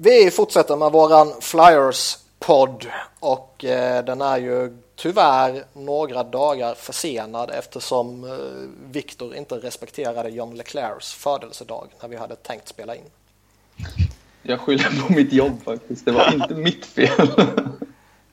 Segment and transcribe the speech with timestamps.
[0.00, 2.86] Vi fortsätter med våran Flyers-podd
[3.20, 8.30] och eh, den är ju tyvärr några dagar försenad eftersom eh,
[8.90, 13.02] Victor inte respekterade John Leclercs födelsedag när vi hade tänkt spela in.
[14.42, 16.04] Jag skyller på mitt jobb faktiskt.
[16.04, 17.30] Det var inte mitt fel.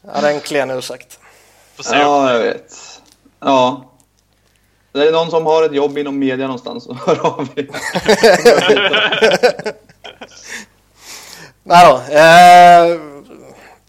[0.01, 1.19] Ja, det är en klen ursäkt.
[1.91, 3.01] Ja, jag vet.
[3.39, 3.91] Ja.
[4.91, 7.67] Det är någon som har ett jobb inom media någonstans så hör av er.
[11.67, 12.13] Nej då.
[12.13, 12.99] Eh,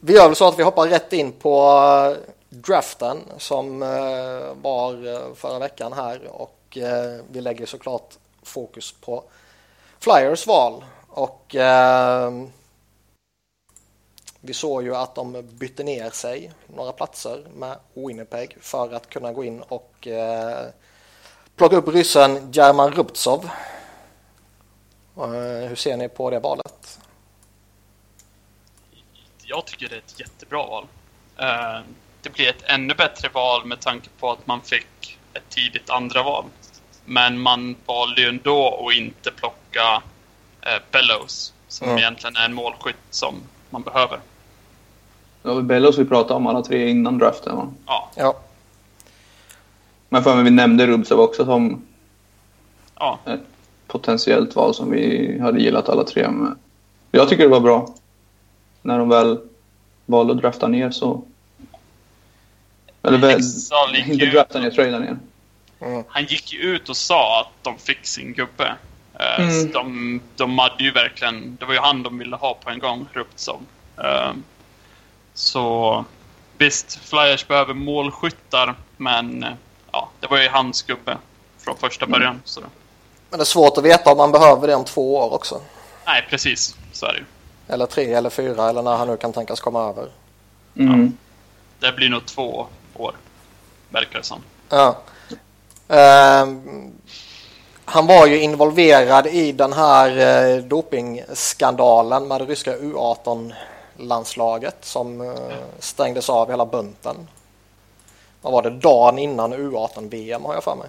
[0.00, 1.70] vi gör väl så att vi hoppar rätt in på
[2.10, 8.92] eh, draften som eh, var eh, förra veckan här och eh, vi lägger såklart fokus
[8.92, 9.24] på
[9.98, 12.30] Flyers val och eh,
[14.40, 19.32] vi såg ju att de bytte ner sig några platser med Winnipeg för att kunna
[19.32, 20.66] gå in och eh,
[21.56, 23.50] plocka upp ryssen German Rubtsov.
[25.16, 26.98] Eh, hur ser ni på det valet?
[29.48, 30.84] Jag tycker det är ett jättebra val.
[31.36, 31.80] Eh,
[32.22, 36.22] Det blir ett ännu bättre val med tanke på att man fick ett tidigt andra
[36.22, 36.44] val.
[37.04, 40.02] Men man valde ju ändå att inte plocka
[40.62, 41.98] eh, Bellows, som Mm.
[41.98, 43.34] egentligen är en målskytt som
[43.70, 44.18] man behöver.
[45.42, 47.56] Det var väl Bellos vi pratade om alla tre innan draften.
[47.56, 47.68] Va?
[47.86, 48.36] Ja, Ja,
[50.08, 51.86] Men för mig vi nämnde Rubsov också som
[52.94, 53.18] ja.
[53.26, 53.40] ett
[53.86, 56.28] potentiellt val som vi hade gillat alla tre.
[56.30, 56.58] Men
[57.10, 57.94] jag tycker det var bra.
[58.86, 59.38] När de väl
[60.06, 61.22] valde att drafta ner så...
[63.02, 63.40] Eller väl,
[64.10, 65.18] inte drafta ner, trada ner.
[66.08, 68.74] Han gick ju ut och sa att de fick sin gubbe.
[69.20, 69.72] Eh, Mm.
[69.72, 73.06] De, de hade ju verkligen, det var ju han de ville ha på en gång,
[73.12, 73.60] Ruptsov.
[73.98, 74.32] Eh,
[75.34, 76.04] Så
[76.58, 79.50] visst, Flyers behöver målskyttar, men eh,
[79.92, 81.18] ja, det var ju hans gubbe
[81.58, 82.42] från första början.
[82.44, 82.60] Så.
[83.30, 85.60] men det är svårt att veta om man behöver det om två år också.
[86.06, 86.76] Nej, precis.
[86.92, 87.24] Så är det ju.
[87.68, 90.08] Eller tre eller fyra eller när han nu kan tänkas komma över.
[90.76, 91.16] Mm.
[91.78, 93.14] Det blir nog två år,
[93.88, 94.40] verkar det som.
[94.68, 94.96] Ja.
[95.88, 96.90] Ehm,
[97.84, 105.36] han var ju involverad i den här eh, dopingskandalen med det ryska U18-landslaget som eh,
[105.78, 107.16] stängdes av hela bunten.
[108.42, 108.70] Vad var det?
[108.70, 110.88] Dagen innan U18-VM har jag för mig.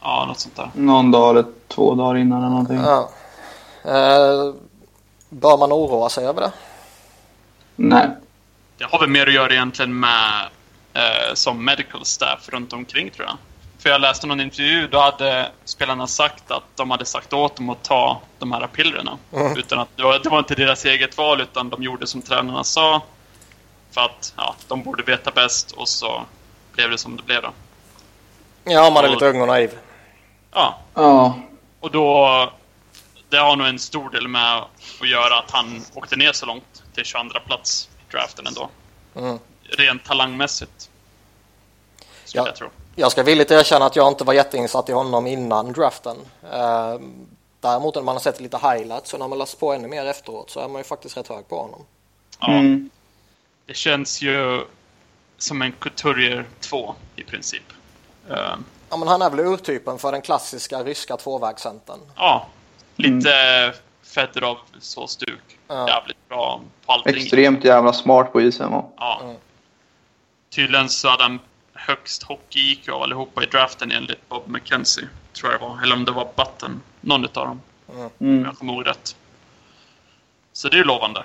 [0.00, 0.70] Ja, något sånt där.
[0.74, 2.80] Någon dag eller två dagar innan eller någonting.
[2.84, 3.08] Ja.
[3.84, 4.54] Eh,
[5.30, 6.52] bör man oroa sig över det?
[7.76, 8.08] Nej.
[8.78, 10.48] Det har väl mer att göra egentligen med
[10.94, 13.36] eh, som medical staff runt omkring tror jag.
[13.78, 17.70] För jag läste någon intervju, då hade spelarna sagt att de hade sagt åt dem
[17.70, 19.18] att ta de här pillerna.
[19.32, 19.56] Mm.
[19.58, 22.64] Utan att, det, var, det var inte deras eget val, utan de gjorde som tränarna
[22.64, 23.02] sa.
[23.90, 26.22] För att ja, de borde veta bäst och så
[26.72, 27.50] blev det som det blev då.
[28.64, 29.70] Ja, man är lite ung och naiv.
[30.52, 31.34] Ja, Ja.
[31.80, 32.52] och då...
[33.30, 36.82] Det har nog en stor del med att göra att han åkte ner så långt
[36.94, 38.70] till 22 plats i draften ändå.
[39.16, 39.38] Mm.
[39.62, 40.90] Rent talangmässigt.
[42.32, 42.46] Ja.
[42.46, 42.68] jag tro.
[42.96, 46.16] Jag ska villigt erkänna att jag inte var jätteinsatt i honom innan draften.
[46.52, 46.98] Eh,
[47.60, 50.50] däremot när man har sett lite highlights och när man läst på ännu mer efteråt
[50.50, 51.84] så är man ju faktiskt rätt hög på honom.
[52.40, 52.52] Ja.
[52.52, 52.90] Mm.
[53.66, 54.66] Det känns ju
[55.38, 57.64] som en Couturier 2 i princip.
[58.30, 58.54] Eh,
[58.90, 62.00] Ja, men han är väl urtypen för den klassiska ryska tvåvägscentern.
[62.16, 62.46] ja,
[63.00, 63.30] lite
[64.02, 65.58] Fedorov så stuk.
[65.68, 65.88] Ja.
[65.88, 67.16] Jävligt bra på allting.
[67.16, 68.70] Extremt jävla smart på isen.
[68.70, 68.84] Va?
[68.96, 69.20] Ja.
[69.24, 69.36] Mm.
[70.54, 71.38] Tydligen så hade han
[71.74, 75.08] högst hockey-IQ av allihopa i draften enligt Bob McKenzie.
[75.32, 75.82] Tror jag det var.
[75.82, 76.80] Eller om det var Button.
[77.00, 77.60] Någon utav dem.
[77.86, 78.44] Om Mm.
[78.44, 79.16] jag kommer ihåg rätt.
[80.52, 81.24] Så det är ju lovande.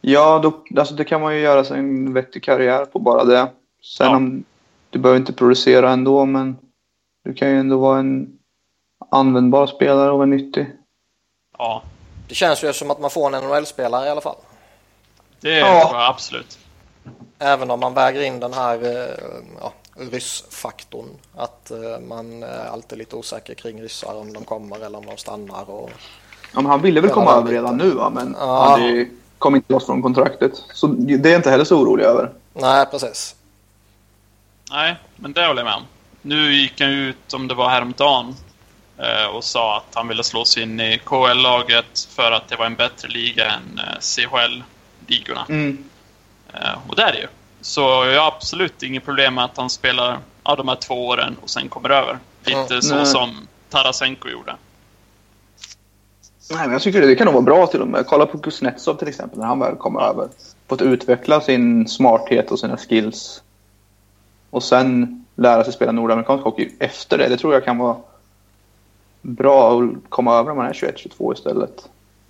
[0.00, 3.50] Ja, då, alltså det kan man ju göra sig en vettig karriär på bara det.
[3.82, 4.16] Sen Ja.
[4.16, 4.44] om
[4.90, 6.56] du behöver inte producera ändå, men
[7.24, 8.38] du kan ju ändå vara en
[9.10, 10.66] användbar spelare och vara nyttig.
[11.58, 11.82] Ja,
[12.28, 14.36] Det känns ju som att man får en NHL-spelare i alla fall.
[15.40, 15.80] det Ja.
[15.88, 16.58] tror jag absolut.
[17.38, 19.14] Även om man väger in den här eh,
[19.60, 21.06] ja, ryssfaktorn.
[21.36, 25.16] Att eh, man är alltid lite osäker kring ryssar om de kommer eller om de
[25.16, 25.70] stannar.
[25.70, 25.90] Och...
[26.54, 28.10] Ja, men han ville väl komma över redan nu, va?
[28.10, 28.64] men Ja.
[28.70, 30.52] han det kom inte loss från kontraktet.
[30.72, 32.32] Så det är inte heller så orolig över.
[32.52, 33.34] Nej, precis.
[34.70, 35.82] Nej, men det håller jag med om.
[36.22, 38.34] Nu gick han ut, om det var häromdagen,
[39.34, 42.74] och sa att han ville slå sig in i KL-laget för att det var en
[42.74, 45.46] bättre liga än eh, CHL-ligorna.
[45.48, 45.84] Mm.
[46.52, 47.26] Eh, Och det är det ju.
[47.60, 51.36] Så jag har absolut inget problem med att han spelar ja, de här två åren
[51.42, 52.18] och sen kommer över.
[52.44, 52.80] Lite Ja.
[52.80, 53.06] så Nej.
[53.06, 54.56] som Tarasenko gjorde.
[56.50, 58.06] Nej, men jag tycker det, det kan nog vara bra till och med.
[58.06, 60.28] Kolla på Kuznetsov till exempel, när han väl kommer över.
[60.68, 63.42] Fått utveckla sin smarthet och sina skills.
[64.50, 67.28] Och sen lära sig spela nordamerikansk hockey efter det.
[67.28, 67.96] Det tror jag kan vara
[69.24, 71.88] bra att komma över när man är 21-22 istället.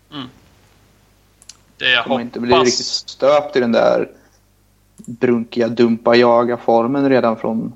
[0.08, 0.16] Det
[1.84, 2.66] Det jag Kommer inte bli hoppas...
[2.66, 4.08] riktigt stöpt i den där
[4.96, 7.72] brunkiga dumpa jaga formen redan från,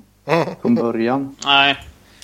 [0.61, 1.35] från början.
[1.45, 1.77] Nej,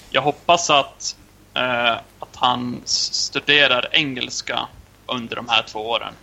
[0.09, 1.15] jag hoppas att,
[1.53, 4.59] eh, att han studerar engelska
[5.05, 6.13] under de här två åren.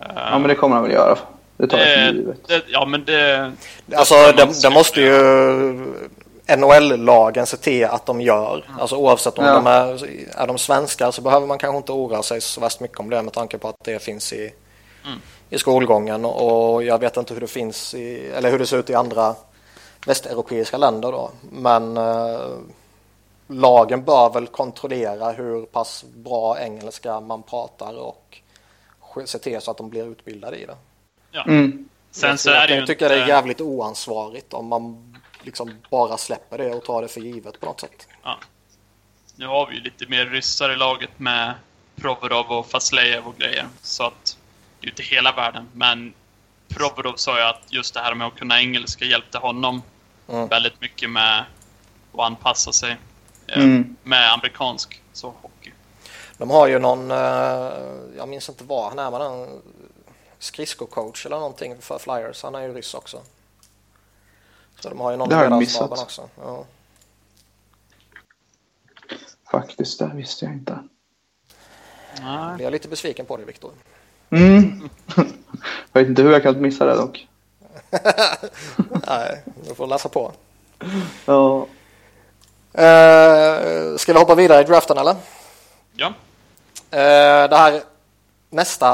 [0.00, 1.18] Eh, Ja, men det kommer han väl göra.
[1.56, 2.48] Det tar jag för det, givet.
[2.48, 3.52] det, ja, men det...
[3.96, 5.94] Alltså det det måste ju
[6.56, 8.64] NHL-lagen se till att de gör.
[8.80, 9.52] Alltså oavsett om Ja.
[9.54, 10.08] de är,
[10.42, 13.22] är de svenskar så behöver man kanske inte oroa sig så värst mycket om det
[13.22, 14.52] med tanke på att det finns i,
[15.04, 15.18] Mm.
[15.50, 18.90] i skolgången och jag vet inte hur det finns i, eller hur det ser ut
[18.90, 19.34] i andra
[20.06, 21.30] västeuropeiska länder då.
[21.52, 22.38] Men eh,
[23.46, 28.38] lagen bör väl kontrollera hur pass bra engelska man pratar och
[29.24, 30.76] se till så att de blir utbildade i det.
[31.30, 31.44] Ja.
[31.44, 31.88] Mm.
[32.10, 33.14] Sen så jag är det kan ju tycka inte...
[33.16, 35.07] det är jävligt oansvarigt om man
[35.42, 38.08] liksom bara släpper det och tar det för givet på något sätt.
[38.22, 38.38] Ja.
[39.36, 41.54] Nu har vi ju lite mer ryssar i laget med
[41.96, 43.66] Provorov och Faslejev och grejer.
[43.82, 44.36] Så att
[44.80, 45.68] det är ju inte hela världen.
[45.72, 46.14] Men
[46.68, 49.82] Provorov sa ju att just det här med att kunna engelska hjälpte honom
[50.30, 50.48] Mm.
[50.48, 51.44] väldigt mycket med
[52.14, 52.96] att anpassa sig
[53.46, 53.96] eh, Mm.
[54.02, 55.72] med amerikansk så hockey.
[56.38, 57.16] De har ju någon, eh,
[58.16, 59.62] jag minns inte vad han är, men en
[60.38, 62.42] skridskocoach eller någonting för Flyers.
[62.42, 63.22] Han är ju ryss också.
[64.80, 65.90] Så de har ju någon Det har jag missat.
[65.90, 66.28] också.
[66.40, 66.64] Ja.
[69.50, 70.78] Faktiskt, det visste jag inte.
[72.20, 72.50] Nej.
[72.58, 73.70] Jag är lite besviken på dig Viktor.
[74.30, 74.88] Mm.
[75.92, 77.28] jag vet inte hur jag kan missa det dock.
[79.06, 80.32] Nej, du får läsa på.
[81.26, 81.66] Ja.
[82.72, 85.16] Eh, ska vi hoppa vidare i draften eller?
[85.92, 86.06] Ja.
[86.90, 87.82] Eh, det här
[88.50, 88.88] nästa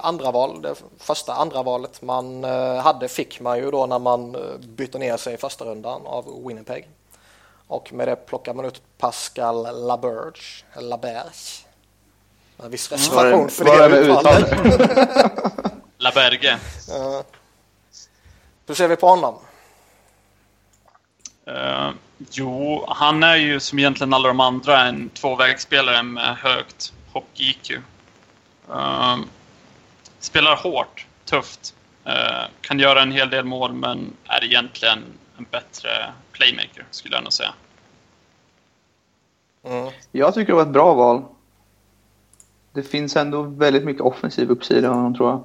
[0.00, 4.34] andra val, det första andra valet man eh, hade fick man ju då när man
[4.34, 6.88] eh, bytte ner sig i första rundan av Winnipeg.
[7.66, 11.66] Och med det plockar man ut Pascal Laberge, Laberge.
[12.64, 14.50] En viss reservation för det med uttalet.
[15.98, 16.58] Laberge.
[18.66, 19.34] Hur ser vi på honom?
[21.46, 21.90] Eh,
[22.30, 27.80] jo, han är ju som egentligen alla de andra en tvåvägsspelare med högt hockey-IQ.
[28.70, 29.16] Eh,
[30.18, 31.74] spelar hårt, tufft.
[32.04, 34.98] Eh, kan göra en hel del mål, men är egentligen
[35.38, 35.90] en bättre
[36.32, 37.54] playmaker, skulle jag nog säga.
[39.64, 39.92] Mm.
[40.12, 41.24] Jag tycker det var ett bra val.
[42.72, 45.44] Det finns ändå väldigt mycket offensiv uppsida i honom tror jag.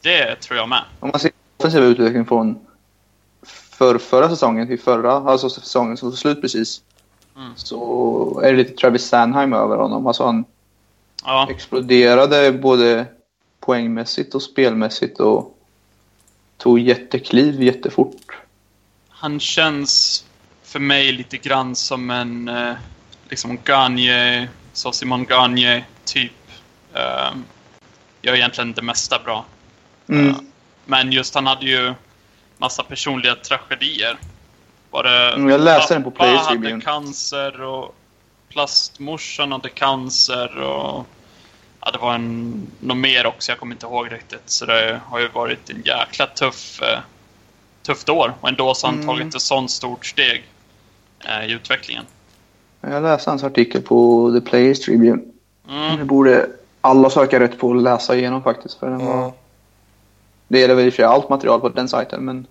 [0.00, 0.82] Det tror jag med.
[1.00, 2.66] Om man ser offensiv utveckling från
[3.78, 6.82] för, förra säsongen till förra, alltså säsongen som tog slut precis.
[7.36, 7.52] Mm.
[7.56, 10.06] Så är det lite Travis Sanheim över honom.
[10.06, 10.44] Alltså han
[11.24, 13.06] Ja, exploderade både
[13.60, 15.58] poängmässigt och spelmässigt och
[16.56, 18.36] tog jättekliv jättefort.
[19.08, 20.24] han känns
[20.62, 22.74] för mig lite grann som en eh,
[23.28, 26.32] liksom Gagne, så Simon Gagne typ.
[26.94, 27.32] Eh,
[28.22, 29.44] gör egentligen det mesta bra.
[30.08, 30.28] Mm.
[30.30, 30.36] Eh,
[30.84, 31.94] Men just han hade ju
[32.58, 34.18] massa personliga tragedier.
[34.90, 36.80] Var det, Mm, jag läste den på Players hade Tribune.
[36.82, 37.94] cancer och
[38.54, 41.06] plastmorsan hade cancer och
[41.80, 44.42] ja, det var en, något mer också, jag kommer inte ihåg riktigt.
[44.46, 46.98] Så det har ju varit en jäkla tuff, eh,
[47.82, 49.16] tufft år och ändå så har han Mm.
[49.16, 50.44] tagit ett sånt stort steg
[51.24, 52.04] eh, i utvecklingen.
[52.80, 55.22] Jag läste hans artikel på The Players Tribune.
[55.68, 55.98] Mm.
[55.98, 56.46] Det borde
[56.80, 58.78] alla söka rätt på att läsa igenom faktiskt.
[58.78, 59.18] För den var...
[59.18, 59.32] Mm.
[60.48, 62.46] Det gäller väl i och för sig allt material på den sajten men...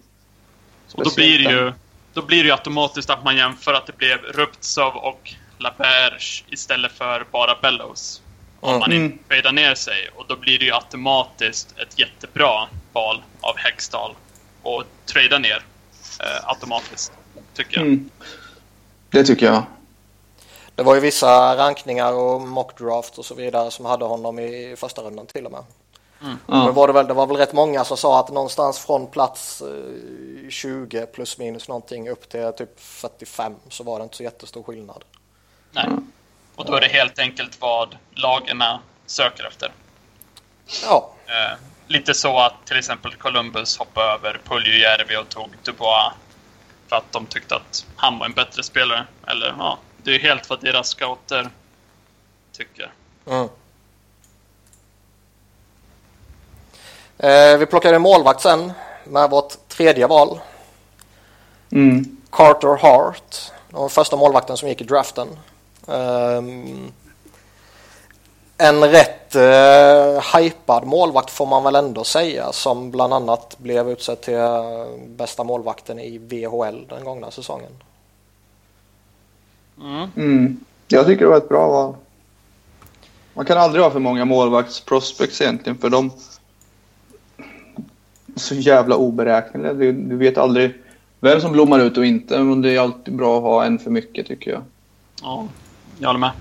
[0.94, 1.74] Och då blir det ju
[2.14, 5.34] då blir det ju automatiskt att man jämför att det blev Ruptsov och
[5.64, 8.22] Laberge istället för bara Bellows.
[8.60, 8.80] Om Mm.
[8.80, 9.04] man Mm.
[9.06, 10.10] inte fejdar ner sig.
[10.16, 14.16] Och då blir det ju automatiskt ett jättebra val av Hextall.
[14.64, 15.66] Och trada ner
[16.20, 17.12] eh, automatiskt,
[17.54, 17.86] tycker jag.
[17.88, 18.10] Mm.
[19.10, 19.64] Det tycker jag.
[20.76, 25.02] Det var ju vissa rankningar och mockdraft och så vidare som hade honom i första
[25.02, 25.64] rundan till och med.
[26.20, 26.72] Men Ja.
[26.72, 30.50] var det, väl, det var väl rätt många som sa att någonstans från plats eh,
[30.50, 35.04] 20 plus minus någonting upp till typ 45 så var det inte så jättestor skillnad.
[35.74, 35.86] Nej.
[36.56, 39.72] Och då är det helt enkelt vad lagarna söker efter.
[40.84, 46.14] Ja, Eh, lite så att till exempel Columbus hoppade över Puljujärvi och tog Dubois
[46.88, 49.08] för att de tyckte att han var en bättre spelare.
[49.28, 51.50] Eller ja, det är helt vad deras scouter
[52.52, 52.92] tycker.
[53.28, 53.48] Mm.
[57.18, 60.40] Eh, vi plockade en målvakt sen med vårt tredje val.
[61.72, 62.18] Mm.
[62.32, 63.52] Carter Hart.
[63.70, 65.28] Var första målvakten som gick i draften.
[65.88, 66.92] Ehm,
[68.58, 74.22] en rätt uh, hypad målvakt får man väl ändå säga som bland annat blev utsedd
[74.22, 77.72] till eh, bästa målvakten i VHL den gångna säsongen.
[79.82, 80.10] Mm.
[80.16, 80.60] Mm.
[80.88, 81.96] Jag tycker det var ett bra val.
[83.34, 86.12] Man kan aldrig ha för många målvaktsprospects egentligen för de
[88.36, 89.74] är så jävla oberäkneliga.
[89.74, 90.74] Du, du vet aldrig
[91.20, 92.40] vem som blommar ut och inte.
[92.40, 94.62] Men det är alltid bra att ha en för mycket tycker jag.
[95.22, 95.48] Ja,
[96.00, 96.32] jag håller med.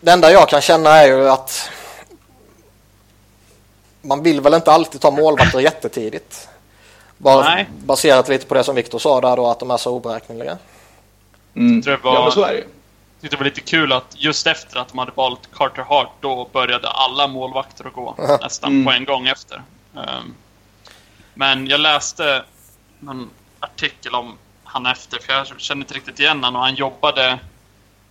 [0.00, 1.70] Det enda jag kan känna är ju att
[4.02, 6.48] man vill väl inte alltid ta målvakter jättetidigt.
[7.18, 7.68] Bara Nej.
[7.84, 10.58] baserat lite på det som Viktor sa där då att de är så oberäkneliga.
[11.54, 11.82] Mm.
[11.82, 12.52] tror det var- Ja, men så är
[13.20, 16.48] det det var lite kul att just efter att de hade valt Carter Hart, då
[16.52, 18.84] började alla målvakter att gå nästan Mm.
[18.84, 19.62] på en gång efter.
[19.96, 20.34] Ehm,
[21.34, 22.44] men jag läste
[22.98, 27.38] någon artikel om han efter, för jag kände inte riktigt igen honom och han jobbade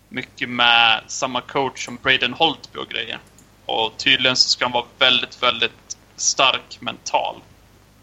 [0.09, 3.19] mycket med samma coach som Braden Holtby och grejer.
[3.65, 7.35] Och tydligen så ska han vara väldigt, väldigt stark mental.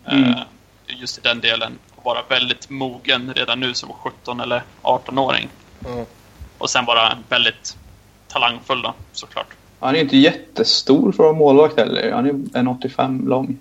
[0.04, 0.24] Mm.
[0.24, 0.42] Eh,
[0.86, 1.78] just i den delen.
[1.94, 5.48] Och vara väldigt mogen redan nu som 17 eller 18-åring.
[5.86, 6.04] Mm.
[6.58, 7.76] Och sen vara väldigt
[8.28, 9.46] talangfull då, såklart.
[9.80, 12.12] Han är inte jättestor för att vara målvakt heller.
[12.12, 13.58] Han är 1,85 lång.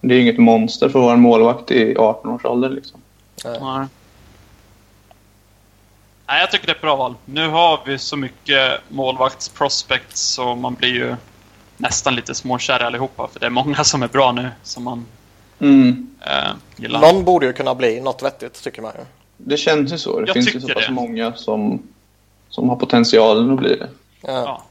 [0.00, 3.00] Det är inget monster för att vara en målvakt i 18 års ålder liksom.
[3.44, 3.86] Nej.
[6.28, 7.14] Nej, jag tycker det är ett bra val.
[7.24, 11.16] Nu har vi så mycket målvaktsprospects så man blir ju
[11.76, 13.28] nästan lite småkär allihopa.
[13.32, 15.06] För det är många som är bra nu som man
[15.60, 16.10] Mm.
[16.20, 17.00] eh, gillar.
[17.00, 19.04] Någon borde ju kunna bli något vettigt tycker man ju.
[19.36, 20.20] Det känns ju så.
[20.20, 20.92] Det Jag finns ju så pass det.
[20.92, 21.82] många som,
[22.48, 23.88] som har potentialen att bli det.
[24.20, 24.32] Ja.
[24.32, 24.62] Ja.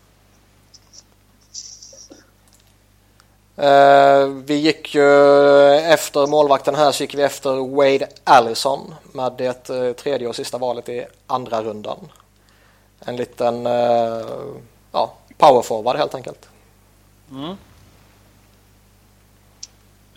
[3.58, 5.02] Eh, vi gick ju
[5.68, 10.36] eh, efter målvakten här så gick vi efter Wade Allison med det eh, tredje och
[10.36, 12.12] sista valet i andra rundan.
[13.00, 14.26] En liten eh,
[14.92, 16.50] ja, powerforward helt enkelt.
[17.32, 17.58] Mm.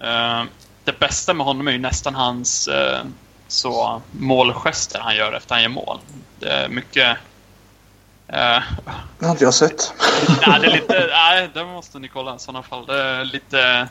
[0.03, 0.49] Uh,
[0.85, 3.07] det bästa med honom är ju nästan hans uh,
[3.49, 5.99] så målgester han gör efter han gör mål.
[6.39, 7.17] Det är mycket...
[8.31, 9.95] Det har inte jag sett.
[10.47, 11.07] nej, det är lite...
[11.13, 12.87] Nej, det måste ni kolla i sådana fall.
[12.87, 13.89] Det är lite...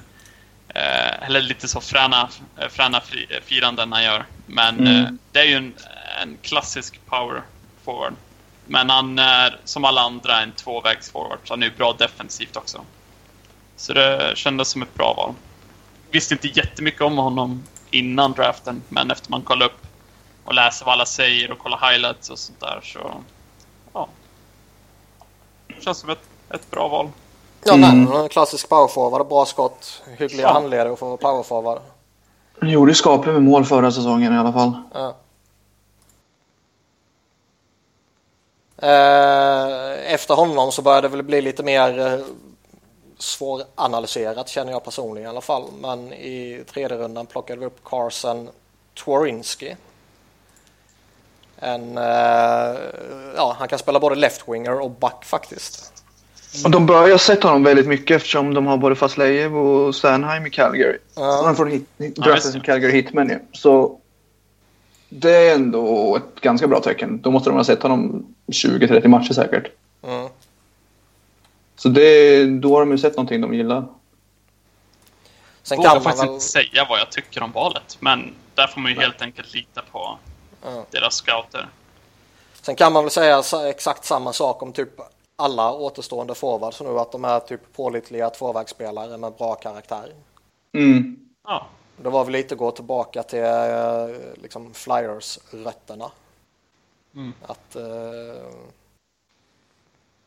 [0.70, 4.26] Eh, eller lite så fräna, eh, fräna fri, firanden han gör.
[4.46, 5.06] Men Mm.
[5.06, 5.74] eh, det är ju en,
[6.22, 7.42] en klassisk power
[7.86, 8.14] forward.
[8.66, 11.40] Men han är som alla andra en tvåvägs forward.
[11.44, 12.82] Så han är ju bra defensivt också.
[13.78, 15.34] Så det kändes som ett bra val.
[16.12, 18.82] Visste inte jättemycket om honom innan draften.
[18.90, 19.82] Men efter man kollar upp
[20.44, 23.24] och läser vad alla säger och kollar highlights och sånt där så...
[25.80, 26.20] Känns som ett,
[26.50, 27.10] ett bra val.
[27.64, 28.04] Ja, Mm.
[28.04, 30.54] nej, en klassisk powerforward, bra skott, hyggliga Ja.
[30.54, 31.80] handleder för powerforward.
[32.62, 34.72] Han gjorde skapligt med mål förra säsongen i alla fall.
[34.94, 35.14] Ja.
[38.78, 42.20] Eh, Efter honom så började det väl bli lite mer eh,
[43.18, 45.64] svåranalyserat känner jag personligen i alla fall.
[45.82, 48.50] Men i tredje rundan plockade vi upp Carson
[49.04, 49.76] Tworinski.
[51.62, 52.80] En, eh,
[53.36, 55.94] ja, han kan spela både left-winger och back faktiskt.
[56.66, 59.96] Och de bör, jag har sett honom väldigt mycket eftersom de har både Faslejev och
[59.96, 60.98] Stanheim i Calgary.
[61.16, 61.42] Ja.
[61.46, 62.16] Han får hit, visst.
[62.16, 63.40] draftas som Calgary Hitman ju.
[63.52, 64.00] Så
[65.10, 67.22] det är ändå ett ganska bra tecken.
[67.22, 69.72] Då måste de ha sett honom 20-30 matcher säkert.
[70.08, 70.30] Mm.
[71.76, 73.86] Så det, då har de ju sett någonting de gillar.
[75.64, 76.34] Sen Vågar kan man faktiskt väl...
[76.34, 77.98] inte säga vad jag tycker om valet.
[78.00, 80.18] Men där får man ju helt enkelt lita på
[80.64, 80.86] Ja.
[80.92, 81.70] deras scouter.
[82.62, 84.90] Sen kan man väl säga exakt samma sak om typ
[85.36, 90.14] alla återstående forwards nu att de är typ pålitliga tvåvägsspelare med bra karaktär.
[90.74, 91.16] Mm.
[91.48, 91.66] Ja,
[91.98, 96.12] Det var väl lite gå tillbaka till eh, liksom Flyers-rötterna.
[97.16, 97.34] Mm.
[97.48, 97.84] Att eh,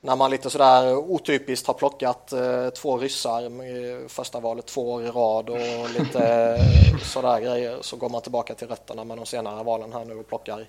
[0.05, 5.03] när man lite sådär otypiskt har plockat eh, två ryssar med första valet två år
[5.03, 9.27] i rad och lite eh, sådär grejer så går man tillbaka till rötterna med de
[9.27, 10.67] senare valen här nu och plockar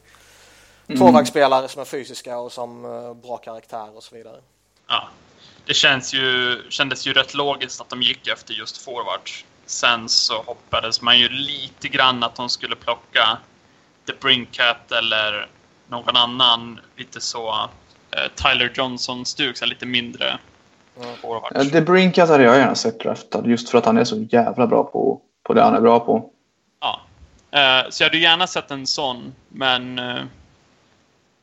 [0.97, 4.41] tvåvägsspelare som är fysiska och som eh, bra karaktär och så vidare.
[4.87, 5.07] ja.
[5.65, 9.45] Det känns ju, kändes ju rätt logiskt att de gick efter just forwards.
[9.65, 13.37] Sen så hoppades man ju lite grann att de skulle plocka
[14.07, 15.49] The Brinkat eller
[15.87, 17.69] någon annan lite så
[18.35, 20.37] Tyler Johnson-stuk, lite mindre
[21.01, 21.15] Mm.
[21.21, 21.55] forwards.
[21.55, 24.67] Ja, De Brinkat hade jag gärna sett draftad just för att han är så jävla
[24.67, 26.29] bra på, på det han är bra på.
[26.79, 27.01] Ja.
[27.51, 29.99] Eh, så jag hade gärna sett en sån, men...
[29.99, 30.23] eh,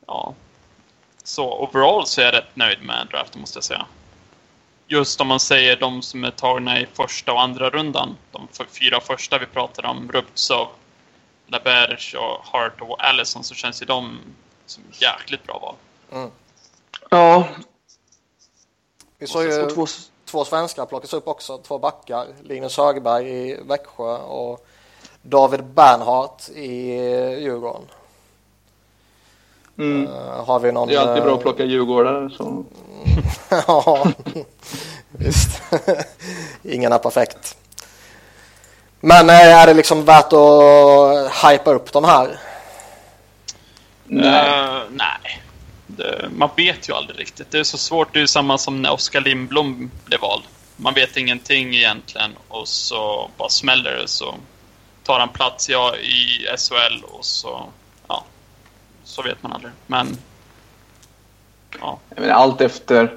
[0.07, 0.33] ja.
[1.23, 3.85] Så overall så är jag rätt nöjd med draften, måste jag säga.
[4.87, 8.17] Just om man säger de som är tagna i första och andra rundan.
[8.31, 10.67] De fyra första vi pratade om, Rubtsov,
[11.47, 14.19] Laberge och Hart och Allison, så känns ju de
[14.65, 15.75] som jäkligt bra val.
[17.13, 17.47] Ja,
[19.17, 19.85] Vi såg ju två,
[20.25, 22.27] två svenskar plockas upp också, två backar.
[22.43, 24.65] Linus Högberg i Växjö och
[25.21, 26.91] David Bernhardt i
[27.41, 27.81] Djurgården.
[29.77, 30.07] mm.
[30.07, 30.87] Eh, har vi någon...
[30.87, 32.29] Det är alltid bra att eh, plocka djurgårdare.
[32.29, 32.65] Så.
[33.67, 34.07] ja,
[35.11, 35.61] visst.
[36.63, 37.57] Ingen är perfekt.
[38.99, 42.39] Men eh, är det liksom värt att hypa upp de här?
[44.05, 44.49] Nej.
[44.49, 45.41] Uh, nej.
[45.97, 47.51] Det, man vet ju aldrig riktigt.
[47.51, 48.13] Det är så svårt.
[48.13, 50.43] Det är samma som när Oskar Lindblom blev vald.
[50.77, 54.35] Man vet ingenting egentligen och så bara smäller det så
[55.03, 57.63] tar han plats ja, i SHL och så,
[58.07, 58.23] ja,
[59.03, 59.71] så vet man aldrig.
[59.87, 60.17] Men,
[61.79, 61.99] ja.
[62.09, 63.13] Jag menar, allt efter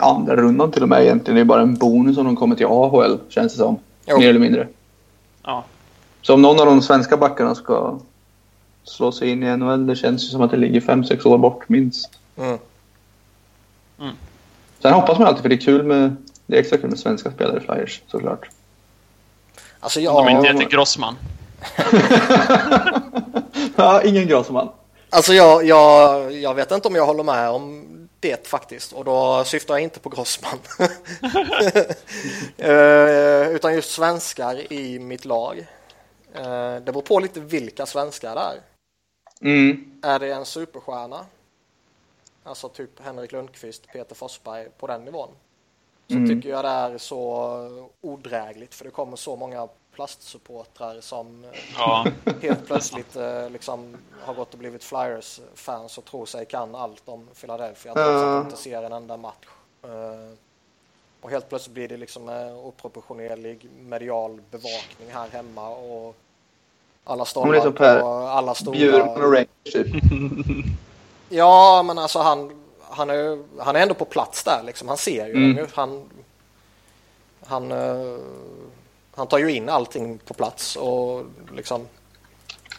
[0.00, 1.34] andra rundan till och med egentligen.
[1.34, 3.78] Det är bara en bonus om de kommer till AHL, känns det som.
[4.06, 4.18] Jo.
[4.18, 4.68] Mer eller mindre.
[5.42, 5.64] Ja.
[6.22, 7.98] Så om någon av de svenska backarna ska
[8.84, 11.68] slå sig in i NHL, det känns ju som att det ligger 5-6 år bort
[11.68, 12.10] minst.
[12.36, 12.58] Mm.
[14.00, 14.14] Mm.
[14.82, 17.30] Sen hoppas man alltid, för det är kul med, det är extra kul med svenska
[17.30, 18.48] spelare i Flyers såklart.
[19.80, 20.16] Alltså jag...
[20.16, 21.16] Om de inte heter Grossman.
[23.76, 24.68] ja, ingen Grossman.
[25.10, 27.84] Alltså jag, jag, jag vet inte om jag håller med om
[28.20, 30.58] det faktiskt och då syftar jag inte på Grossman.
[32.64, 35.66] uh, utan just svenskar i mitt lag.
[36.36, 38.73] Uh, det beror på lite vilka svenskar det är.
[39.44, 40.00] Mm.
[40.02, 41.26] Är det en superstjärna?
[42.42, 45.28] Alltså typ Henrik Lundqvist, Peter Forsberg på den nivån.
[46.06, 46.28] Så mm.
[46.28, 52.06] tycker jag det är så odrägligt för det kommer så många plastsupportrar som eh, ja.
[52.42, 57.28] helt plötsligt eh, liksom har gått och blivit Flyers-fans och tror sig kan allt om
[57.40, 59.46] Philadelphia att de inte ser en enda match.
[59.82, 60.34] Eh,
[61.20, 62.28] och helt plötsligt blir det liksom
[62.64, 66.16] oproportionerlig medial bevakning här hemma och
[67.04, 68.76] alla stollar på alla stora...
[68.76, 69.86] Bjurman typ.
[71.28, 72.50] Ja, men alltså han,
[72.90, 74.88] han, är, han är ändå på plats där liksom.
[74.88, 75.66] Han ser ju mm.
[75.74, 76.02] Han,
[77.46, 77.72] han,
[79.14, 81.22] han tar ju in allting på plats och
[81.56, 81.86] liksom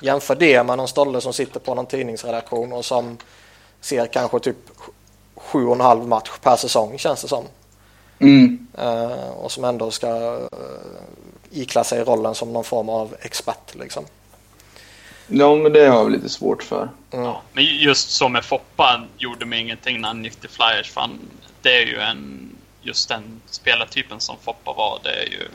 [0.02, 3.18] jämför det med någon stolle som sitter på någon tidningsredaktion och som
[3.82, 4.58] ser kanske typ
[5.36, 7.44] sju och en halv match per säsong känns det som.
[8.20, 8.68] Mm.
[8.80, 10.40] Uh, och som ändå ska
[11.54, 14.06] uh, sig rollen som någon form av expert liksom.
[15.28, 16.90] Ja, men det har jag lite svårt för.
[17.12, 20.92] Ja, men just så med Foppa gjorde mig ingenting när han gick Flyers.
[20.92, 21.20] För han,
[21.62, 22.50] det är ju en,
[22.82, 25.00] just den spelartypen som Foppa var.
[25.04, 25.48] Det är ju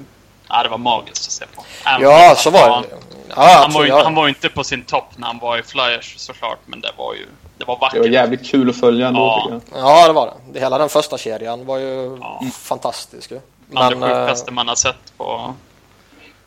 [0.53, 1.65] Ja, det var magiskt att se på.
[1.85, 2.89] Även ja, så var det.
[3.29, 5.63] Ja, han, var ju, han var ju inte på sin topp när han var i
[5.63, 7.27] Flyers såklart, men det var ju
[7.59, 7.95] det var vackert.
[7.95, 9.47] Det var jävligt kul att följa ändå ja.
[9.51, 9.61] jag.
[9.83, 10.33] Ja, det var det.
[10.53, 12.41] det hela den första kedjan var ju ja.
[12.53, 13.31] fantastisk.
[13.31, 14.55] Men, Bland det sjukaste äh...
[14.55, 15.55] man har sett på...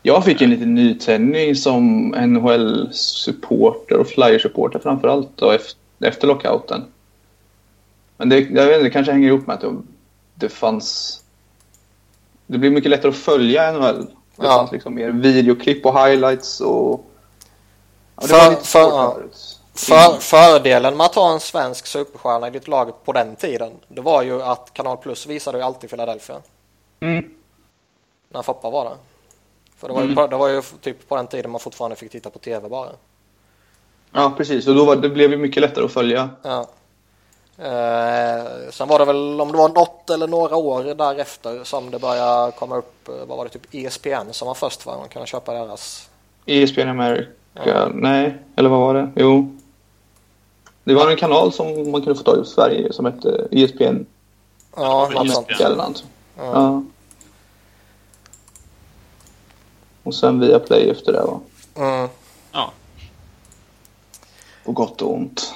[0.06, 6.84] Jag fick en liten nytändning som NHL-supporter och Flyers-supporter framförallt då efter, efter lockouten.
[8.16, 9.76] Men det, jag vet inte, det kanske hänger ihop med att det,
[10.34, 11.20] det fanns
[12.46, 14.06] det blir mycket lättare att följa NHL.
[14.36, 14.56] Det ja.
[14.56, 17.04] fanns liksom mer videoklipp och highlights och...
[18.20, 19.22] Ja, för, för,
[19.74, 24.00] för, fördelen med att ha en svensk superstjärna i ditt lag på den tiden, det
[24.00, 26.36] var ju att Kanal Plus visade ju alltid Philadelphia.
[27.00, 27.24] Mm.
[28.28, 28.96] När Foppa var där.
[29.84, 30.30] För det var, ju, mm.
[30.30, 32.88] det var ju typ på den tiden man fortfarande fick titta på tv bara.
[34.12, 34.66] Ja, precis.
[34.66, 36.30] Och då var, det blev ju mycket lättare att följa.
[36.42, 36.66] Ja.
[37.58, 41.98] Eh, sen var det väl om det var något eller några år därefter som det
[41.98, 44.98] började komma upp, eh, vad var det, typ ESPN som var först va?
[44.98, 46.10] Man kunde köpa deras...
[46.46, 47.30] ESPN America?
[47.52, 47.88] Ja.
[47.94, 49.10] Nej, eller vad var det?
[49.16, 49.56] Jo.
[50.84, 54.04] Det var en kanal som man kunde få tag i i Sverige som hette ESPN.
[54.76, 55.50] Ja, något sånt.
[55.60, 56.04] Eller något.
[56.38, 56.44] Ja.
[56.44, 56.82] ja.
[60.04, 61.40] Och sen via Play efter det va?
[61.76, 62.08] Mm.
[62.52, 62.72] Ja.
[64.64, 65.54] På gott och ont.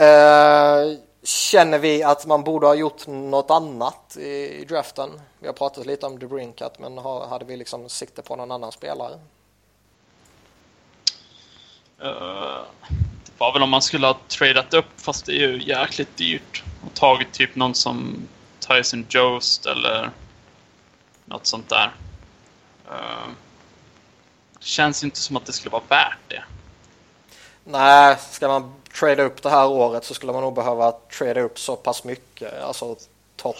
[0.00, 5.10] uh, känner vi att man borde ha gjort något annat i, i draften?
[5.38, 8.72] Vi har pratat lite om DeBrinkat men har, hade vi liksom sikte på någon annan
[8.72, 9.14] spelare?
[12.02, 12.62] Uh,
[13.24, 16.62] det var väl om man skulle ha tradat upp fast det är ju jäkligt dyrt.
[16.86, 18.28] Och tagit typ någon som
[18.68, 20.10] Tyson Jost eller
[21.28, 21.92] något sånt där.
[22.90, 23.28] Uh,
[24.60, 26.42] känns inte som att det skulle vara värt det.
[27.64, 31.58] Nej, ska man trada upp det här året så skulle man nog behöva trada upp
[31.58, 32.62] så pass mycket.
[32.62, 32.96] Alltså
[33.36, 33.56] topp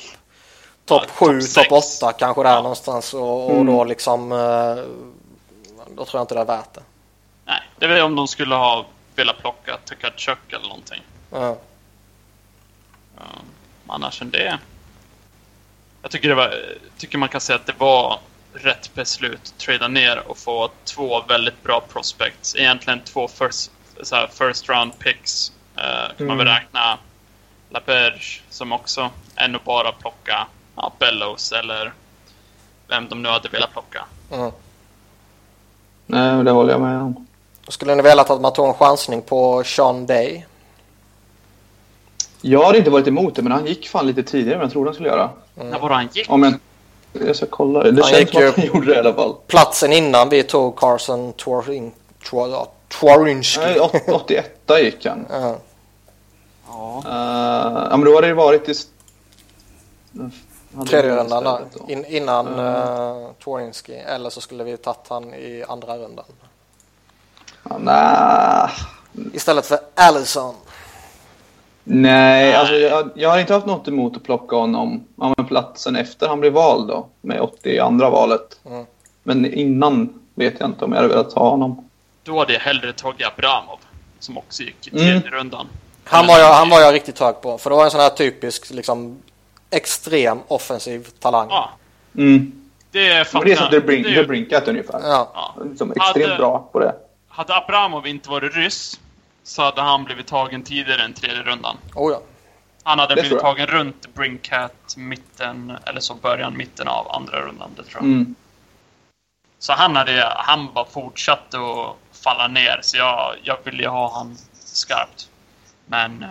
[0.85, 2.63] top ja, 7, topp 8 kanske där ja.
[2.63, 3.67] någonstans och, och mm.
[3.67, 4.77] då liksom eh,
[5.97, 6.83] då tror jag inte det är värt det.
[7.45, 11.03] Nej, det är väl om de skulle ha velat plocka Tkachuk eller någonting.
[11.31, 11.57] Ja.
[13.17, 13.47] Um,
[13.87, 14.59] annars än det.
[16.09, 16.55] Jag tycker, det var,
[16.99, 18.19] tycker man kan säga att det var
[18.53, 19.55] rätt beslut.
[19.59, 22.57] Trada ner och få två väldigt bra prospects.
[22.57, 23.71] Egentligen två first,
[24.03, 25.53] så här, first round picks.
[25.77, 26.29] Uh, kan mm.
[26.29, 26.59] man väl mm.
[26.59, 26.99] räkna
[27.71, 31.93] LaBerge som också ännu bara plocka ja, Bellows eller
[32.89, 34.05] vem de nu hade velat plocka.
[34.33, 34.51] Mm.
[36.07, 37.27] Nej, det håller jag med om.
[37.69, 40.47] Skulle ni velat att man tog en chansning på Sean Day?
[42.41, 44.89] Jag hade inte varit emot det, men han gick fan lite tidigare än jag trodde
[44.89, 45.31] han skulle göra.
[45.55, 46.31] När var han gick?
[46.31, 46.55] Om jag,
[47.27, 47.83] jag ska kolla.
[47.83, 49.35] Det Han känns gick som att han gjorde det i alla fall.
[49.47, 51.93] Platsen innan vi tog Carson Twarin,
[52.89, 53.61] Twarinski.
[53.61, 55.27] Nej, åt- 81 gick han.
[55.31, 55.57] Ja.
[56.69, 57.03] Ja.
[57.07, 58.75] Uh, ja, men då hade det varit i...
[60.89, 61.59] Tredje rundan.
[61.89, 63.95] In, innan uh, Twarinski.
[63.95, 66.25] Eller så skulle vi tagit han i andra rundan.
[67.71, 68.69] Ja, nej.
[69.33, 70.55] Istället för Allison.
[71.91, 75.97] Nej, alltså jag, jag har inte haft något emot att plocka honom ja, men platsen
[75.97, 77.07] efter han blev vald då.
[77.21, 78.61] Med 82 valet.
[78.67, 78.87] Mm.
[79.23, 81.89] Men innan vet jag inte om jag hade velat ta honom.
[82.23, 83.79] Då hade jag hellre tagit Abramov.
[84.19, 85.23] Som också gick i tredje Mm.
[85.31, 85.67] rundan.
[86.05, 87.59] Han var, jag, han var jag riktigt hög på.
[87.59, 89.19] För det var en sån här typisk liksom
[89.71, 91.47] extrem offensiv talang.
[91.51, 91.71] Ja,
[92.17, 92.53] Mm.
[92.91, 95.01] det fattar det är som det, brink, det är det ju- brinkat ungefär.
[95.03, 95.31] Ja.
[95.35, 95.55] Ja.
[95.79, 96.95] Som extremt Hade- bra på det.
[97.29, 99.01] Hade Abramov inte varit ryss
[99.49, 101.77] så hade han blivit tagen tidigare än tredje rundan.
[101.95, 102.23] Oh, ja.
[102.83, 107.71] Han hade Det blivit tagen runt Brinkat mitten, eller så början, mitten av andra rundan.
[107.77, 108.05] Det tror jag.
[108.05, 108.35] Mm.
[109.59, 112.81] Så han hade, han bara fortsatt att falla ner.
[112.83, 115.29] Så jag, jag ville ju ha han skarpt.
[115.87, 116.29] Men, eh,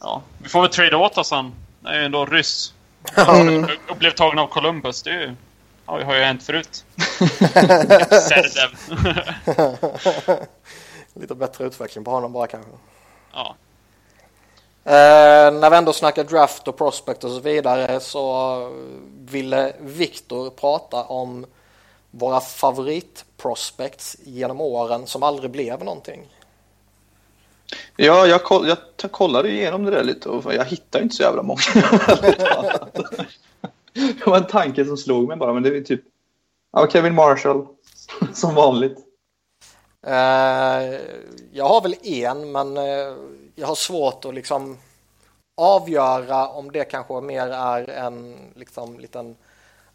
[0.00, 0.22] ja.
[0.42, 1.54] Vi får väl trada åt oss han.
[1.80, 2.74] Det är ju ändå ryss.
[3.88, 5.02] Och blev tagen av Columbus.
[5.02, 5.34] Det är ju,
[5.86, 6.84] ja, det har ju hänt förut.
[8.28, 8.70] Serdev.
[11.20, 12.70] Lite bättre utveckling på honom bara kanske.
[13.32, 13.56] ja.
[14.84, 18.56] Eh, när vi ändå snackar draft och prospect och så vidare så
[19.18, 21.46] ville Viktor prata om
[22.10, 26.28] våra favoritprospects genom åren som aldrig blev någonting.
[27.96, 31.42] Ja, jag, koll, jag kollade igenom det där lite och jag hittade inte så jävla
[31.42, 31.60] många.
[33.92, 36.02] det var en tanke som slog mig bara, men det är typ...
[36.72, 37.66] Ja, Kevin Marshall,
[38.34, 38.98] som vanligt.
[40.06, 41.00] Eh,
[41.52, 43.14] jag har väl en men eh,
[43.54, 44.78] jag har svårt att liksom
[45.56, 49.36] avgöra om det kanske mer är en liksom liten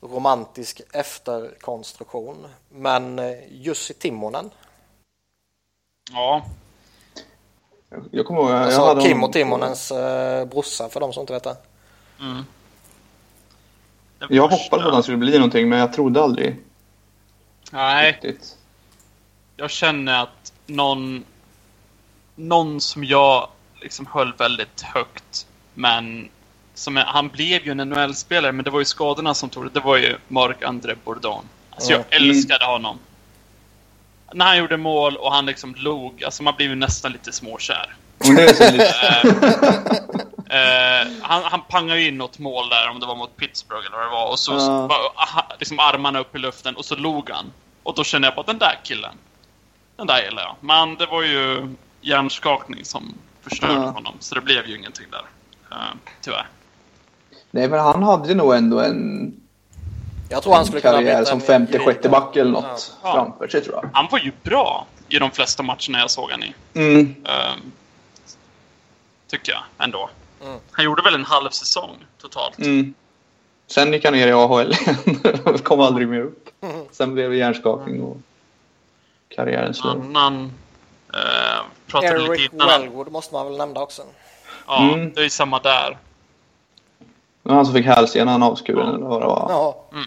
[0.02, 2.48] romantisk efterkonstruktion.
[2.70, 4.50] Men eh, Jussi Timonen,
[6.12, 6.46] ja.
[8.12, 8.50] Jag kommer ihåg...
[8.52, 11.58] Jag alltså hade Kimmo honom- Timonens eh, brorsa för de som inte vet det.
[12.20, 12.44] Mm.
[14.20, 16.60] Det Jag hoppades att han skulle bli någonting, men jag trodde aldrig
[17.72, 18.58] Nej, riktigt.
[19.58, 21.26] Jag känner att någon,
[22.36, 23.48] någon som jag
[23.82, 26.30] liksom höll väldigt högt, men
[26.74, 29.70] som han blev ju en NHL-spelare, men det var ju skadorna som tog det.
[29.74, 31.46] Det var ju Marc-André Bourdon.
[31.70, 33.00] Alltså jag älskade honom.
[34.34, 37.96] När han gjorde mål och han liksom log, alltså man blev ju nästan lite småkär.
[38.22, 38.34] Så.
[40.50, 43.98] Eh, han, han pangade ju in något mål där, om det var mot Pittsburgh eller
[43.98, 44.30] vad det var.
[44.32, 44.88] Och så Ja.
[44.90, 47.52] bara, aha, liksom armarna upp i luften och så log han.
[47.84, 49.16] Och då kände jag bara, den där killen.
[49.96, 50.56] Den där gillar jag.
[50.60, 51.68] Men det var ju
[52.02, 53.80] hjärnskakning som förstörde Ja.
[53.90, 54.14] honom.
[54.20, 55.26] Så det blev ju ingenting där.
[55.78, 55.84] Uh,
[56.22, 56.48] tyvärr.
[57.52, 59.34] Nej, men han hade nog ändå en
[60.30, 63.14] Jag tror han skulle kunna karriär bli som femte, sjätte back eller något Ja.
[63.14, 63.90] framför sig tror jag.
[63.94, 66.54] Han var ju bra i de flesta matcherna jag såg han i.
[66.74, 67.16] Mm.
[67.26, 67.72] Ehm,
[69.28, 70.10] tycker jag ändå.
[70.44, 70.58] Mm.
[70.72, 72.58] Han gjorde väl en halv säsong totalt.
[72.58, 72.94] Mm.
[73.68, 75.58] Sen gick han ner i AHL igen.
[75.64, 76.50] Kom aldrig mer upp.
[76.92, 78.18] Sen blev det hjärnskakning och
[79.36, 79.94] karriären slut.
[79.96, 80.52] Annan...
[81.14, 82.68] Uh, pratade Eric lite innan.
[82.68, 84.02] Wellwood måste man väl nämna också.
[84.68, 85.14] Ja, Mm.
[85.14, 85.98] det är ju samma där.
[87.44, 89.46] Det var han som fick hälsenan avskuren eller vad det var.
[89.50, 89.84] Ja.
[89.92, 90.06] Mm.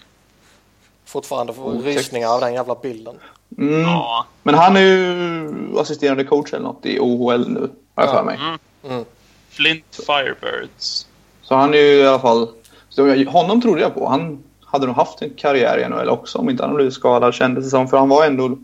[1.04, 1.84] Fortfarande får Otäckt.
[1.84, 3.16] rysningar av den jävla bilden.
[3.58, 3.80] Mm.
[3.80, 4.26] Ja.
[4.42, 7.60] Men han är ju assisterande coach eller något i OHL nu,
[7.94, 8.12] har jag Ja.
[8.12, 8.36] för mig.
[8.40, 8.58] Mm.
[8.94, 9.04] Mm.
[9.50, 11.06] Flint Firebirds.
[11.42, 12.48] Så han är ju i alla fall...
[12.88, 14.08] Så honom trodde jag på.
[14.08, 17.64] Han hade nog haft en karriär i NHL också om inte han blivit skadad kändes
[17.64, 17.88] det som.
[17.88, 18.58] För han var ändå...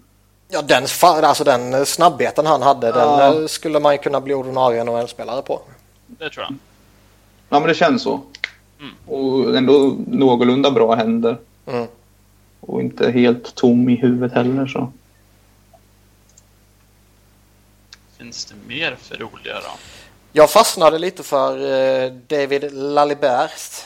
[0.53, 3.17] Ja, den, alltså den eh, snabbheten han hade, Ja.
[3.17, 5.61] den eh, skulle man ju kunna bli ordinarie NHL-spelare på.
[6.07, 6.55] Det tror jag.
[7.49, 8.21] Ja men det känns så.
[8.81, 8.95] Mm.
[9.07, 11.39] Och ändå någorlunda bra händer.
[11.67, 11.87] Mm.
[12.61, 14.93] Och inte helt tom i huvudet heller så.
[18.19, 19.71] Finns det mer för roliga då?
[20.33, 21.59] Jag fastnade lite för
[22.05, 23.85] eh, David Lalibert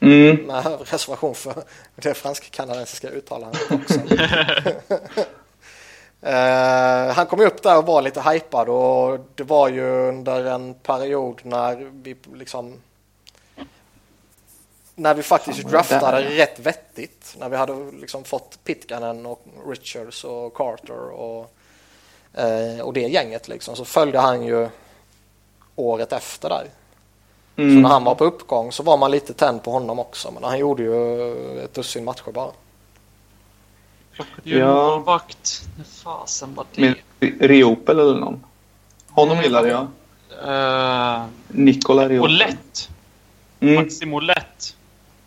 [0.00, 0.36] Mm.
[0.36, 1.54] med reservation för
[1.96, 4.00] det fransk-kanadensiska uttalandet också.
[6.22, 10.74] Eh, han kom upp där och var lite hypad och det var ju under en
[10.74, 12.80] period när vi liksom
[14.94, 16.30] när vi faktiskt draftade där?
[16.30, 17.36] rätt vettigt.
[17.38, 21.52] När vi hade liksom fått Pitkanen och Richards och Carter och,
[22.34, 24.68] eh, och det gänget liksom så följde han ju
[25.76, 26.66] året efter där.
[27.54, 27.82] Så Mm.
[27.82, 30.58] när han var på uppgång så var man lite tänd på honom också men han
[30.58, 32.50] gjorde ju ett dussin matcher bara.
[34.18, 34.66] Plockade ju Ja.
[34.66, 35.62] en målvakt.
[35.76, 36.80] När fasen var det?
[37.20, 38.44] Med Riopel eller någon.
[39.10, 39.86] Honom gillade jag.
[40.48, 42.22] Uh, Nikola Riotta.
[42.22, 42.90] och lätt.
[43.60, 43.74] Mm.
[43.74, 44.76] Maximo Lätt.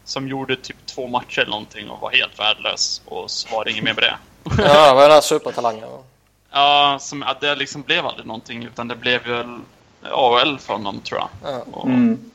[0.04, 3.02] Som gjorde typ två matcher eller någonting och var helt värdelös.
[3.06, 4.16] Och så var det inget mer med det.
[4.64, 5.90] Ja, var den här supertalangen.
[6.52, 9.60] Ja, som, att det liksom blev aldrig någonting utan det blev väl
[10.12, 11.30] AHL för honom tror jag.
[11.54, 11.62] Ja.
[11.72, 12.32] Och, Mm.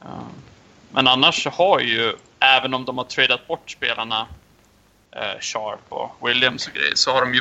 [0.00, 0.06] ja.
[0.90, 4.26] Men annars så har ju, även om de har tradat bort spelarna
[5.10, 7.40] eh, Sharp och Williams och grejer, så har de ju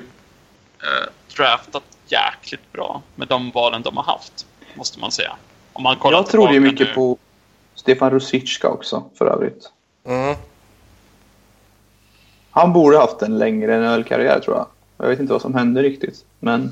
[0.84, 4.46] eh, draftat jäkligt bra med de valen de har haft.
[4.76, 5.36] Måste man säga.
[5.74, 7.18] Om man kollar Jag tror det är tillbaka mycket nu- på
[7.76, 9.72] Stefan Rosicka också, för övrigt.
[10.06, 10.36] Mm.
[12.52, 14.68] Han borde haft en längre NHL-karriär, tror jag.
[14.98, 16.72] Jag vet inte vad som hände riktigt, men...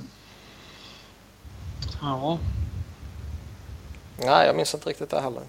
[2.02, 2.38] Ja.
[4.18, 5.44] Nej, jag minns inte riktigt det heller.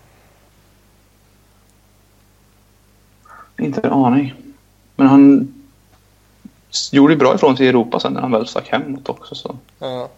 [3.58, 4.34] Inte en aning.
[4.96, 5.54] Men han
[6.92, 10.08] gjorde bra ifrån sig i Europa sen när han väl stack hemåt också, så Ja.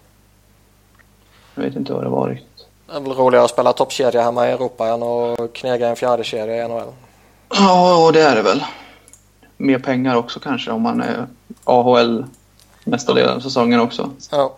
[1.55, 2.67] jag vet inte vad det var riktigt.
[2.87, 6.25] Det är väl roligare att spela toppkedja hemma i Europa än att knega en fjärde
[6.25, 6.93] kedja i NHL.
[7.49, 8.65] Ja, och det är det väl.
[9.57, 11.27] Mer pengar också kanske om man är
[11.65, 12.25] AHL
[12.85, 14.11] mesta delen av säsongen också.
[14.31, 14.57] Ja.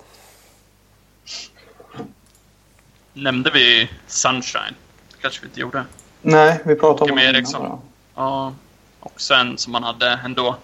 [3.12, 4.74] Nämnde vi Sunshine?
[5.20, 5.84] kanske vi inte gjorde.
[6.22, 7.62] Nej, vi pratade om honom innan Eriksson.
[7.68, 7.78] bara.
[8.14, 8.52] Ja,
[9.00, 10.56] och sen som man hade ändå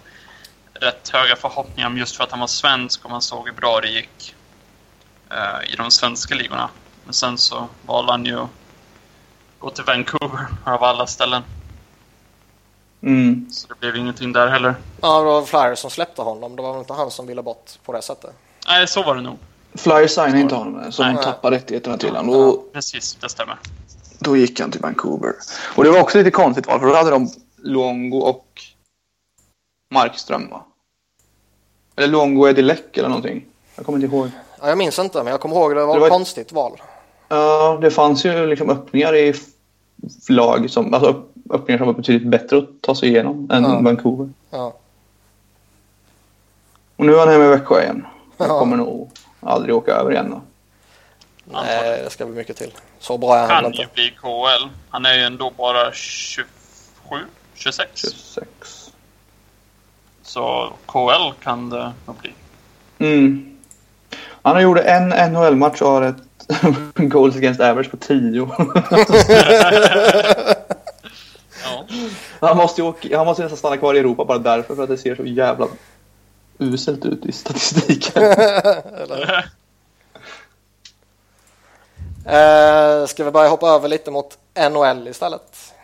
[0.80, 3.80] rätt höga förhoppningar om just för att han var svensk och man såg hur bra
[3.80, 4.34] det gick
[5.30, 6.68] eh, i de svenska ligorna.
[7.04, 8.48] Men sen så valde han ju att
[9.58, 11.42] gå till Vancouver av alla ställen.
[13.02, 13.46] Mm.
[13.50, 14.74] Så det blev ingenting där heller.
[15.00, 16.56] ja, det var Flyers som släppte honom.
[16.56, 18.30] Det var väl inte han som ville bort på det sättet.
[18.68, 19.38] Nej, så var det nog.
[19.74, 22.30] Flyers signade inte honom, så de tappade rättigheterna till honom.
[22.36, 23.58] Och Precis, det stämmer.
[24.18, 25.32] då gick han till Vancouver.
[25.74, 27.30] Och det var också lite konstigt val, för då hade de
[27.66, 28.62] Luongo och
[29.90, 30.64] Markström, va?
[31.96, 33.44] Eller Luongo och Eddie Leck eller någonting.
[33.76, 34.30] Jag kommer inte ihåg.
[34.60, 36.82] Ja, jag minns inte, men jag kommer ihåg det var, Det var- ett konstigt val.
[37.28, 39.34] Ja, det fanns ju liksom öppningar i
[40.28, 43.80] lag som, alltså öppningar som var betydligt bättre att ta sig igenom än Ja.
[43.80, 44.30] Vancouver.
[44.50, 44.74] Ja.
[46.96, 48.06] Och nu är han hemma i Växjö igen.
[48.36, 48.58] Jag Ja.
[48.58, 50.40] kommer nog aldrig åka över igen då.
[51.44, 52.72] Nej, det ska bli mycket till.
[52.98, 53.94] Så bra är han väl Kan ju inte.
[53.94, 54.68] bli KHL.
[54.90, 56.46] Han är ju ändå bara 27,
[57.56, 58.00] 26.
[58.00, 58.46] 26.
[60.22, 62.32] Så KHL kan det nog bli.
[62.98, 63.56] Mm.
[64.42, 66.16] Han har gjort en NHL-match och har ett
[66.94, 68.48] goals against average på 10.
[71.64, 72.48] Ja.
[72.48, 74.88] han, måste ju åka, han måste nästan stanna kvar i Europa bara därför för att
[74.88, 75.68] det ser så jävla
[76.58, 78.22] uselt ut i statistiken.
[82.28, 84.38] Eh, ska vi börja hoppa över lite mot
[84.70, 85.74] NHL istället?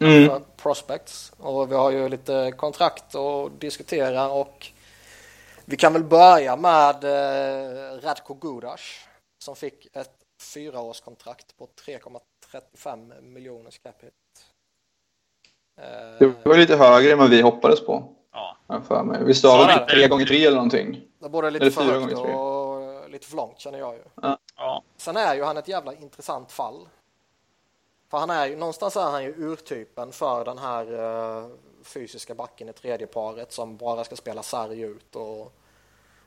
[0.00, 0.28] Mm.
[0.28, 1.32] För prospects.
[1.36, 4.66] Och vi har ju lite kontrakt att diskutera och
[5.64, 8.80] vi kan väl börja med eh, Radko Gudas
[9.44, 10.14] som fick ett
[10.54, 14.02] fyraårskontrakt på 3,35 miljoner cap
[16.18, 18.16] Det var ju lite högre än vad vi hoppades på.
[18.32, 18.56] Ja.
[18.88, 19.24] För mig.
[19.24, 19.94] Visst var det typ det.
[19.94, 21.00] tre gånger tre eller någonting?
[21.18, 22.34] det både lite eller för högt gånger tre.
[22.34, 24.02] och lite för långt känner jag ju.
[24.56, 24.82] ja.
[24.96, 26.88] Sen är ju han ett jävla intressant fall.
[28.10, 30.82] För han är någonstans är han ju urtypen för den här
[31.38, 31.46] eh,
[31.84, 35.52] fysiska backen i tredje paret som bara ska spela sarg ut och...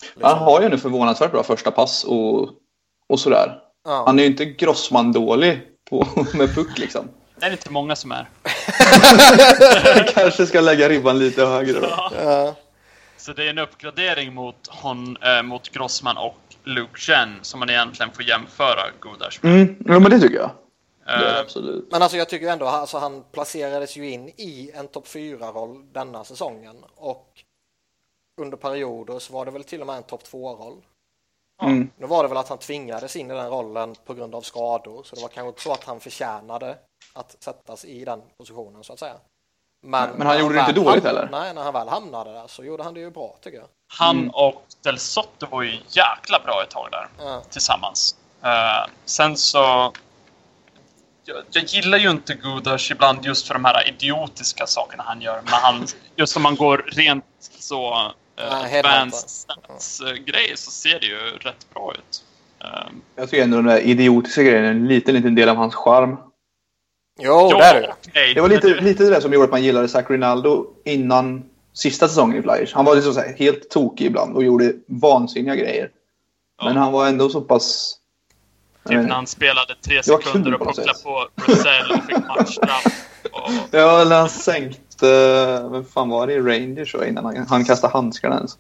[0.02, 2.50] liksom- Han har ju nu förvånansvärt bra första pass och,
[3.10, 3.60] och sådär.
[3.86, 4.04] ja.
[4.06, 7.08] Han är ju inte Grossman-dålig på, med puck liksom.
[7.36, 8.30] Det är inte många som är.
[10.14, 11.90] Kanske ska lägga ribban lite högre då.
[12.24, 12.56] Ja.
[13.18, 17.70] Så det är en uppgradering mot, hon, eh, mot Grossman och Luke Chen som man
[17.70, 19.54] egentligen får jämföra Gudas med.
[19.54, 20.52] Mm, ja, men det tycker jag.
[21.08, 21.92] Eh, absolut.
[21.92, 26.24] Men alltså jag tycker ändå alltså han placerades ju in i en topp 4-roll denna
[26.24, 27.44] säsongen och
[28.42, 30.82] under perioder så var det väl till och med en topp 2-roll.
[31.62, 31.90] Mm.
[31.98, 35.04] Nu var det väl att han tvingades in i den rollen på grund av skador
[35.04, 36.78] så det var kanske inte så att han förtjänade
[37.14, 39.16] att sättas i den positionen så att säga.
[39.86, 41.28] Men, Men han gjorde det inte dåligt hamnade- heller.
[41.32, 43.68] Nej, när han väl hamnade där så gjorde han det ju bra tycker jag.
[44.00, 44.30] han Mm.
[44.30, 47.42] och Del Sotto var ju jäkla bra ett tag där Ja.
[47.50, 48.16] tillsammans.
[48.44, 49.92] Eh, sen så...
[51.26, 55.36] Jag, jag gillar ju inte Gudas ibland just för de här idiotiska sakerna han gör.
[55.36, 57.26] Men han, just om man går rent
[57.60, 58.90] så uh, Ja, headhunter.
[58.90, 62.24] advanced stats-grejer så ser det ju rätt bra ut.
[62.64, 65.76] Eh, Jag tycker ändå den där idiotiska grejen är en liten, liten del av hans
[65.76, 66.18] charm.
[67.22, 69.46] Jo, ja, det är det okej, Det var lite, du- lite det där som gjorde
[69.46, 72.74] att man gillade Zach Rinaldo innan sista säsongen i Flyers.
[72.74, 75.90] Han var liksom så här helt tokig ibland och gjorde vansinniga grejer.
[76.58, 76.66] Ja.
[76.66, 77.96] Men han var ändå så pass...
[78.90, 83.06] Typ när han spelade tre sekunder och pucklade på Rosell och fick matchstraff.
[83.32, 85.08] Och, Ja, eller han sänkte...
[85.72, 88.58] Vem fan var det i Rangers så innan han, han kastade handskarna ens?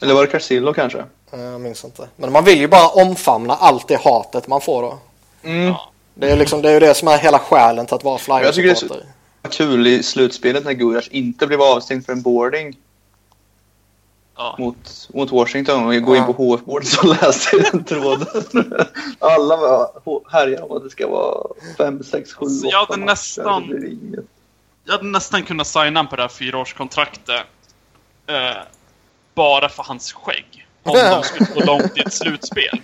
[0.00, 1.04] Eller var det Carcillo kanske?
[1.30, 2.08] Jag minns inte.
[2.16, 4.98] Men man vill ju bara omfamna allt det hatet man får då.
[5.42, 5.66] Mm.
[5.66, 5.90] Ja.
[6.14, 8.54] Det är, liksom, det är ju det som är hela skälen till att vara Jag
[8.54, 8.96] tycker det är så-.
[9.50, 12.76] Kul i slutspelet när Gulasch inte blev avstängd för en boarding
[14.42, 14.56] Ja.
[14.58, 18.74] mot, mot Washington och jag går in på HF-board så läste jag den tråden.
[19.18, 19.56] Alla
[20.30, 21.46] härjar om att det ska vara
[21.78, 24.24] 5, 6, 7, 8 Alltså, jag hade nästan- Det blir inget.
[24.84, 27.42] Jag hade nästan kunnat signa på det här fyraårskontraktet.
[28.26, 28.56] Eh,
[29.34, 30.66] bara för hans skägg.
[30.82, 32.80] Om de skulle gå långt i ett slutspel.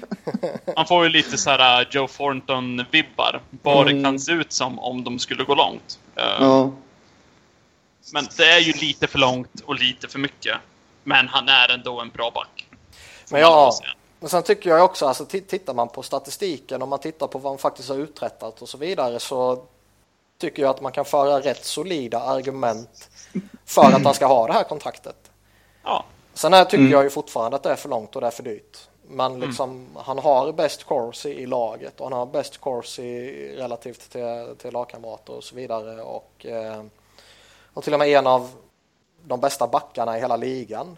[0.76, 3.40] Han får ju lite så här eh, Joe Thornton-vibbar.
[3.62, 4.04] Vad det Mm.
[4.04, 5.98] kan se ut som om de skulle gå långt.
[6.16, 6.70] Eh, Ja.
[8.12, 10.56] Men det är ju lite för långt och lite för mycket.
[11.06, 12.66] Men han är ändå en bra back.
[13.30, 13.72] Men ja,
[14.20, 17.38] men sen tycker jag också, alltså ti- tittar man på statistiken och man tittar på
[17.38, 19.62] vad han faktiskt har uträttat och så vidare så
[20.38, 23.10] tycker jag att man kan föra rätt solida argument
[23.64, 25.30] för att han ska ha det här kontraktet.
[25.84, 26.92] Ja, Sen här tycker Mm.
[26.92, 28.78] jag ju fortfarande att det är för långt och det är för dyrt.
[29.08, 33.56] Men liksom, han har bäst course i, i laget och han har bäst course i,
[33.56, 36.02] relativt till, till lagkamrater och så vidare.
[36.02, 36.82] Och, eh,
[37.74, 38.50] och till och med en av
[39.28, 40.96] de bästa backarna i hela ligan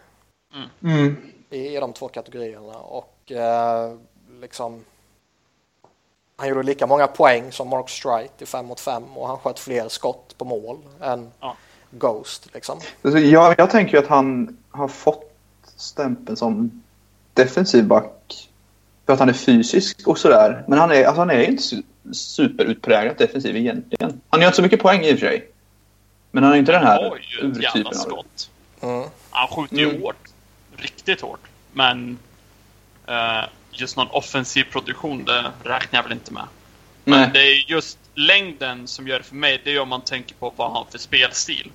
[0.83, 1.15] Mm.
[1.49, 2.77] i, i de två kategorierna.
[2.77, 3.93] Och eh,
[4.41, 4.83] liksom,
[6.37, 9.59] han gjorde lika många poäng som Mark Strite i 5 mot 5 och han sköt
[9.59, 11.55] fler skott på mål än Ja.
[11.91, 12.47] Ghost.
[12.53, 12.79] Liksom.
[13.01, 15.31] Alltså, jag, jag tänker ju att han har fått
[15.75, 16.83] stämpeln som
[17.33, 18.49] defensiv back
[19.05, 20.63] för att han är fysisk och sådär.
[20.67, 24.21] Men han är, alltså, han är inte su- superutpräglat defensiv egentligen.
[24.29, 25.47] Han gör inte så mycket poäng i och för sig.
[26.31, 27.99] Men han är inte den han här har ju ett jävla urtypen av det.
[27.99, 28.49] skott.
[28.81, 29.09] Mm.
[29.29, 30.01] Han skjuter ju Mm.
[30.01, 30.15] hårt.
[30.77, 31.39] Riktigt hårt.
[31.73, 32.17] Men
[33.07, 36.43] eh, just någon offensiv produktion, det räknar jag väl inte med.
[37.03, 37.29] Men Nej.
[37.33, 40.53] det är just längden som gör det för mig, det är om man tänker på
[40.55, 41.71] vad han har för spelstil.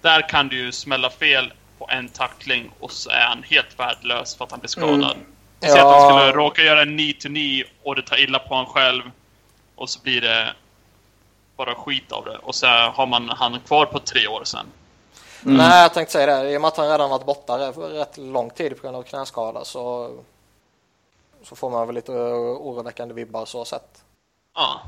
[0.00, 4.36] Där kan du ju smälla fel på en tackling och så är han helt värdelös
[4.36, 4.94] för att han blir skadad.
[5.16, 5.26] Mm.
[5.60, 6.00] Säg att Ja.
[6.10, 9.02] han skulle råka göra en knee to knee och det tar illa på honom själv.
[9.74, 10.52] Och så blir det
[11.56, 12.36] bara skit av det.
[12.38, 14.66] Och så har man han kvar på tre år sen.
[15.44, 15.56] Mm.
[15.56, 16.50] Nej, jag tänkte säga det.
[16.52, 19.02] I och med att han redan varit borta rätt- rätt lång tid på grund av
[19.02, 20.12] knäskada så,
[21.42, 24.04] så får man väl lite oroväckande vibbar så sett.
[24.54, 24.80] Ja.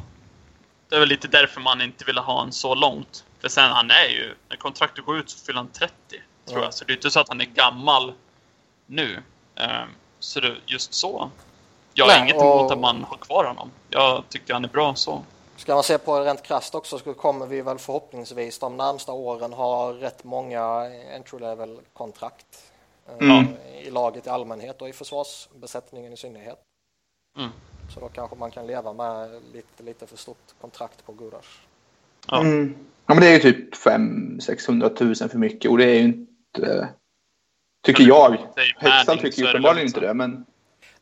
[0.89, 3.25] Det är väl lite därför man inte ville ha en så långt.
[3.41, 5.93] För sen han är ju, när kontraktet går ut så fyller han 30.
[6.47, 6.65] Tror Ja.
[6.65, 6.75] jag.
[6.75, 8.13] Så det är inte så att han är gammal
[8.87, 9.23] nu.
[9.57, 11.31] Ehm, så det, just så.
[11.95, 13.71] Jag har Nej, inget och- emot att man har kvar honom.
[13.91, 15.23] Jag tycker han är bra så.
[15.57, 19.13] Ska man se på det rent krasst också så kommer vi väl förhoppningsvis de närmsta
[19.13, 22.73] åren ha rätt många entry level kontrakt
[23.09, 23.47] eh, Mm.
[23.83, 26.59] i laget i allmänhet och i försvarsbesättningen i synnerhet.
[27.39, 27.51] Mm.
[27.95, 31.45] Så då kanske man kan leva med lite, lite för stort kontrakt på Gudas.
[32.27, 32.41] Ja.
[32.41, 32.77] Mm.
[33.07, 36.89] Ja, men det är ju typ 500-600 000 för mycket och det är ju inte...
[37.83, 38.31] Tycker jag.
[38.31, 40.45] Manning, tycker ju uppenbarligen inte det, men...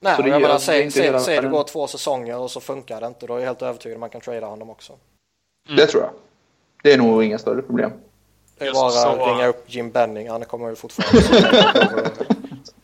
[0.04, 2.60] Nej, Så det jag gör- är säg, säg, säg det går två säsonger och så
[2.60, 3.26] funkar det inte.
[3.26, 4.92] Då är jag helt övertygad att man kan trada honom också.
[5.68, 5.76] Mm.
[5.76, 6.12] Det tror jag.
[6.82, 7.92] Det är nog inga större problem.
[8.58, 9.08] Det är Just bara så.
[9.08, 10.30] att ringa upp Jim Benning.
[10.30, 12.08] Han kommer ju fortfarande...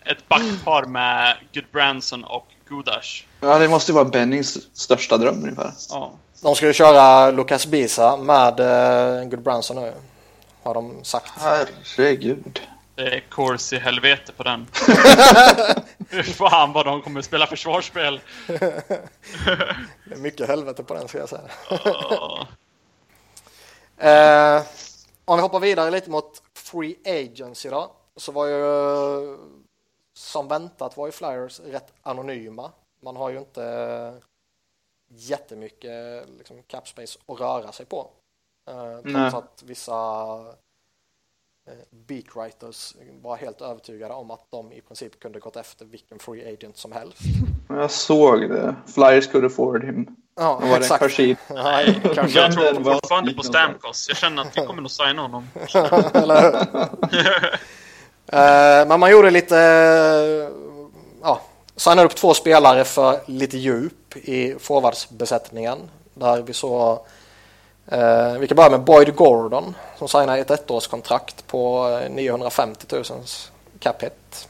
[0.05, 3.25] Ett backpar med Goodbranson och Gudash.
[3.41, 5.73] Ja, det måste ju vara Bennings största dröm ungefär.
[5.91, 6.13] Ja.
[6.43, 9.93] De skulle köra Lucas Bisa med uh, Good Branson nu.
[10.63, 11.33] Har de sagt.
[11.39, 12.61] Herregud.
[13.01, 14.67] Det är course i helvete på den.
[16.25, 18.21] Fan vad de kommer spela försvarsspel.
[18.47, 18.63] Det
[20.11, 21.49] är mycket helvete på den ska jag säga.
[23.97, 24.63] Eh,
[25.25, 27.93] om vi hoppar vidare lite mot Free Agency då.
[28.17, 29.39] Så var ju
[30.15, 32.73] som väntat var ju Flyers rätt anonyma.
[33.03, 34.15] Man har ju inte
[35.09, 38.11] jättemycket liksom, cap space att röra sig på.
[38.69, 39.31] Eh, Nej.
[39.31, 39.95] trots att vissa
[42.09, 46.77] beatwriters var helt övertygade om att de i princip kunde gått efter vilken free agent
[46.77, 47.19] som helst.
[47.69, 48.75] Jag såg det.
[48.95, 50.07] Flyers could afford him.
[50.37, 50.85] Ja, Vad var det?
[50.85, 51.03] exakt.
[51.03, 51.37] Kashid.
[51.51, 53.43] Nej, kanske Jag tror fortfarande på.
[53.43, 54.07] Stamkos.
[54.09, 55.49] Jag känner att vi kommer nog signa honom.
[56.15, 56.57] Eller hur?
[58.33, 60.49] Eh, Men man gjorde lite, eh,
[61.23, 61.41] ja,
[61.77, 65.79] signade upp två spelare för lite djup i forwardsbesättningen.
[66.15, 66.99] Där vi såg,
[67.91, 73.05] eh, vi kan börja med Boyd Gordon som signade ett ettårskontrakt på eh, 950 000
[73.79, 74.49] cap hit.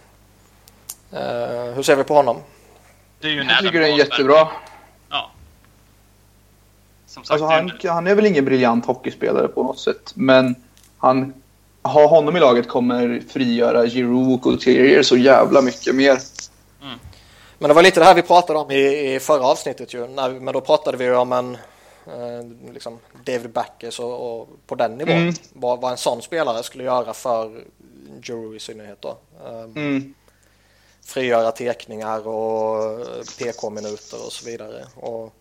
[1.12, 2.36] Eh, hur ser vi på honom?
[3.20, 4.48] Det är ju Jag tycker det är jättebra.
[5.10, 5.30] Ja.
[7.06, 10.12] Som sagt, Alltså, han, han är väl ingen briljant hockeyspelare på något sätt.
[10.14, 10.54] Men
[10.98, 11.34] han,
[11.82, 16.18] ha honom i laget kommer frigöra Giroud och Ulterior så jävla mycket mer.
[17.60, 20.08] Men det var lite det här vi pratade om i, i förra avsnittet ju.
[20.08, 21.56] När, men då pratade vi ju om en
[22.06, 25.16] eh, liksom David Backes och, och på den nivån.
[25.16, 25.34] Mm.
[25.52, 27.64] Vad, vad en sån spelare skulle göra för
[28.22, 29.18] Giroud i synnerhet då.
[29.46, 30.14] Eh, Mm.
[31.06, 33.06] frigöra tekningar och
[33.38, 34.86] PK-minuter och så vidare.
[34.94, 35.34] Och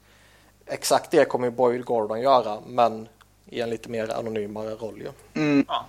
[0.65, 3.07] exakt det kommer ju Boyd Gordon göra, men
[3.49, 5.41] i en lite mer anonymare roll ju.
[5.41, 5.65] Mm.
[5.67, 5.85] Ja.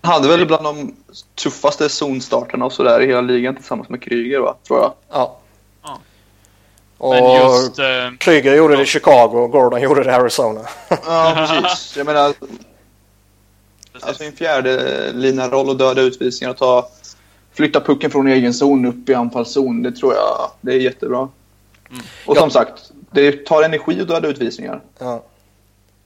[0.00, 0.96] Han hade väl bland de
[1.34, 4.92] tuffaste zonstarterna och sådär i hela ligan tillsammans med Kryger va, tror jag.
[5.08, 5.14] Ja.
[5.18, 5.38] Ja.
[7.04, 7.78] Och Men just...
[7.78, 7.84] Eh,
[8.18, 10.60] Kryger gjorde det i Chicago och Gordon gjorde det i Arizona.
[11.06, 11.96] Ja, precis.
[11.96, 12.32] Jag menar,
[13.92, 14.08] precis.
[14.08, 16.88] alltså en fjärde lina roll och döda utvisningar och ta,
[17.54, 21.18] flytta pucken från egen zon upp i anfallszon, det tror jag det är jättebra.
[21.18, 22.02] Mm.
[22.26, 22.40] Och Ja.
[22.40, 24.80] som sagt, det tar energi att döda utvisningar.
[24.98, 25.22] Ja.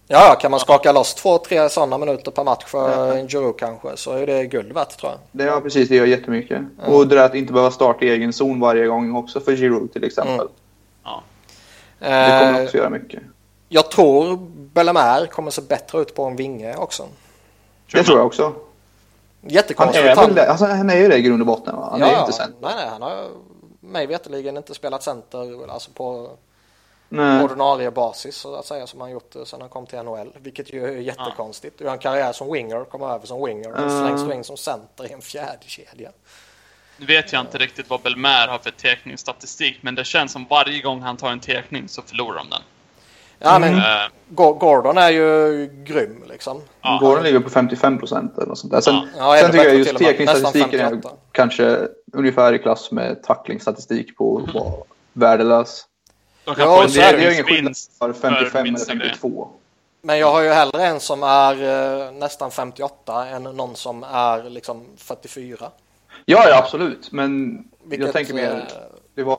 [0.08, 3.88] Ja, kan man skaka loss två, tre sådana minuter per match för en Giroud kanske
[3.96, 5.20] så är det guld värt tror jag.
[5.32, 6.62] Det är precis, det gör jättemycket.
[6.86, 9.92] Och det där att inte behöva starta i egen zon varje gång också för Giroud
[9.92, 10.34] till exempel.
[10.34, 10.48] Mm.
[11.98, 12.08] Ja.
[12.08, 13.22] Det kommer Eh, också göra mycket.
[13.68, 17.08] jag tror Bellemare kommer se bättre ut på en vinge också.
[17.92, 18.42] Det tror jag också.
[19.42, 20.04] Han Jättekonstigt.
[20.06, 21.88] är, väl det, alltså, han är ju det i grund och botten va?
[21.90, 22.54] Han är ju inte sen.
[22.60, 23.26] Nej, nej, han har
[23.80, 26.30] mig veterligen inte spelat center alltså på
[27.08, 27.44] Nej.
[27.44, 30.32] ordinarie basis så att säga som han gjort sedan han kom till NHL.
[30.40, 31.78] Vilket ju är jättekonstigt.
[31.78, 33.90] Du har en karriär som winger, kommer över som winger och Mm.
[34.06, 36.10] slängs du in som center i en fjärde kedja.
[37.00, 40.82] Nu vet jag inte riktigt vad Belmer har för tekningsstatistik, men det känns som varje
[40.82, 42.62] gång han tar en tekning så förlorar de den.
[43.38, 43.80] Ja, men
[44.28, 46.62] Go- Gordon är ju grym liksom.
[46.82, 46.98] ja.
[47.00, 48.80] Gordon ligger på 55 procent eller något sånt där.
[48.80, 49.36] Sen, Ja.
[49.36, 51.16] Ja, sen tycker jag just tekningsstatistiken är Nästan 58.
[51.32, 54.72] kanske ungefär i klass med tacklingsstatistik på att vara
[55.12, 55.84] värdelös.
[56.44, 57.24] De kan Ja, är det.
[57.26, 59.10] Är ingen skillnad för 55 eller minsta grejen.
[59.14, 59.48] 52.
[60.02, 61.52] Men jag har ju hellre en som är
[62.06, 65.56] eh, nästan 58 än någon som är liksom 44.
[66.30, 67.12] Ja, ja absolut.
[67.12, 68.62] Men Vilket, jag tänker mer, eh,
[69.14, 69.38] det var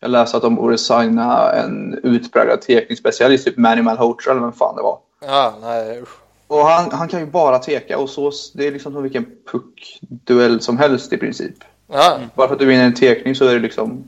[0.00, 4.76] jag läste att de borde signa en utpräglad tekningsspecialist, typ Manny Malhotra eller vem fan
[4.76, 4.98] det var.
[5.20, 6.08] Ja, nej usch.
[6.46, 10.60] Och han, han kan ju bara teka och så, det är liksom som vilken puckduell
[10.60, 11.54] som helst i princip.
[11.92, 14.04] Ja, Bara för att du vinner en tekning så är det liksom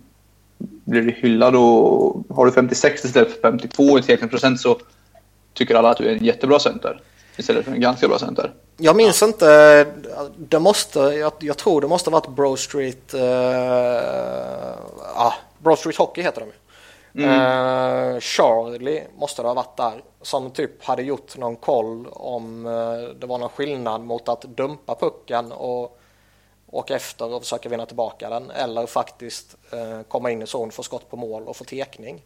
[0.58, 4.78] blir du hyllad och har du 56 istället för 52 i tekningsprocent så
[5.52, 7.00] tycker alla att du är en jättebra center
[7.36, 8.52] istället för en ganska bra center.
[8.78, 9.84] Jag minns inte,
[10.36, 14.70] det måste, jag, jag tror det måste ha varit Bro Street, eh,
[15.14, 16.52] ah, Bro Street Hockey heter de ju.
[17.24, 23.14] Eh, Charlie måste det ha varit där som typ hade gjort någon koll om eh,
[23.18, 25.98] det var någon skillnad mot att dumpa pucken och
[26.70, 30.82] åka efter och försöka vinna tillbaka den eller faktiskt eh, komma in i zon, få
[30.82, 32.22] skott på mål och få tekning.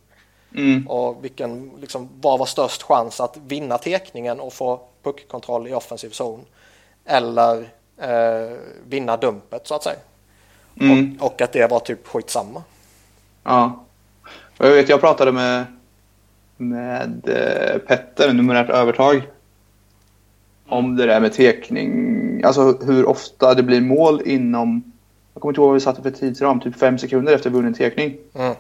[0.57, 0.89] Mm.
[0.89, 6.11] Och vilken, liksom, vad var störst chans att vinna tekningen och få puckkontroll i offensiv
[6.11, 6.41] zon?
[7.05, 8.57] Eller eh,
[8.89, 9.99] vinna dumpet så att säga.
[10.81, 11.19] Mm.
[11.21, 12.63] Och, och att det var typ skitsamma.
[13.43, 13.85] Ja.
[14.59, 15.65] Och jag vet, jag pratade med,
[16.57, 19.23] med eh, Petter, numerärt övertag.
[20.69, 24.93] Om det där med tekning, alltså hur ofta det blir mål inom,
[25.35, 28.17] jag kommer inte ihåg vad vi satte för tidsram, typ fem sekunder efter vunnen tekning.
[28.35, 28.55] Mm.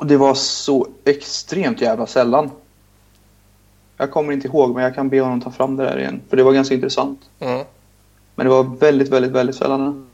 [0.00, 2.50] Och det var så extremt jävla sällan.
[3.96, 6.20] Jag kommer inte ihåg, men jag kan be honom ta fram det där igen.
[6.30, 7.20] För det var ganska intressant.
[7.40, 7.64] Mm.
[8.34, 10.10] Men det var väldigt, väldigt, väldigt sällan.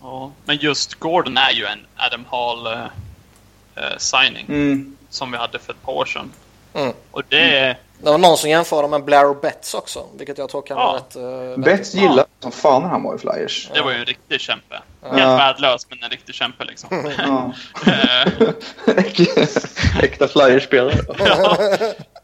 [0.00, 4.96] Ja, men just Gordon är ju en Adam Hall eh, signing Mm.
[5.10, 6.30] som vi hade för ett par år sedan.
[6.74, 6.92] Mm.
[7.10, 7.78] Och det är...
[7.98, 10.86] Det var någon som jämförde med Blair och Betts också, vilket jag tror kan Ja.
[10.86, 11.16] vara rätt...
[11.56, 13.70] Uh, Betts gillade som fan när han var i Flyers.
[13.74, 14.74] Det var ju en riktig kämpe.
[15.02, 15.36] Helt Ja.
[15.36, 17.12] värdelös, men en riktig kämpe liksom.
[17.18, 17.52] Ja.
[17.86, 18.48] Eh,
[20.02, 20.94] Äkta Flyers-spelare.
[21.18, 21.56] ja.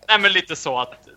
[0.08, 0.90] Nej, men lite så att...
[0.92, 1.12] eh,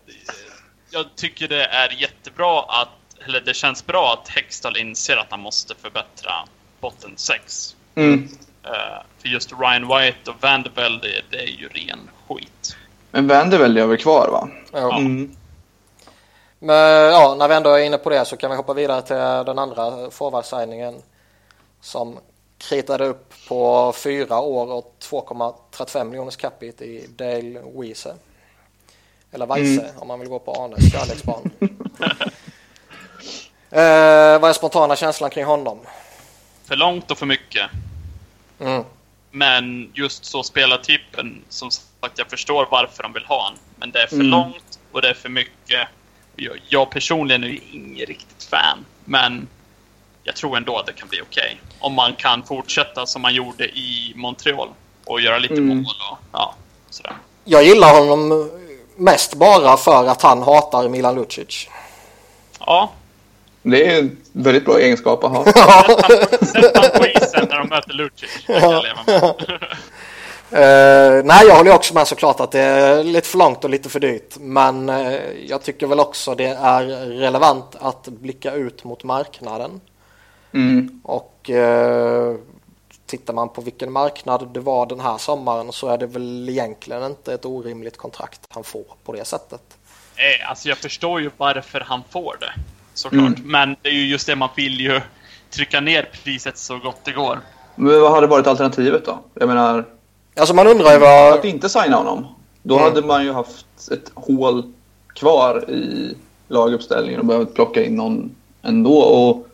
[0.90, 2.88] Jag tycker det är jättebra att...
[3.26, 6.32] Eller det känns bra att Hextall inser att han måste förbättra
[6.80, 7.76] botten 6.
[7.94, 8.28] Mm.
[8.64, 8.70] Eh,
[9.22, 12.76] för just Ryan White och Vanderbilt, det, det är ju ren skit.
[13.14, 14.48] Men Vanderbilt är väl kvar va?
[14.72, 14.98] ja.
[14.98, 15.36] Mm.
[16.58, 19.16] Men ja, när vi ändå är inne på det så kan vi hoppa vidare till
[19.46, 21.02] den andra forwardsigningen
[21.80, 22.18] som
[22.58, 28.14] kritade upp på fyra år och 2,35 miljoners capita i Dale Wiese.
[29.32, 31.50] Eller Weise om man vill gå på Arnes kärleksbarn.
[33.70, 35.78] eh, vad är spontana känslan kring honom?
[36.64, 37.70] För långt och för mycket.
[38.60, 38.84] Mm.
[39.30, 41.70] Men just så spelartypen, som
[42.04, 43.54] sagt, jag förstår varför de vill ha han.
[43.76, 44.26] Men det är för Mm.
[44.26, 45.88] långt och det är för mycket.
[46.36, 49.48] Jag, jag personligen är ju ingen riktigt fan, men
[50.22, 51.60] jag tror ändå att det kan bli okej.
[51.78, 54.68] Om man kan fortsätta som man gjorde i Montreal
[55.04, 55.76] och göra lite Mm.
[55.76, 56.54] mål och ja,
[56.90, 57.12] sådär.
[57.44, 58.50] Jag gillar honom
[58.96, 61.68] mest bara för att han hatar Milan Lucic.
[62.60, 62.90] Ja,
[63.62, 65.44] Det är en väldigt bra egenskap att ha.
[66.44, 68.30] sätt han på isen när de möter Lucic.
[68.46, 68.60] Det
[70.54, 73.70] Eh, nej, jag håller ju också med såklart att det är lite för långt och
[73.70, 74.36] lite för dyrt.
[74.40, 79.80] Men eh, jag tycker väl också det är relevant att blicka ut mot marknaden.
[80.52, 81.00] Mm.
[81.04, 82.36] Och eh,
[83.06, 87.02] tittar man på vilken marknad det var den här sommaren så är det väl egentligen
[87.02, 89.62] inte ett orimligt kontrakt han får på det sättet.
[90.16, 92.52] Eh, alltså jag förstår ju varför han får det.
[92.94, 93.38] Såklart.
[93.38, 93.42] Mm.
[93.44, 95.00] Men det är ju just det man vill ju
[95.50, 97.40] trycka ner priset så gott det går.
[97.74, 99.18] Men vad hade varit alternativet då?
[99.34, 99.84] Jag menar,
[100.36, 101.32] Alltså man undrar ju vad...
[101.38, 102.26] att inte signa honom.
[102.62, 102.84] Då Mm.
[102.88, 104.72] hade man ju haft ett hål
[105.14, 106.14] kvar i
[106.48, 108.98] laguppställningen och behövt plocka in någon ändå.
[108.98, 109.46] Och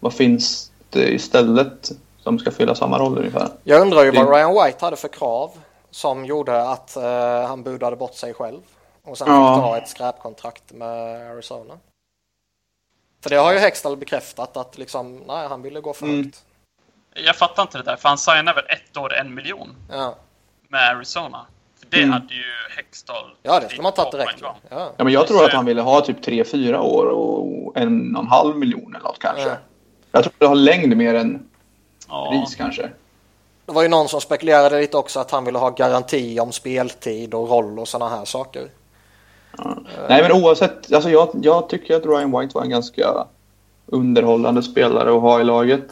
[0.00, 1.90] vad finns det istället
[2.22, 3.48] som ska fylla samma roll ungefär?
[3.64, 5.50] Jag undrar ju vad Ryan White hade för krav
[5.90, 8.60] som gjorde att eh, han budade bort sig själv.
[9.04, 9.54] Och sen Ja.
[9.54, 11.74] fick ta ett skräpkontrakt med Arizona.
[13.22, 16.32] För det har ju Hextall bekräftat att liksom, nej han ville gå för Mm.
[17.14, 20.14] Jag fattar inte det där, för han signade väl ett år en miljon Ja.
[20.68, 21.46] med Arizona.
[21.80, 22.12] För det Mm.
[22.12, 22.44] hade ju
[22.76, 23.30] Hextall...
[23.42, 24.38] ja, det skulle man tagit direkt.
[24.42, 24.56] Ja.
[24.70, 28.28] Ja, men jag tror att han ville ha typ 3-4 år och en och en
[28.28, 29.48] halv miljon eller något kanske.
[29.48, 29.56] Ja.
[30.12, 31.48] Jag tror det har längd mer än
[32.08, 32.30] Ja.
[32.30, 32.90] pris kanske.
[33.66, 37.34] Det var ju någon som spekulerade lite också att han ville ha garanti om speltid
[37.34, 38.68] och roll och sådana här saker.
[40.08, 40.92] Nej, men oavsett.
[40.92, 43.26] Alltså jag, jag tycker att Ryan White var en ganska
[43.86, 45.82] underhållande spelare att ha i laget.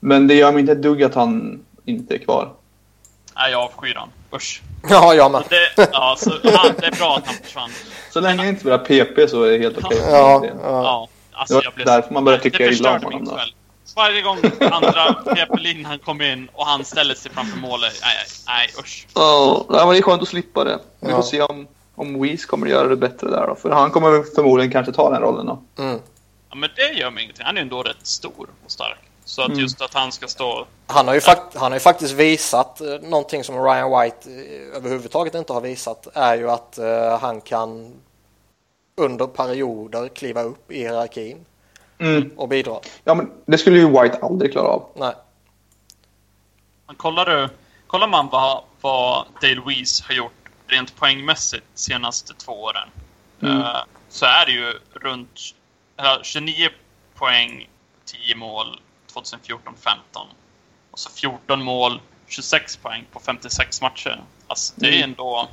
[0.00, 2.52] Men det gör mig inte ett dugg att han inte är kvar.
[3.36, 4.08] Nej, jag avskyr han.
[4.34, 4.62] Usch.
[4.88, 5.42] Ja, jag med.
[5.48, 7.70] Det, ja, så, han, det är bra att han försvann.
[8.10, 9.98] Så länge jag inte spelar PP så är det helt okej.
[10.10, 10.50] Ja, ja.
[10.62, 13.34] Ja, alltså Det var jag blev därför man började tycka illa om honom då.
[13.34, 13.54] kväll.
[13.96, 17.92] Varje gång andra PP-linjen kom in och han ställde sig framför målet.
[18.02, 18.14] Nej,
[18.46, 19.06] nej, usch.
[19.14, 20.78] Ja, men det är skönt att slippa det.
[21.00, 21.16] Vi Ja.
[21.16, 23.54] får se om, om Weiss kommer att göra det bättre där då.
[23.54, 25.62] För han kommer förmodligen kanske ta den rollen då.
[25.82, 25.98] Mm.
[26.50, 27.46] Ja, men det gör mig ingenting.
[27.46, 28.98] Han är ju ändå rätt stor och stark.
[29.30, 29.60] Så att Mm.
[29.60, 30.66] just att han ska stå...
[30.86, 34.76] Han har, ju fakt- han har ju faktiskt visat eh, någonting som Ryan White eh,
[34.76, 37.94] överhuvudtaget inte har visat är ju att eh, han kan
[38.96, 41.44] under perioder kliva upp i hierarkin
[41.98, 42.30] Mm.
[42.36, 42.76] och bidra.
[43.04, 44.86] Ja, men det skulle ju White aldrig klara av.
[44.96, 45.14] Nej.
[46.86, 47.48] Men kollar du...
[47.86, 50.32] Kollar man vad, vad Dale Weiss har gjort
[50.66, 52.88] rent poängmässigt de senaste två åren.
[53.42, 53.60] Mm.
[53.60, 53.76] eh,
[54.08, 55.40] så är det ju runt
[55.96, 56.68] eller 29
[57.14, 57.68] poäng,
[58.04, 58.80] 10 mål
[59.14, 59.56] 2014-15.
[60.90, 64.22] Och så 14 mål, 26 poäng på 56 matcher.
[64.46, 65.10] Alltså det är Mm.
[65.10, 65.48] ändå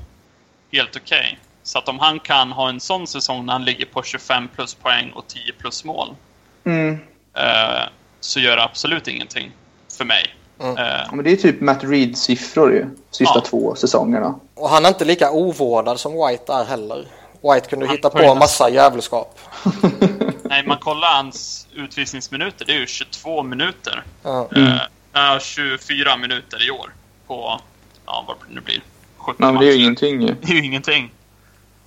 [0.71, 1.39] helt okej.
[1.63, 4.73] Så att om han kan ha en sån säsong när han ligger på 25 plus
[4.73, 6.15] poäng och 10 plus mål.
[6.63, 6.99] Mm.
[7.33, 7.83] eh,
[8.19, 9.51] så gör det absolut ingenting
[9.97, 10.35] för mig.
[10.59, 10.77] Mm.
[10.77, 12.85] Eh, men det är typ Matt Reed-siffror ju.
[13.11, 13.41] Sista Ja.
[13.41, 14.39] två säsongerna.
[14.55, 17.07] Och han är inte lika ovårdad som White är heller.
[17.41, 19.39] White kunde Han hitta på nästan- massa jävelskap.
[20.49, 22.65] Nej, man kollar hans utvisningsminuter.
[22.65, 24.03] Det är ju 22 minuter.
[24.23, 24.49] Ja.
[24.55, 24.67] Mm.
[24.67, 24.81] Eh,
[25.13, 26.93] ja, 24 minuter i år.
[27.27, 27.61] På,
[28.05, 28.81] ja, vad det nu blir.
[29.17, 30.27] 70 Nej, men det är ju ingenting ju.
[30.41, 31.11] Det är ju ingenting.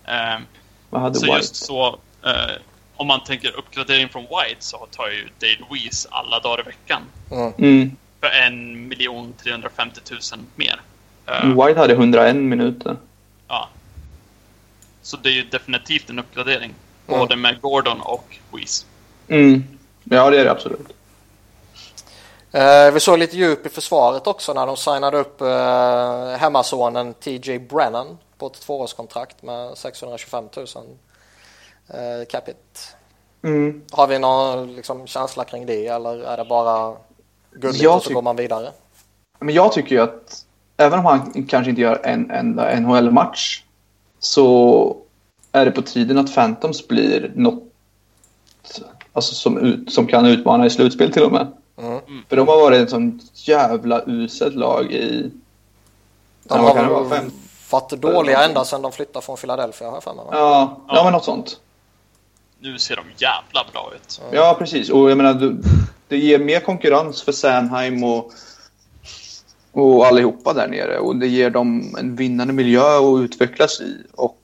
[0.05, 0.39] Eh,
[0.91, 1.37] Vad hade så White?
[1.37, 2.33] just så, eh,
[2.97, 7.03] om man tänker uppgradering från White så tar ju Dale Weiss alla dagar i veckan.
[7.31, 7.53] Mm.
[7.59, 7.97] Mm.
[8.21, 10.21] För 1 350 000
[10.57, 10.81] mer.
[11.27, 12.97] Eh, White hade 101 minuter.
[13.49, 13.69] ja.
[15.03, 16.75] Så det är ju definitivt en uppgradering.
[17.11, 17.21] Mm.
[17.21, 18.87] Både med Gordon och Weiss.
[19.29, 19.65] Mm.
[20.05, 20.89] Ja, det är det absolut.
[22.53, 27.59] Eh, vi såg lite djup i försvaret också när de signade upp eh, hemmasonen TJ
[27.59, 30.67] Brennan på ett tvåårskontrakt med 625 000
[31.89, 32.59] eh, capita.
[33.43, 33.83] Mm.
[33.91, 36.97] Har vi någon liksom, känsla kring det eller är det bara
[37.53, 38.71] gulligt Jag och så går man vidare?
[39.39, 40.47] Men jag tycker ju att
[40.77, 43.65] även om han kanske inte gör en enda NHL-match
[44.19, 44.97] så
[45.53, 47.63] är det på tiden att Phantoms blir något
[49.13, 51.47] alltså, som, ut, som kan utmana i slutspel till och med.
[51.79, 52.01] Mm.
[52.29, 55.31] För de har varit ett sånt jävla uselt lag i...
[56.43, 57.09] De har kan det väl vara?
[57.09, 57.31] Fem?
[57.71, 60.27] varit dåliga ända sedan de flyttade från Philadelphia har jag mig.
[60.31, 61.61] Ja, ja, men något sånt.
[62.61, 64.21] Nu ser de jävla bra ut.
[64.33, 64.91] Ja, precis.
[64.91, 65.63] Och jag menar, du,
[66.09, 68.33] det ger mer konkurrens för Sanheim och,
[69.73, 70.99] och allihopa där nere.
[70.99, 73.97] Och det ger dem en vinnande miljö att utvecklas i.
[74.13, 74.40] Och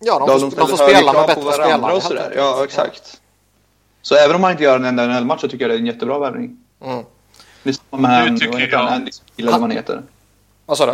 [0.00, 1.92] Ja, de Ja, får, de får spela med på bättre spelare.
[1.92, 2.32] Och sådär.
[2.36, 3.20] Ja, exakt.
[4.02, 5.86] Så även om man inte gör en enda NHL-match så tycker jag det är en
[5.86, 6.56] jättebra värvning.
[6.84, 7.04] Mm.
[7.62, 8.60] Det är samma med Andy, han?
[8.60, 10.02] jag- Andy Mil eller vad han heter.
[10.66, 10.92] Vad sa du?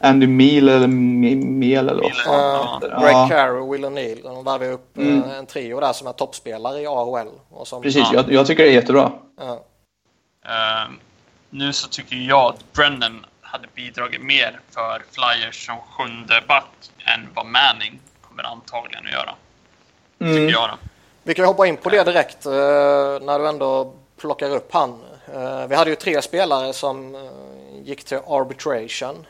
[0.00, 2.64] Andy Mil eller Mel eller vad fan ja.
[2.64, 3.00] han heter.
[3.00, 4.22] Greg Ja, Carey och Will O'Neill.
[4.22, 5.30] De värvade upp eh, Mm.
[5.30, 7.28] en trio där som är toppspelare i AHL.
[7.50, 8.02] Och som, precis.
[8.12, 8.14] Ja.
[8.14, 9.12] Jag, jag tycker det är jättebra.
[9.40, 9.64] Ja.
[10.44, 10.90] Eh,
[11.50, 16.64] nu så tycker jag att Brennan hade bidragit mer för Flyers som sjunde back
[17.14, 17.98] än vad Manning
[18.38, 19.34] kommer antagligen att göra.
[20.20, 20.34] Mm.
[20.36, 20.74] Tycker jag då.
[21.22, 22.52] Vi kan hoppa in på det direkt eh,
[23.22, 25.00] när du ändå plockar upp han.
[25.34, 27.20] Eh, vi hade ju tre spelare som eh,
[27.84, 29.26] gick till arbitration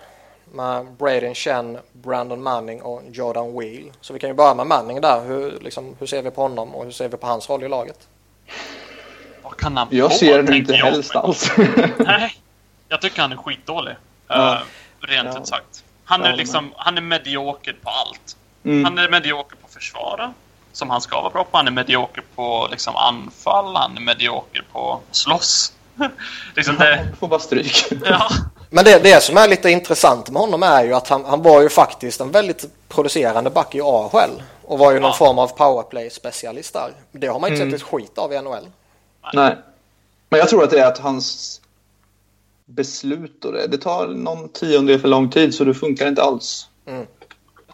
[0.52, 3.92] med Braden Chen, Brandon Manning och Jordan Wheel.
[4.00, 5.24] Så vi kan ju börja med Manning där.
[5.26, 7.68] Hur, liksom, hur ser vi på honom och hur ser vi på hans roll i
[7.68, 8.08] laget?
[9.42, 10.86] Vad kan han Jag få, ser det inte jag.
[10.86, 11.52] helst alls.
[11.98, 12.34] Nej,
[12.88, 13.94] jag tycker han är skitdålig.
[14.28, 14.54] Ja.
[14.54, 14.60] Eh,
[15.00, 15.40] rent Ja.
[15.40, 15.84] ut sagt.
[16.04, 18.36] Han är Ja, liksom, han är medioker på allt.
[18.68, 18.84] Mm.
[18.84, 20.32] Han är medioker på försvara,
[20.72, 21.56] som han ska vara bra på.
[21.56, 25.72] Han är medioker på liksom, anfall, han är medioker på slåss.
[26.56, 27.84] liksom det, Han får bara stryk.
[28.04, 28.28] ja.
[28.70, 31.62] Men det, det som är lite intressant med honom är ju att han, han var
[31.62, 35.16] ju faktiskt en väldigt producerande back i AHL och var ju någon Ja.
[35.16, 36.92] form av powerplay-specialist där.
[37.12, 37.72] Det har man inte Mm.
[37.78, 38.66] sett ett skit av i NHL.
[39.32, 39.56] Nej.
[40.30, 41.60] Men jag tror att det är att hans
[42.66, 46.68] beslut och det, det tar någon tiondel för lång tid så det funkar inte alls.
[46.84, 47.06] Jag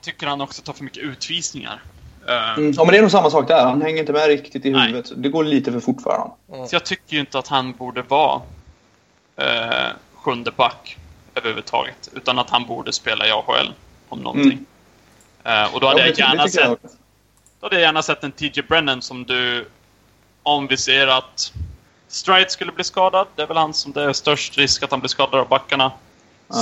[0.05, 1.83] tycker han också tar för mycket utvisningar.
[2.29, 2.73] Mm.
[2.77, 3.65] Ja men det är nog samma sak där.
[3.65, 4.87] Han hänger inte med riktigt i Nej.
[4.87, 5.13] huvudet.
[5.17, 6.69] Det går lite för fort för honom.
[6.69, 8.43] Så jag tycker ju inte att han borde vara
[9.37, 10.97] eh, sjunde back
[11.35, 12.09] överhuvudtaget.
[12.13, 13.75] Utan att han borde spela i AHL
[14.09, 14.67] om någonting.
[15.45, 16.51] Eh, och då hade, Ja, jag gärna jag.
[16.51, 16.83] sett,
[17.61, 19.69] då hade jag gärna sett en TJ Brennan som du...
[20.43, 21.53] Om vi ser att
[22.09, 25.01] Stride skulle bli skadad, det är väl han som det är störst risk att han
[25.01, 25.93] blir skadad av backarna.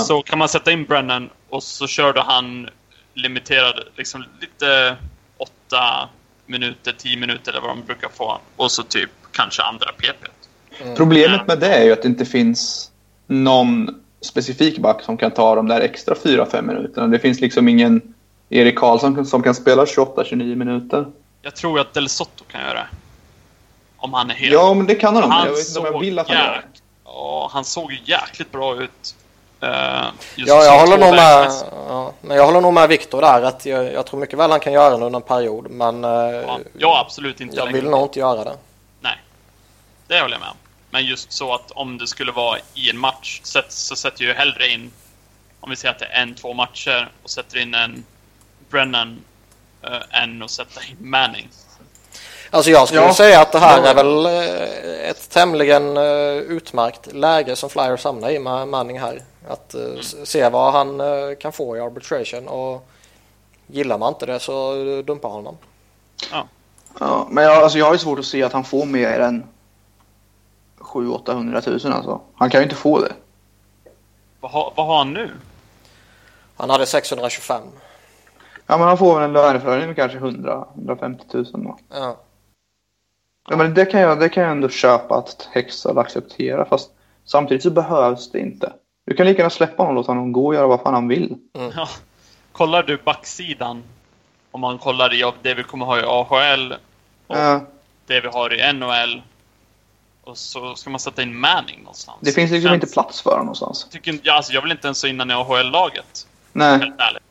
[0.07, 2.69] Så kan man sätta in Brennan och så körde han
[3.13, 4.97] limiterad, liksom lite
[5.37, 6.09] åtta
[6.45, 8.39] minuter, tio minuter eller vad de brukar få.
[8.55, 10.27] Och så typ kanske andra PP.
[10.97, 12.91] Problemet med det är ju att det inte finns
[13.27, 17.07] någon specifik back som kan ta de där extra 4-5 minuterna.
[17.07, 18.13] Det finns liksom ingen
[18.49, 21.05] Erik Karlsson som kan spela 28-29 minuter.
[21.41, 22.87] Jag tror att Del Sotto kan göra det.
[23.97, 24.53] Om han är helt...
[24.53, 25.31] Ja, men det kan han.
[25.31, 26.63] han Jag vet inte om jag vill att han gör det.
[27.05, 29.15] Ja, han såg ju jäkligt bra ut.
[29.63, 31.51] Uh, Ja, jag håller nog med,
[31.87, 34.59] ja, men jag håller nog med Viktor där att jag, jag tror mycket väl han
[34.59, 37.81] kan göra det under en period men eh, Ja, jag absolut inte jag längre.
[37.81, 38.57] vill nog inte göra det.
[39.01, 39.17] Nej,
[40.07, 40.55] det håller jag med om.
[40.89, 44.37] Men just så att om det skulle vara i en match så, sätter jag ju
[44.37, 44.91] hellre in,
[45.59, 48.05] om vi säger att det är en, två matcher och sätter in en
[48.69, 49.21] Brennan
[49.87, 51.49] uh, än att sätta in Manning.
[52.53, 53.13] Alltså jag skulle Ja.
[53.13, 53.87] säga att det här Ja.
[53.87, 56.03] är väl eh, ett tämligen eh,
[56.37, 59.21] utmärkt läge som Flyers hamnar i med Manning här.
[59.49, 59.81] Att eh,
[60.23, 61.01] se vad han
[61.35, 62.87] kan få i arbitration och
[63.67, 64.73] gillar man inte det så
[65.05, 65.57] dumpa honom.
[66.99, 69.43] Ja, men jag, alltså, jag har ju svårt att se att han får mer än
[70.79, 72.21] 700-800 tusen alltså.
[72.35, 73.13] Han kan ju inte få det.
[74.39, 75.31] Vad, har- vad har han nu?
[76.57, 77.61] Han hade 625.
[78.67, 81.77] Ja, men han får väl en löneförhöjning med kanske 100-150 tusen då.
[81.93, 82.15] Ja.
[83.49, 86.65] Ja, men det kan, jag, det kan jag ändå köpa att Hextall acceptera.
[86.65, 86.91] Fast
[87.25, 88.73] samtidigt så behövs det inte.
[89.05, 91.07] Du kan lika gärna släppa honom och låta honom gå och göra vad fan han
[91.07, 91.35] vill.
[91.75, 91.89] Ja.
[92.51, 93.83] Kollar du backsidan,
[94.51, 96.73] om man kollar i det vi kommer ha i AHL
[97.27, 97.61] och Ja,
[98.07, 99.21] det vi har i NHL
[100.23, 102.17] och så ska man sätta in Manning någonstans.
[102.21, 103.87] det finns liksom Känns- inte plats för honom någonstans.
[103.91, 106.27] Tycker, ja, alltså, jag vill inte ens ha in honom i AHL-laget.
[106.51, 106.79] Nej.
[106.79, 107.23] Helt ärligt.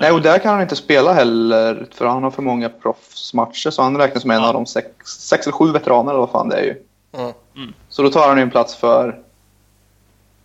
[0.00, 1.86] Nej, och där kan han inte spela heller.
[1.94, 3.70] För han har för många proffsmatcher.
[3.70, 4.48] Så han räknas som en Ja.
[4.48, 6.82] av de sex, sex eller sju veteraner eller vad fan det är ju.
[7.12, 7.32] Mm.
[7.56, 7.74] Mm.
[7.88, 9.18] Så då tar han ju en plats för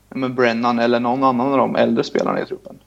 [0.10, 2.80] men Brennan eller någon annan av de äldre spelarna i truppen.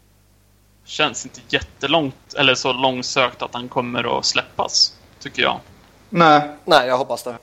[0.85, 4.97] Känns inte jättelångt, eller så långsökt att han kommer att släppas.
[5.19, 5.57] Tycker jag.
[6.09, 7.37] Nej, Nej, jag hoppas det.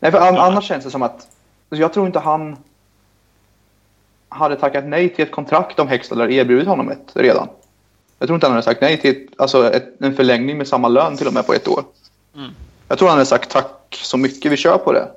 [0.00, 1.12] Nej för an- annars känns det som att...
[1.12, 2.56] Alltså jag tror inte han
[4.28, 7.48] hade tackat nej till ett kontrakt om Hextall hade erbjudit honom ett redan.
[8.24, 10.88] Jag tror inte han hade sagt nej till ett, alltså ett, en förlängning med samma
[10.88, 11.84] lön till och med på ett år.
[12.36, 12.50] Mm.
[12.88, 15.10] Jag tror han hade sagt tack så mycket, vi kör på det.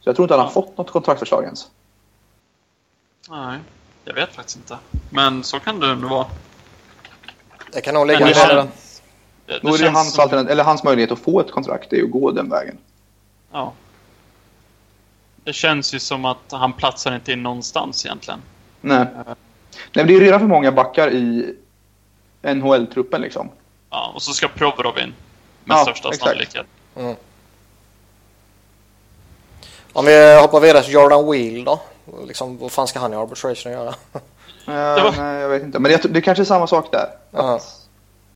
[0.00, 1.68] Så jag tror inte han har fått något kontraktförslag ens.
[3.30, 3.58] Nej,
[4.04, 4.78] jag vet faktiskt inte.
[5.10, 6.26] Men så kan det nog vara.
[7.72, 8.34] Det kan nog Men ligga det det.
[8.34, 9.02] känns,
[9.46, 11.90] det, det Då är det hans, som- alternativ, eller hans möjlighet att få ett kontrakt,
[11.90, 12.78] det är ju att gå den vägen.
[13.52, 13.72] Ja.
[15.44, 18.40] Det känns ju som att han platsar inte in någonstans egentligen.
[18.80, 19.06] Nej.
[19.14, 19.34] Nej
[19.92, 21.54] men det är redan för många backar i
[22.42, 23.50] NHL-truppen liksom.
[23.90, 25.14] Ja, och så ska Provorov in.
[25.64, 26.24] Med Ja, största exakt.
[26.24, 26.66] sannolikhet.
[29.92, 31.80] Om vi hoppar vidare till Jordan Wheel då.
[32.26, 33.94] Liksom, vad fan ska han i arbitration göra?
[34.64, 35.78] Ja, var- Nej, jag vet inte.
[35.78, 37.08] Men det, det kanske är samma sak där.
[37.30, 37.60] Ja.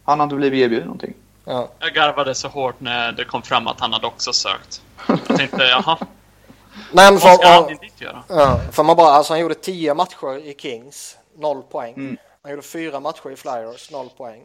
[0.05, 1.15] Han har inte blivit erbjuden någonting.
[1.45, 1.69] Ja.
[1.79, 4.83] Jag garvade så hårt när det kom fram att han hade också sökt.
[5.09, 5.99] Jag tänkte, jaha,
[6.93, 8.23] Nej, men vad för, ska han dit göra?
[8.29, 11.95] ja, för man bara, alltså han gjorde 10 matcher i Kings, noll poäng.
[11.95, 12.17] Mm.
[12.43, 14.43] Han gjorde fyra matcher i Flyers, noll poäng.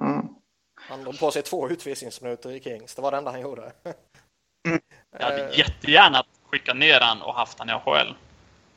[0.00, 0.26] Mm.
[0.74, 3.72] Han drog på sig två utvisningsminuter i Kings, det var det enda han gjorde.
[5.18, 8.14] Jag hade Eh, jättegärna skickat ner han och haft han i AHL.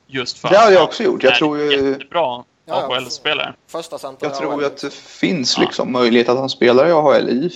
[0.07, 1.24] Just för Det hade att jag också gjort.
[1.24, 2.95] Jag tror ju- jättebra Ja, ja.
[2.95, 3.55] AHL-spelare.
[3.68, 5.64] Första center Jag tror ju att det finns Ja.
[5.64, 7.51] liksom möjlighet att han spelar i AHL i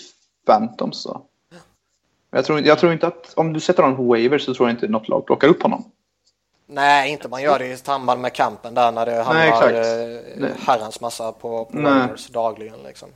[0.45, 1.01] Phantoms.
[1.01, 1.21] Så.
[1.49, 4.69] Men Jag tror, jag tror inte att om du sätter honom på waiver så tror
[4.69, 5.91] jag inte något lag plockar upp honom.
[6.69, 10.41] Nej, inte man gör det i samband med kampen där när det Nej, hamnar exakt.
[10.41, 13.09] eh, herrans massa på, på waivers dagligen liksom.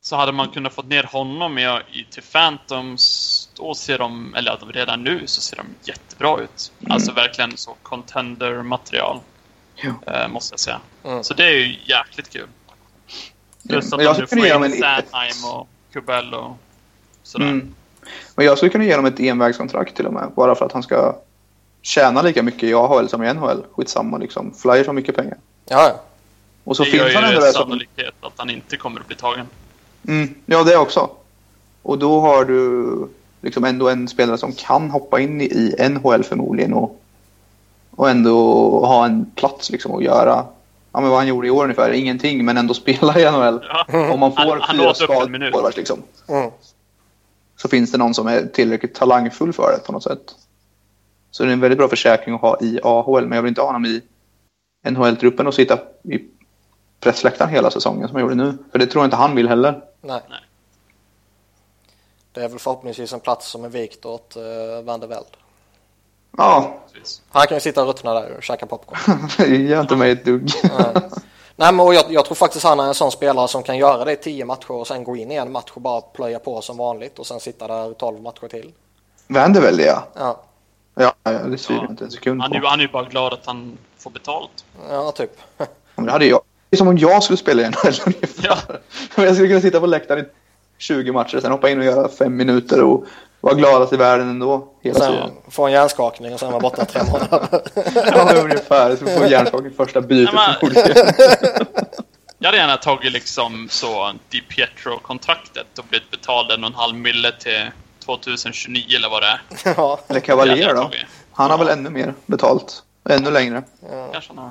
[0.00, 3.48] så hade man kunnat fått ner honom i, i, till Phantoms.
[3.54, 6.72] Då ser de, eller redan nu så ser de jättebra ut.
[6.80, 6.92] Mm.
[6.92, 9.20] Alltså verkligen så contender-material.
[10.06, 10.80] Eh, måste jag säga.
[11.04, 11.24] Mm.
[11.24, 12.48] Så det är ju jäkligt kul.
[13.68, 16.56] Plus att jag de nu får dem in en- Sandheim och Kubel och
[17.22, 17.46] sådär.
[17.46, 17.74] Mm.
[18.34, 20.30] Men jag skulle kunna ge honom ett envägskontrakt till och med.
[20.36, 21.16] Bara för att han ska
[21.84, 23.62] tjäna lika mycket i AHL som i NHL.
[23.72, 24.54] Skitsamma liksom.
[24.54, 25.36] Flyers har mycket pengar.
[25.68, 26.00] Ja, ja.
[26.64, 27.62] Och så det finns han ändå där som...
[27.62, 29.46] sannolikhet att han inte kommer att bli tagen.
[30.08, 31.10] Mm, ja, det också.
[31.82, 33.08] Och då har du
[33.40, 37.00] liksom ändå en spelare som kan hoppa in i- NHL förmodligen och,
[37.90, 38.40] och ändå
[38.86, 40.46] ha en plats liksom och göra
[40.92, 41.90] ja, men vad han gjorde i år ungefär.
[41.90, 43.60] Ingenting, men ändå spela i NHL.
[43.88, 44.10] Ja.
[44.12, 46.50] Om man får Han- han fyra skador liksom, Mm.
[47.56, 50.34] så finns det någon som är tillräckligt talangfull för det på något sätt.
[51.34, 53.60] Så det är en väldigt bra försäkring att ha i AHL, men jag vill inte
[53.60, 54.02] ha honom i
[54.90, 56.18] NHL-truppen och sitta i
[57.00, 58.58] pressläktaren hela säsongen som jag gjorde nu.
[58.72, 59.84] För det tror jag inte han vill heller.
[60.00, 60.20] Nej.
[60.28, 60.38] Nej.
[62.32, 65.28] Det är väl förhoppningsvis en plats som är vikt åt uh, Van der Velde.
[66.36, 67.22] Ja, Precis.
[67.30, 69.28] Han kan ju sitta och ruttna där och käka popcorn.
[69.36, 70.50] det gör inte mig ett dugg.
[70.62, 71.02] Nej.
[71.56, 74.04] Nej, men och jag, jag tror faktiskt han är en sån spelare som kan göra
[74.04, 76.60] det i tio matcher och sen gå in i en match och bara plöja på
[76.60, 78.72] som vanligt och sen sitta där tolv matcher till.
[79.26, 80.04] Vänder väl det, ja.
[80.14, 80.44] Ja,
[80.94, 81.86] Ja, ja det jag Ja.
[81.90, 82.66] inte en sekund Han på.
[82.66, 84.64] han är ju bara glad att han får betalt.
[84.90, 85.30] ja typ.
[85.96, 86.40] Men Det hade jag.
[86.70, 88.44] Det är som om jag skulle spela i NHL ungefär.
[88.48, 88.56] Ja.
[89.24, 90.28] Jag skulle kunna sitta på läktaren i
[90.78, 93.04] 20 matcher, sen hoppa in och göra fem minuter och
[93.40, 94.68] vara gladast i världen ändå.
[94.82, 95.30] Hela Sen tiden.
[95.50, 97.48] få en hjärnskakning och sen vara borta tre månader.
[98.12, 98.96] Ja, ungefär.
[98.96, 101.54] Så får hjärnskakning första bytet Nej, men-.
[102.38, 106.94] Jag hade gärna tagit liksom så Di Pietro-kontraktet och blivit betald en och en halv
[106.96, 107.70] mille till
[108.04, 109.40] 2029 eller vad det är.
[109.76, 110.90] ja, Eller Cavalier jag då.
[111.32, 111.64] Han har Ja.
[111.64, 112.82] väl ännu mer betalt.
[113.08, 113.62] Ännu längre,
[114.12, 114.44] Kanske han har.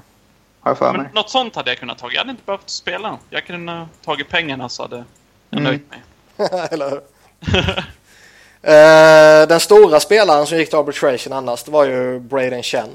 [0.60, 1.12] har jag för Men mig.
[1.14, 2.12] något sånt hade jag kunnat ta.
[2.12, 3.18] Jag hade inte behövt spela.
[3.30, 5.06] Jag kunde ha tagit pengarna så hade jag
[5.60, 5.64] Mm.
[5.64, 6.02] nöjt mig.
[6.72, 7.02] eller hur?
[8.66, 12.90] Eh, den stora spelaren som gick till arbitration annars det var ju Braden Chen.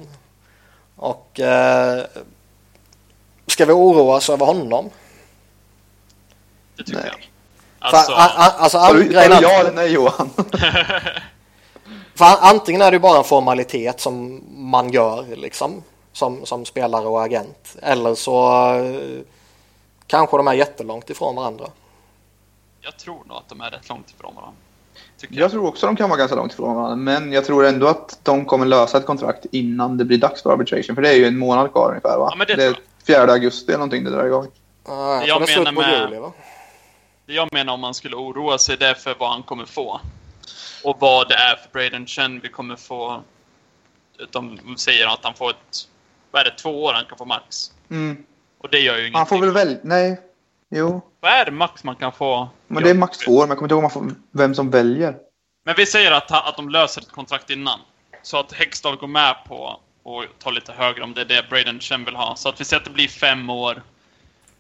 [0.97, 2.05] Och eh,
[3.47, 4.91] ska vi oroa oss över honom?
[6.77, 7.11] Det tycker Nej.
[7.13, 7.29] jag.
[7.97, 10.31] Alltså, a, a, alltså, Har an, du, har grejen du är- ja eller nej Johan?
[12.15, 15.83] För an- antingen är det ju bara en formalitet som man gör liksom
[16.13, 17.77] som, som spelare och agent.
[17.83, 19.21] Eller så eh,
[20.07, 21.67] kanske de är jättelångt ifrån varandra.
[22.81, 24.57] jag tror nog att de är rätt långt ifrån varandra.
[25.21, 27.87] Tycker Jag tror också de kan vara ganska långt ifrån varandra, men jag tror ändå
[27.89, 30.95] att de kommer lösa ett kontrakt innan det blir dags för arbitration.
[30.95, 32.29] För det är ju en månad kvar ungefär va?
[32.31, 34.45] Ja, men det det är tror 4 augusti eller någonting det drar igång.
[34.45, 34.51] Uh,
[34.89, 36.33] jag Jag menar med- juli va?
[37.29, 40.01] Det jag menar om man skulle oroa sig det är för vad han kommer få.
[40.85, 43.23] Och vad det är för Braden Chen vi kommer få.
[44.31, 45.89] De säger att han får ett...
[46.31, 46.57] Vad är det?
[46.57, 47.73] Två år han kan få max.
[47.91, 48.25] Mm.
[48.59, 49.19] Och det gör ju ingenting.
[49.19, 49.79] Han får väl välja...
[49.83, 50.21] Nej.
[50.71, 51.01] Jo.
[51.21, 52.49] Vad är det max man kan få?
[52.67, 54.71] Men det är max två år, men jag kommer inte ihåg man får, vem som
[54.71, 55.17] väljer.
[55.65, 57.81] Men vi säger att, att de löser ett kontrakt innan.
[58.23, 61.81] Så att Hextall går med på och tar lite högre om det är det Braden
[61.81, 62.37] Chen vill ha.
[62.37, 63.83] Så att vi säger att det blir fem år.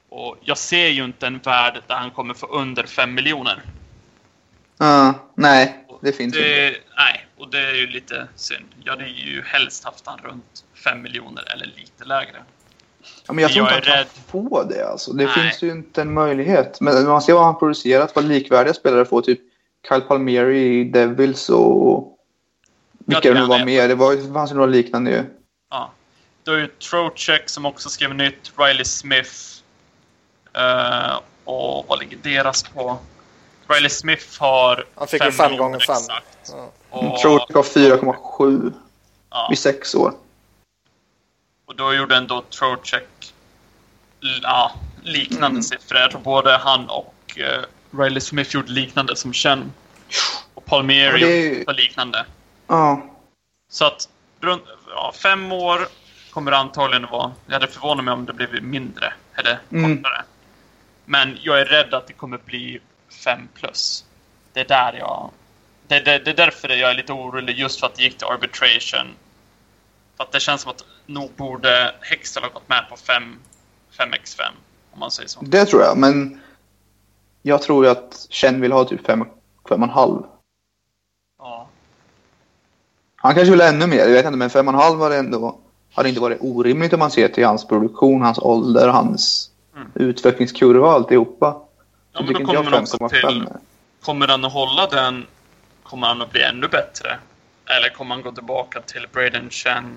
[0.08, 3.62] Och jag ser ju inte en värld där han kommer få under fem miljoner.
[4.82, 6.48] Uh, nej, det finns inte.
[6.48, 8.64] Det, nej, och det är ju lite synd.
[8.84, 12.36] Jag hade ju helst haft han runt 5 miljoner eller lite lägre.
[13.26, 14.88] Ja, men jag tror jag inte att han får det.
[14.88, 15.12] Alltså.
[15.12, 15.34] Det Nej.
[15.34, 16.80] finns ju inte en möjlighet.
[16.80, 19.22] Men man ser vad han producerat, vad likvärdiga spelare får.
[19.22, 19.40] Typ
[19.88, 22.18] Kyle Palmieri i Devils och
[23.06, 23.88] vilka det nu var mer.
[23.88, 25.24] Det var, det fanns ju några liknande ju.
[25.70, 25.92] Ja.
[26.42, 29.57] Då är ju Trocheck som också skrev nytt, Riley Smith.
[30.54, 32.98] Eh, och vad ligger deras på?
[33.68, 35.96] Riley Smith har Han fick ju fem fem gånger fem.
[35.96, 36.52] Exakt.
[36.52, 36.72] Ja.
[36.90, 38.72] Och, det var 4,7
[39.30, 40.12] ja, i sex år.
[41.66, 43.32] och då gjorde ändå Trocheck
[44.42, 44.72] ja,
[45.02, 45.62] liknande Mm.
[45.62, 46.00] siffror.
[46.00, 47.62] Jag tror både han och eh,
[47.98, 49.72] Riley Smith gjorde liknande som Chen.
[50.54, 52.26] Och Palmieri Ja, är ju- var liknande.
[52.66, 53.02] Ja,
[53.70, 54.08] Så att
[54.40, 55.88] runt ja, fem år
[56.30, 57.32] kommer det antagligen att vara.
[57.46, 60.04] Jag hade förvånat mig om det blev mindre eller Mm.
[61.10, 62.80] Men jag är rädd att det kommer bli
[63.24, 64.04] fem plus.
[64.52, 65.30] Det är där jag...
[65.86, 68.26] Det, det, det är därför jag är lite orolig just för att det gick till
[68.26, 69.06] arbitration.
[70.16, 73.22] För att det känns som att nog borde Hextall ha gått med på 5,
[73.98, 74.40] 5x5.
[74.92, 75.40] Om man säger så.
[75.42, 75.98] det tror jag.
[75.98, 76.40] Men
[77.42, 80.24] jag tror ju att Chen vill ha typ 5,5.
[81.38, 81.68] Ja.
[83.16, 84.38] Han kanske vill ha ännu mer, jag vet inte.
[84.38, 85.58] Men 5,5 var det ändå,
[85.92, 89.47] hade inte varit orimligt om man ser till hans produktion, hans ålder, hans
[89.78, 89.90] Mm.
[90.10, 91.56] utvecklingskurva och alltihopa.
[92.12, 93.48] Ja, men då kommer man också 5,5 till...
[94.02, 95.26] Kommer han att hålla den?
[95.82, 97.18] Kommer han att bli ännu bättre?
[97.66, 99.96] Eller kommer han gå tillbaka till Braden Chen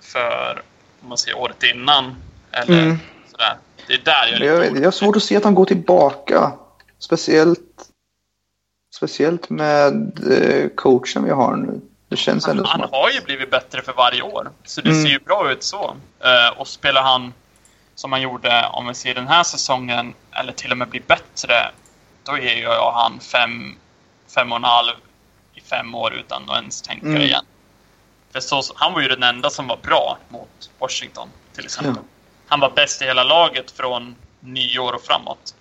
[0.00, 0.62] för,
[1.02, 2.16] om man säger året innan?
[2.52, 2.98] Eller Mm.
[3.30, 3.56] sådär.
[3.86, 5.54] Det är där jag är lite Jag, vet, jag har svårt att se att han
[5.54, 6.52] går tillbaka.
[6.98, 7.88] Speciellt,
[8.96, 11.80] speciellt med eh, coachen vi har nu.
[12.08, 14.50] Det känns ändå han, som han har ju blivit bättre för varje år.
[14.64, 15.02] Så det Mm.
[15.02, 15.96] ser ju bra ut så.
[16.20, 17.32] Eh, och spelar han
[17.94, 21.70] som han gjorde, om vi ser den här säsongen, eller till och med blir bättre,
[22.24, 23.76] då är ju jag han fem,
[24.34, 24.94] fem och en halv
[25.54, 27.22] i fem år utan att ens tänka Mm.
[27.22, 27.44] igen.
[28.32, 31.94] För så, han var ju den enda som var bra mot Washington, till exempel.
[31.96, 32.02] Ja.
[32.46, 35.54] Han var bäst i hela laget från nyår och framåt.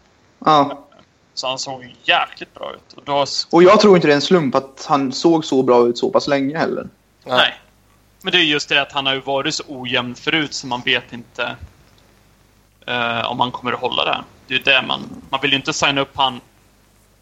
[0.45, 0.87] Ja.
[1.33, 2.93] Så han såg jäkligt bra ut.
[2.93, 5.87] Och då, Och jag tror inte det är en slump att han såg så bra
[5.87, 6.87] ut så pass länge heller.
[7.23, 7.37] Nej.
[7.37, 7.53] Nej.
[8.21, 10.81] Men det är just det att han har ju varit så ojämn förut så man
[10.81, 11.55] vet inte
[12.87, 14.23] eh, om han kommer att hålla det.
[14.47, 15.21] Det är ju det man...
[15.29, 16.41] Man vill ju inte signa upp han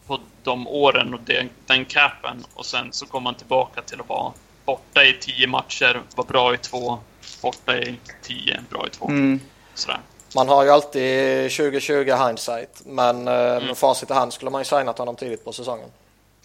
[0.08, 4.10] på de åren och den, den capen och sen så kommer man tillbaka till att
[4.10, 4.32] vara
[4.66, 7.00] borta i tio matcher, vara bra i två,
[7.42, 9.06] borta i tio, bra i två.
[9.08, 9.40] Mm.
[9.74, 10.00] Sådär.
[10.36, 13.66] Man har ju alltid 2020 hindsight, men eh, Mm.
[13.66, 15.90] med facit i hand skulle man ju signat honom tidigt på säsongen.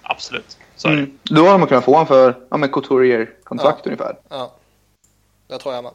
[0.03, 0.59] Absolut.
[0.77, 0.89] Så.
[0.89, 1.19] Mm.
[1.23, 3.91] Då hade man kunnat få honom för ja, men Couturier-kontrakt Ja.
[3.91, 4.17] ungefär.
[4.29, 4.53] Ja,
[5.49, 5.93] det tror jag med.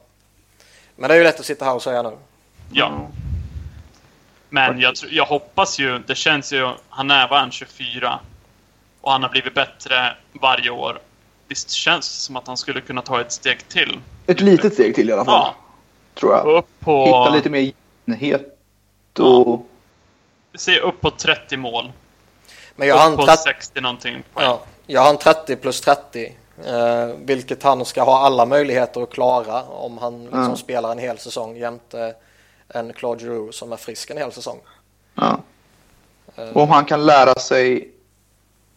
[0.95, 2.17] Men det är ju lätt att sitta här och säga nu.
[2.71, 3.07] Ja.
[4.49, 8.19] Men jag, jag hoppas ju, det känns ju, han är vad är han, 24
[9.01, 10.99] och han har blivit bättre varje år.
[11.47, 13.99] Visst känns det som att han skulle kunna ta ett steg till?
[14.27, 15.33] Ett litet steg till i alla fall.
[15.33, 15.55] Ja,
[16.13, 16.45] Tror jag.
[16.45, 17.71] upp på, Hitta lite mer
[18.05, 18.59] jämnhet
[19.19, 19.65] och...
[20.55, 21.91] se upp på 30 mål.
[22.75, 24.45] Men jag har upp på en 30, 60 någonting poäng.
[24.45, 26.35] ja, jag har en 30 plus 30.
[26.65, 30.55] Eh, vilket han ska ha alla möjligheter att klara om han liksom Ja.
[30.55, 32.15] spelar en hel säsong jämte
[32.69, 34.59] en Claude Giroux som är frisk en hel säsong.
[35.15, 35.39] Ja.
[36.35, 37.91] Eh, Och om han kan lära sig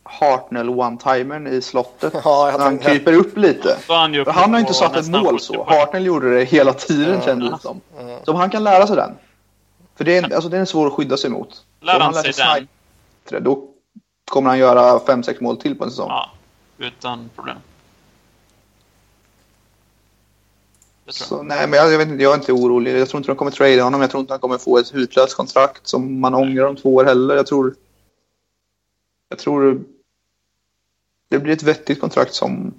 [0.05, 2.13] Hartnell one-timern i slottet.
[2.25, 3.79] Ja, jag när han kryper upp lite.
[3.89, 5.55] Han han har inte satt ett mål 70 så.
[5.55, 5.79] poäng.
[5.79, 7.81] Hartnell gjorde det hela tiden kändes det som.
[8.25, 9.15] Så om han kan lära sig den.
[9.95, 11.65] För det är, alltså, det är svår att skydda sig mot.
[11.81, 12.67] Lär om han lär sig snipa
[13.29, 13.69] den, Då
[14.31, 16.09] kommer han göra 5-6 mål till på en säsong.
[16.09, 16.31] ja,
[16.79, 17.57] utan problem.
[17.57, 17.63] Det tror
[20.89, 20.92] jag.
[21.07, 22.99] Så, nej, men jag, jag, vet inte, jag är inte orolig.
[22.99, 24.01] Jag tror inte de kommer trada honom.
[24.01, 27.05] Jag tror inte han kommer få ett hutlöst kontrakt som man ångrar om två år
[27.05, 27.37] heller.
[27.37, 27.75] Jag tror...
[29.29, 29.83] Jag tror...
[31.29, 32.75] Det blir ett vettigt kontrakt som...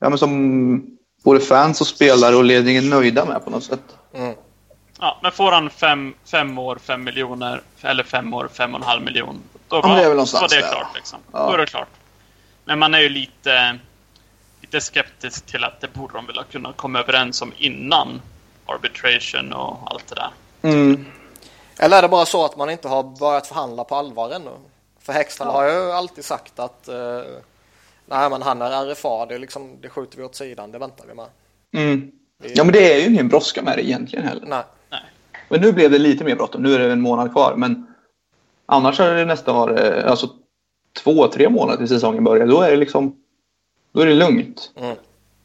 [0.00, 3.96] Ja, men som både fans och spelare och ledningen nöjda med på något sätt.
[4.14, 4.34] Mm.
[5.00, 8.86] Ja, men får han fem, fem år, fem miljoner, eller fem år, fem och en
[8.86, 9.40] halv miljon.
[9.68, 11.18] Då var, det är väl var det klart liksom.
[11.32, 11.46] Ja.
[11.46, 11.88] Då är det klart.
[12.64, 13.78] Men man är ju lite,
[14.72, 18.20] lite skeptisk till att det borde de väl ha kunnat komma överens om innan
[18.66, 20.30] arbitration och allt det där.
[20.62, 21.04] Mm.
[21.78, 24.50] Eller är det bara så att man inte har börjat förhandla på allvar ännu?
[25.00, 27.22] För Hextall har ju alltid sagt att eh,
[28.06, 31.06] nej men han är RFA, det, är liksom, det skjuter vi åt sidan, det väntar
[31.06, 31.26] vi med.
[31.76, 32.10] Mm.
[32.54, 34.46] Ja, men det är ju ingen brådska med det egentligen heller.
[34.46, 34.62] Nej.
[34.90, 35.00] Nej.
[35.48, 36.62] Men nu blev det lite mer bråttom.
[36.62, 37.54] Nu är det en månad kvar.
[37.56, 37.86] Men
[38.66, 40.28] annars hade det nästan varit alltså,
[41.02, 42.46] två, tre månader till säsongen börjar.
[42.46, 43.21] Då är det liksom
[43.92, 44.72] då är det lugnt.
[44.76, 44.96] Mm.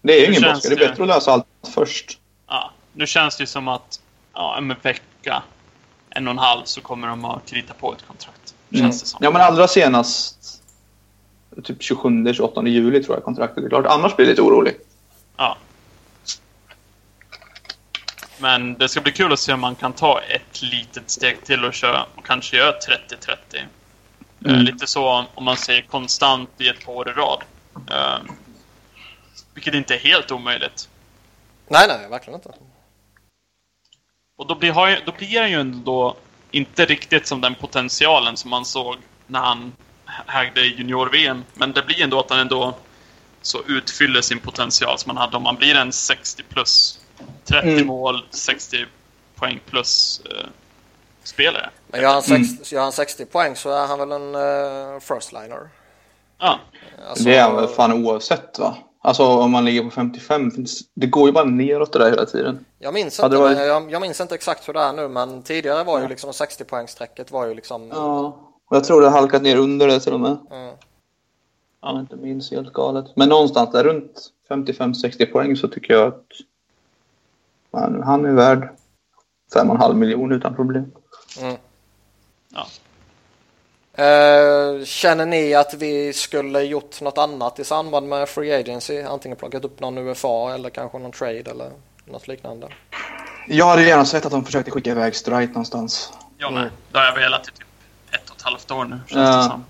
[0.01, 0.69] Det är ju ingen brådska.
[0.69, 2.19] Det är bättre att lösa allt först.
[2.47, 3.99] Ja, nu känns det som att
[4.33, 5.43] ja, om en vecka,
[6.09, 8.55] en och en halv, så kommer de att krita på ett kontrakt.
[8.71, 9.19] Känns det som.
[9.21, 10.63] Ja, men allra senast
[11.63, 13.85] typ 27-28 juli tror jag kontraktet är klart.
[13.85, 14.75] Annars blir jag lite orolig.
[15.37, 15.57] Ja.
[18.39, 21.65] Men det ska bli kul att se om man kan ta ett litet steg till
[21.65, 23.35] och köra och kanske göra 30-30.
[23.53, 23.61] Eh,
[24.45, 24.61] Mm.
[24.61, 27.43] Lite så om man säger konstant i ett par år i rad.
[27.91, 28.19] Eh,
[29.53, 30.89] vilket inte är helt omöjligt.
[31.67, 32.53] nej, nej, verkligen inte.
[34.37, 36.15] Och då blir, då blir han ju ändå
[36.51, 38.95] inte riktigt som den potentialen som man såg
[39.27, 39.73] när han
[40.27, 41.43] ägde junior-VM.
[41.53, 42.77] Men det blir ändå att han ändå
[43.41, 46.99] så utfyller sin potential som han hade om man blir en 60 plus.
[47.45, 47.87] 30 Mm.
[47.87, 48.85] mål, 60
[49.35, 50.45] poäng plus eh,
[51.23, 51.69] spelare.
[51.87, 52.45] Men gör han, Mm.
[52.45, 55.69] 60, gör han 60 poäng så är han väl en uh, first-liner.
[56.37, 56.59] Ja,
[57.09, 58.77] Alltså, Det är väl fan oavsett va?
[59.01, 60.51] Alltså om man ligger på 55.
[60.51, 62.65] finns- Det går ju bara neråt det där hela tiden.
[62.79, 65.83] Jag minns, inte, varit- jag, jag minns inte exakt hur det är nu men tidigare
[65.83, 67.87] var ju liksom 60-poängsträcket var ju liksom...
[67.93, 68.37] Ja.
[68.69, 70.37] Och jag tror det har halkat ner under det till och med.
[70.51, 70.75] Mm.
[71.81, 73.05] Jag inte minns helt galet.
[73.15, 76.23] Men någonstans där runt 55-60 poäng så tycker jag att
[77.73, 78.69] man, han är värd
[79.55, 80.91] 5,5 miljoner utan problem.
[83.97, 84.03] Ja.
[84.03, 89.01] Eh, känner ni att vi skulle gjort något annat i samband med Free Agency?
[89.01, 91.69] Antingen plockat upp någon UFA eller kanske någon trade eller
[92.05, 92.67] något liknande?
[93.47, 96.13] Jag hade gärna sett att de försökte skicka iväg Strite någonstans.
[96.37, 96.61] jag Mm.
[96.63, 96.71] med.
[96.91, 97.65] Det har jag velat i typ
[98.11, 99.37] ett och ett halvt år nu, känns Ja.
[99.37, 99.63] det som.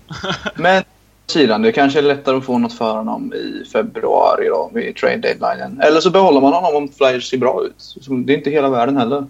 [0.62, 0.84] Men
[1.26, 5.16] sidan, det kanske är lättare att få något för honom i februari då, vid trade
[5.16, 5.80] deadlinen.
[5.80, 7.94] Eller så behåller man honom om Flyers ser bra ut.
[8.26, 9.26] Det är inte hela världen heller.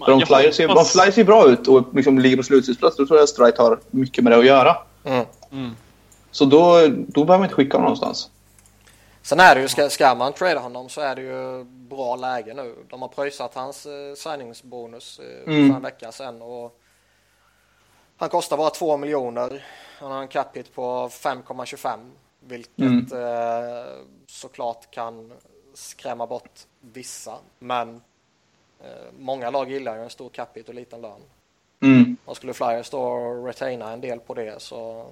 [0.00, 2.96] Om Jag Flyers ser, om hoppas- Flyers ser bra ut och liksom ligger på slutspelsplats,
[2.96, 4.76] då tror jag Strite har mycket med det att göra.
[5.04, 5.26] Mm.
[5.52, 5.70] Mm.
[6.30, 8.30] Så då, då behöver man inte skicka honom någonstans.
[9.22, 12.54] Sen är det ju, ska, ska man trada honom så är det ju bra läge
[12.54, 12.74] nu.
[12.90, 15.68] De har pröjsat hans eh, signingsbonus eh, Mm.
[15.70, 16.78] för en vecka sedan och
[18.16, 19.64] han kostar bara 2 miljoner.
[20.00, 21.98] Han har en cap hit på 5,25
[22.40, 23.06] vilket Mm.
[23.12, 23.84] eh,
[24.26, 25.32] såklart kan
[25.74, 27.34] skrämma bort vissa.
[27.58, 28.00] Men
[29.18, 31.20] många lag gillar ju en stor cap hit och liten lön.
[31.82, 32.16] Mm.
[32.24, 33.16] Och skulle Flyers då
[33.46, 35.06] retaina en del på det så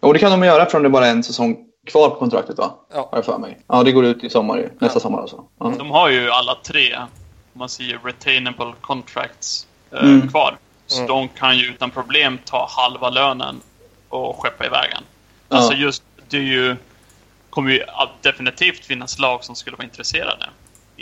[0.00, 2.74] Och det kan de göra eftersom det bara är en säsong kvar på kontraktet va?
[2.92, 3.08] Ja.
[3.10, 3.58] Har jag för mig.
[3.66, 4.70] Ja, det går ut i sommar ju.
[4.78, 5.44] Nästa sommar alltså.
[5.58, 5.72] Ja.
[5.78, 10.28] De har ju alla tre, om man säger retainable contracts, eh, Mm.
[10.28, 10.56] kvar.
[10.86, 11.08] Så Mm.
[11.08, 13.60] de kan ju utan problem ta halva lönen
[14.08, 15.02] och skeppa iväg den.
[15.48, 15.78] Alltså Ja.
[15.78, 16.76] just, det är ju,
[17.50, 17.84] kommer ju
[18.20, 20.48] definitivt finnas lag som skulle vara intresserade.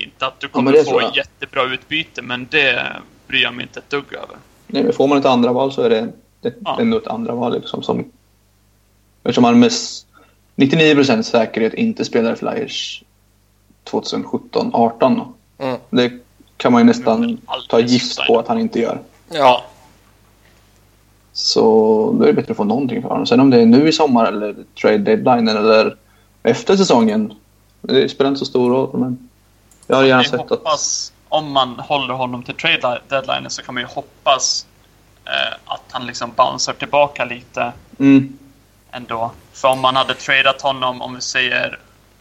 [0.04, 1.16] Inte att du kommer tror få jag.
[1.16, 2.86] jättebra utbyte, men det
[3.28, 4.36] bryr jag mig inte ett dugg över.
[4.66, 6.08] Nej, men får man ett andra val så är det,
[6.40, 6.80] det Ja.
[6.80, 8.04] ändå ett andra val liksom som...
[9.22, 10.06] Eftersom man med s-
[10.56, 13.02] 99% säkerhet inte spelar i Flyers
[13.84, 15.20] 2017-18.
[15.58, 15.76] mm.
[15.90, 16.12] Det
[16.56, 19.00] kan man ju nästan ta gift på att han inte gör.
[19.30, 19.64] ja.
[21.32, 21.62] Så
[22.18, 23.26] då är det bättre att få någonting för honom.
[23.26, 25.96] Sen om det är nu i sommar eller trade deadline eller
[26.42, 27.32] efter säsongen.
[27.80, 28.98] Det spelar inte så stor roll.
[29.00, 29.27] Men
[29.88, 30.50] jag har gärna sett att...
[30.50, 34.66] hoppas, om man håller honom till trade deadline så kan man ju hoppas
[35.24, 38.38] eh, att han liksom bouncear tillbaka lite Mm,
[38.90, 39.30] ändå.
[39.52, 41.78] För om man hade tradat honom, om vi säger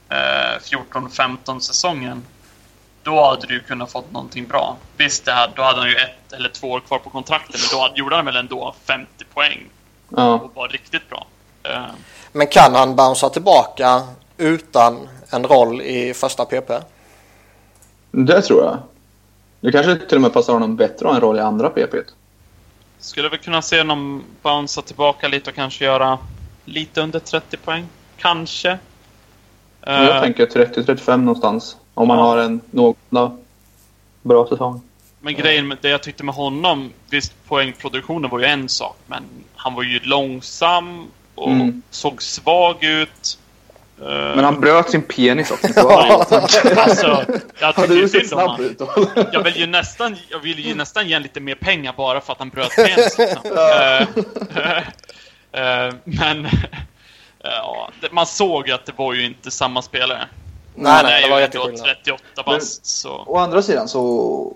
[0.09, 0.59] eh,
[0.93, 2.25] 14-15 säsongen,
[3.03, 4.77] då hade du kunnat fått någonting bra.
[4.97, 7.77] Visst, det här, då hade han ju ett eller två år kvar på kontraktet, men
[7.79, 9.69] då hade, gjorde han väl ändå 50 poäng
[10.09, 10.33] ja.
[10.33, 11.27] och var riktigt bra.
[11.63, 11.85] Eh,
[12.31, 14.03] Men kan han bouncea tillbaka
[14.37, 16.71] utan en roll i första PP?
[18.11, 18.77] Det tror jag.
[19.59, 21.95] Det kanske till och med passar honom bättre att ha en roll i andra PP.
[22.99, 26.17] skulle vi kunna se honom bouncea tillbaka lite och kanske göra
[26.65, 27.85] lite under 30 poäng?
[28.17, 28.77] Kanske.
[29.81, 31.77] Jag Eh, tänker 30-35 någonstans.
[31.93, 32.23] Om man Ja.
[32.23, 33.37] har en någorlunda
[34.21, 34.81] bra säsong.
[35.19, 39.23] Men grejen med det jag tyckte med honom, visst poängproduktionen var ju en sak, men
[39.55, 41.81] han var ju långsam och Mm.
[41.89, 43.39] såg svag ut.
[44.01, 45.67] Eh, Men han bröt sin penis också.
[45.75, 46.25] Ja,
[46.75, 47.25] alltså,
[47.59, 48.89] jag tycker ju sett synd om ut då?
[49.31, 52.33] Jag vill ju nästan, jag vill ju nästan ge honom lite mer pengar bara för
[52.33, 53.17] att han bröt penis.
[53.17, 53.57] Liksom.
[53.57, 54.01] Eh,
[55.87, 56.47] eh, men
[57.43, 60.27] ja, det- man såg ju att det var ju inte samma spelare.
[60.75, 61.95] Nej, han nej, är det ju var ändå jätteskillnad.
[62.35, 63.23] 38 bast, så...
[63.27, 64.53] Å andra sidan så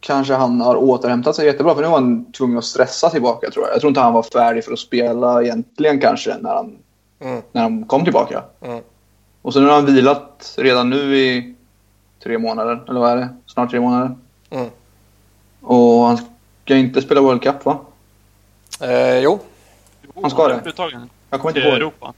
[0.00, 1.74] kanske han har återhämtat sig jättebra.
[1.74, 3.74] För nu var han tvungen att stressa tillbaka tror jag.
[3.74, 6.78] Jag tror inte han var färdig för att spela egentligen kanske när han,
[7.20, 7.42] Mm.
[7.52, 8.44] när han kom tillbaka.
[8.60, 8.82] Mm.
[9.42, 11.54] Och så nu har han vilat redan nu i
[12.22, 12.84] tre månader.
[12.88, 13.28] Eller vad är det?
[13.46, 14.16] Snart tre månader.
[14.50, 14.70] Mm.
[15.60, 16.16] Och han
[16.64, 17.78] ska inte spela World Cup va?
[18.80, 19.38] Eh, jo,
[20.22, 20.72] Han ska det.
[21.30, 21.76] Jag kommer inte ihåg.
[21.76, 22.14] Europa.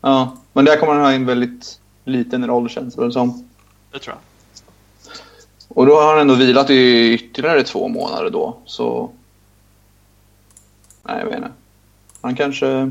[0.00, 3.48] Ja, men där kommer han ha en väldigt liten roll känns det som.
[3.92, 4.22] Det tror jag.
[5.68, 9.10] Och då har han ändå vilat i ytterligare två månader då, så...
[11.02, 11.50] Nej, jag vet inte.
[12.20, 12.90] Han kanske...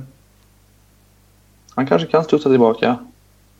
[1.76, 2.98] Han kanske kan studsa tillbaka.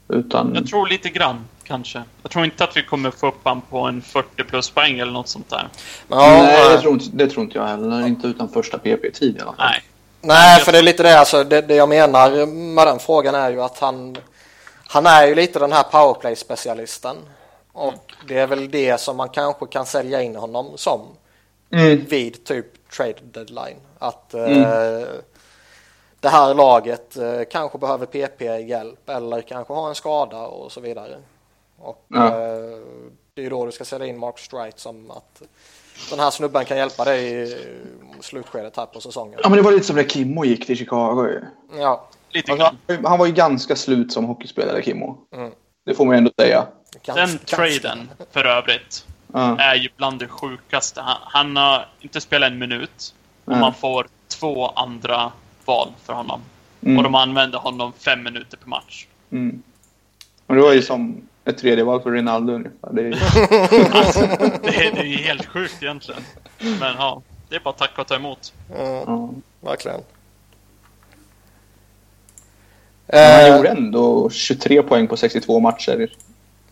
[0.08, 0.52] Utan...
[0.56, 2.04] Jag tror lite grann, kanske.
[2.22, 5.12] Jag tror inte att vi kommer få upp han på en 40 plus poäng eller
[5.12, 5.68] något sånt där.
[6.08, 8.08] Nej, det tror, inte, det tror inte jag heller.
[8.08, 9.66] Inte utan första PP-tid i alla fall.
[9.68, 9.84] Nej.
[10.22, 13.52] nej, för det är lite det, alltså, det, det jag menar med den frågan är
[13.52, 14.18] ju att han,
[14.88, 17.16] han är ju lite den här powerplay-specialisten.
[17.74, 21.02] Och det är väl det som man kanske kan sälja in honom som
[21.74, 22.06] Mm.
[22.06, 23.78] vid typ trade deadline.
[24.00, 25.06] Att eh, Mm.
[26.22, 31.18] Det här laget eh, kanske behöver PP-hjälp eller kanske har en skada och så vidare.
[31.80, 32.26] Och Ja.
[32.28, 32.80] eh,
[33.34, 35.42] det är då du ska sälja in Mark Strite som att
[36.10, 37.58] den här snubben kan hjälpa dig i
[38.20, 39.40] slutskedet här på säsongen.
[39.44, 41.42] Ja, men det var lite som när Kimmo gick till Chicago ju.
[41.80, 42.78] Ja, Lite grann.
[43.04, 45.18] han var ju ganska slut som hockeyspelare, Kimmo.
[45.36, 45.52] Mm.
[45.86, 46.68] Det får man ju ändå säga.
[47.06, 49.58] ganska- Den traden, för övrigt, Ja.
[49.60, 51.02] är ju bland det sjukaste.
[51.02, 53.14] Han, han har inte spelat en minut
[53.46, 53.60] och Nej.
[53.62, 55.32] man får två andra
[55.66, 56.42] val för honom.
[56.82, 56.98] Mm.
[56.98, 59.06] Och de använder honom fem minuter per match.
[59.32, 59.62] Mm.
[60.48, 62.94] Och det var ju som ett tredje val för Rinaldo ungefär.
[62.94, 63.12] Det är...
[63.98, 64.20] Alltså,
[64.64, 66.22] det, är- det är ju helt sjukt egentligen.
[66.60, 68.54] Men ja, det är bara att tacka och ta emot.
[68.76, 69.30] Mm, ja.
[69.62, 70.00] verkligen.
[73.08, 76.12] Men han Eh, gjorde ändå 23 poäng på 62 matcher.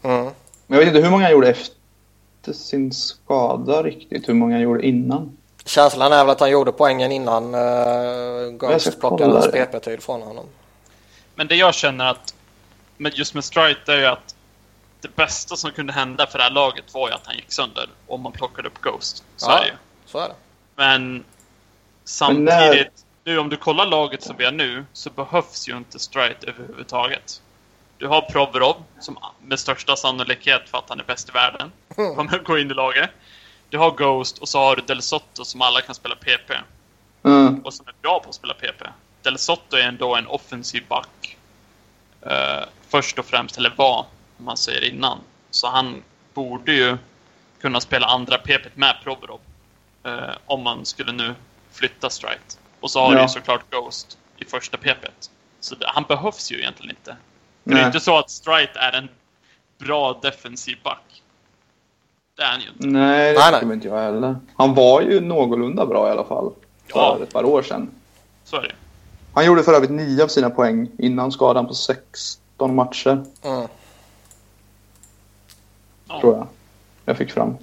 [0.02, 0.24] mm.
[0.24, 0.34] Men
[0.68, 4.30] jag vet inte hur många han gjorde efter sin skada riktigt.
[4.30, 5.38] Hur många han gjorde innan.
[5.70, 9.66] Känslan är väl att han gjorde poängen innan uh, Ghost plockade.
[9.66, 10.46] PP-tid från honom.
[11.36, 12.34] Men det jag känner att,
[12.98, 14.36] med just med Strite, är ju att
[15.02, 17.90] det bästa som kunde hända för det här laget var ju att han gick sönder
[18.08, 19.24] om man plockade upp Ghost.
[19.38, 19.58] Så Ja.
[19.58, 19.74] är det ju.
[20.06, 20.36] Så är det.
[20.76, 21.24] Men
[22.04, 26.48] samtidigt, nu om du kollar laget som vi har nu så behövs ju inte Strite
[26.48, 27.42] överhuvudtaget.
[27.98, 32.36] Du har Provorov som med största sannolikhet för att han är bäst i världen kommer
[32.36, 33.10] att gå in i laget.
[33.70, 36.54] Du har Ghost och så har du Del Sotto som alla kan spela PP
[37.24, 37.60] Mm.
[37.66, 38.84] och som är bra på att spela PP.
[39.22, 41.38] Del Sotto är ändå en offensiv back.
[42.22, 44.06] Eh, först och främst, eller var,
[44.38, 45.20] om man säger innan.
[45.52, 46.04] Så han
[46.34, 46.98] borde ju
[47.62, 49.40] kunna spela andra PP med Provorov.
[50.04, 51.36] Eh, om man skulle nu
[51.72, 52.56] flytta Strite.
[52.80, 53.22] Och så har du Ja.
[53.24, 55.08] ju såklart Ghost i första PP.
[55.60, 57.18] Så det, han behövs ju egentligen inte.
[57.64, 59.10] För det är inte så att Strite är en
[59.78, 61.22] bra defensiv back.
[62.40, 62.88] Det är han ju inte.
[62.88, 63.76] Nej, det Nej, tycker nej.
[63.76, 64.36] inte jag heller.
[64.58, 66.52] Han var ju någorlunda bra i alla fall.
[66.92, 67.20] För Ja.
[67.24, 67.92] ett par år sedan.
[68.44, 68.72] Så är det
[69.34, 73.68] Han gjorde för övrigt 9 av sina poäng innan skadan på 16 matcher, Mm.
[76.22, 76.48] tror jag.
[77.06, 77.58] Jag fick fram.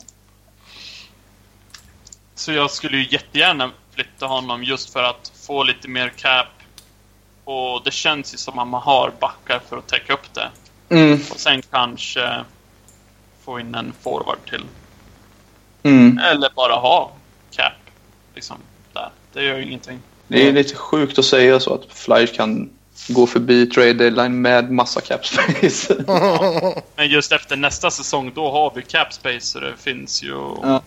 [2.35, 6.47] Så jag skulle ju jättegärna flytta honom just för att få lite mer cap.
[7.45, 10.49] Och det känns ju som att man har backar för att täcka upp det.
[10.89, 11.13] Mm.
[11.15, 12.45] Och sen kanske
[13.47, 14.65] få in en forward till.
[15.83, 16.19] Mm.
[16.19, 17.13] Eller bara ha
[17.51, 17.73] cap.
[18.35, 18.57] Liksom,
[18.93, 19.11] där.
[19.33, 20.01] Det gör ju ingenting.
[20.29, 22.71] Det är lite sjukt att säga så att Flyers kan
[23.09, 26.05] gå förbi trade deadline med massa cap space.
[26.97, 30.35] Men just efter nästa säsong, då har vi cap space så det finns ju...
[30.63, 30.83] Ja.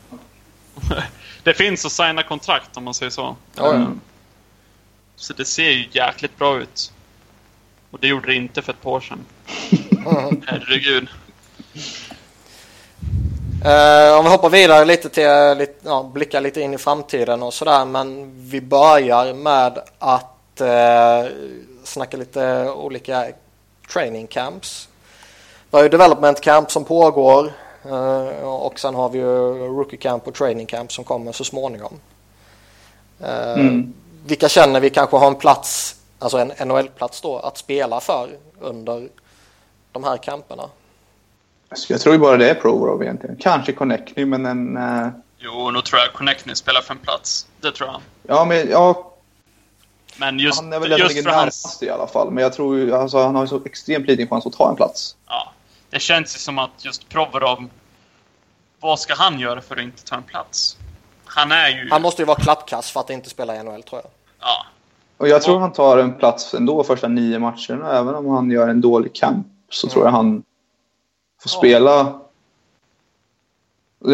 [1.44, 3.36] det finns att signa kontrakt om man säger så.
[3.56, 3.74] Ja, ja.
[3.74, 4.00] Mm.
[5.16, 6.92] Så det ser ju jäkligt bra ut.
[7.92, 9.26] Och det gjorde det inte för ett par år sedan.
[10.46, 11.08] Herregud.
[13.66, 17.54] Eh, om vi hoppar vidare lite till, lite, ja, blickar lite in i framtiden och
[17.54, 17.86] sådär.
[17.86, 21.32] Men vi börjar med att eh,
[21.84, 23.28] snacka lite olika
[23.94, 24.90] training camps.
[25.72, 27.52] Vi har ju development camp som pågår
[27.86, 32.00] eh, och sen har vi ju rookie camp och training camp som kommer så småningom.
[33.24, 33.94] Eh, Mm.
[34.26, 38.30] Vilka känner vi kanske har en plats, alltså en NHL-plats då, att spela för
[38.60, 39.10] under
[39.92, 40.70] de här camperna?
[41.74, 43.36] Så jag tror ju bara det är Provorov egentligen.
[43.36, 44.78] Kanske Connectny, men en...
[44.78, 45.08] eh,
[45.38, 47.48] Jo, nu tror jag Connectny spelar för en plats.
[47.62, 48.02] Det tror jag.
[48.24, 49.14] Ja, men ja,
[50.18, 51.84] Men just, han är väl just för hans...
[51.84, 52.32] i alla fall.
[52.32, 54.76] Men jag tror ju, alltså, han har ju så extremt liten chans att ta en
[54.76, 55.16] plats.
[55.28, 55.52] Ja,
[55.90, 57.70] det känns ju som att just Provorov...
[58.80, 60.78] Vad ska han göra för att inte ta en plats?
[61.26, 61.90] Han är ju...
[61.92, 64.12] Han måste ju vara klappkass för att inte spela i NHL tror jag.
[64.40, 64.66] Ja,
[65.18, 67.92] Och jag tror han tar en plats ändå första nio matcherna.
[67.92, 70.44] Även om han gör en dålig camp så tror jag han
[71.42, 71.58] får Ja.
[71.58, 72.20] spela.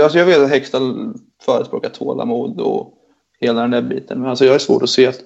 [0.04, 2.94] Alltså jag vet att Hextall förespråkar tålamod och
[3.40, 4.20] hela den där biten.
[4.22, 5.20] Men alltså jag är svårt att se att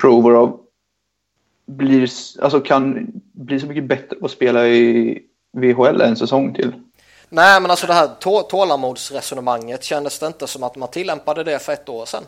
[0.00, 0.60] Provorov
[1.66, 2.10] blir,
[2.42, 5.18] alltså kan bli så mycket bättre på att spela i
[5.52, 6.72] VHL en säsong till.
[7.28, 11.58] Nej, men alltså det här tå- tålamodsresonemanget kändes det inte som att man tillämpade det
[11.58, 12.22] för ett år sedan.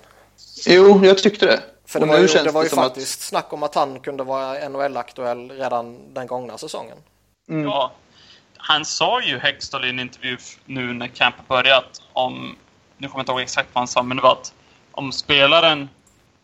[0.66, 1.60] Jo, jag tyckte det.
[1.86, 3.74] För det Och var ju, känns det var ju som att- faktiskt snack om att
[3.74, 6.96] han kunde vara NHL-aktuell redan den gångna säsongen.
[7.48, 7.64] Mm.
[7.64, 7.92] ja.
[8.58, 12.56] Han sa ju Hextall i en intervju nu när campet börjat om...
[12.96, 14.52] Nu kommer jag inte ihåg exakt vad han sa, men det var att
[14.92, 15.88] om spelaren,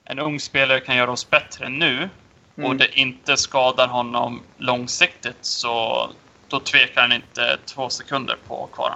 [0.04, 2.08] en ung spelare kan göra oss bättre nu
[2.54, 2.78] och Mm.
[2.78, 6.08] det inte skadar honom långsiktigt så
[6.48, 8.94] då tvekar han inte två sekunder på kvar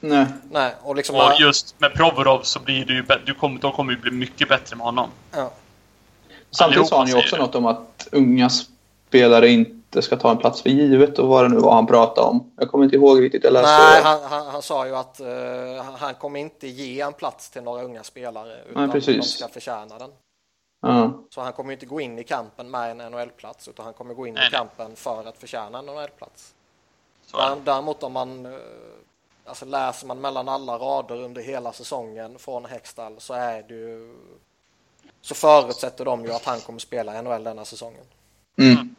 [0.00, 0.26] Nej.
[0.50, 1.16] Nej, och liksom...
[1.16, 4.48] Och just med Provorov så blir du ju du kommer, de kommer ju bli mycket
[4.48, 5.10] bättre med honom.
[5.32, 5.52] ja.
[6.50, 8.50] Samtidigt sa han ju också något om att unga
[9.08, 12.26] spelare inte ska ta en plats för givet och vad det nu var han pratade
[12.28, 12.52] om.
[12.56, 13.44] Jag kommer inte ihåg riktigt.
[13.44, 17.12] Jag läste Nej, han, han, han sa ju att eh, han- kommer inte ge en
[17.12, 19.16] plats till några unga spelare utan Nej, precis.
[19.16, 20.10] de ska förtjäna den.
[20.82, 21.12] Ja.
[21.30, 24.26] Så han kommer inte gå in i kampen med en NHL-plats utan han kommer gå
[24.26, 26.54] in Nej, i kampen för att förtjäna en NHL-plats.
[27.64, 28.52] Däremot om man eh,
[29.44, 34.14] alltså läser man mellan alla rader under hela säsongen från Hextall så är det ju
[35.20, 38.04] så förutsätter de ju att han kommer spela i NHL denna säsongen.
[38.58, 38.94] Mm.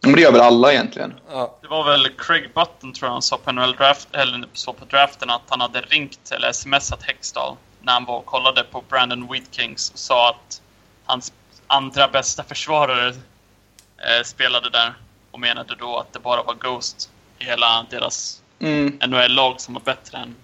[0.00, 1.14] Men det gör väl alla egentligen.
[1.30, 4.72] Ja, Det var väl Craig Button tror jag han sa på NHL draft, eller så
[4.72, 8.82] på draften att han hade ringt eller smsat Hextall när han var och kollade på
[8.88, 10.62] Brandon Wheatkings och sa att
[11.04, 11.32] hans
[11.66, 14.94] andra bästa försvarare eh, spelade där
[15.30, 18.98] och menade då att det bara var Ghost i hela deras Mm.
[19.06, 20.34] NHL-lag som var bättre än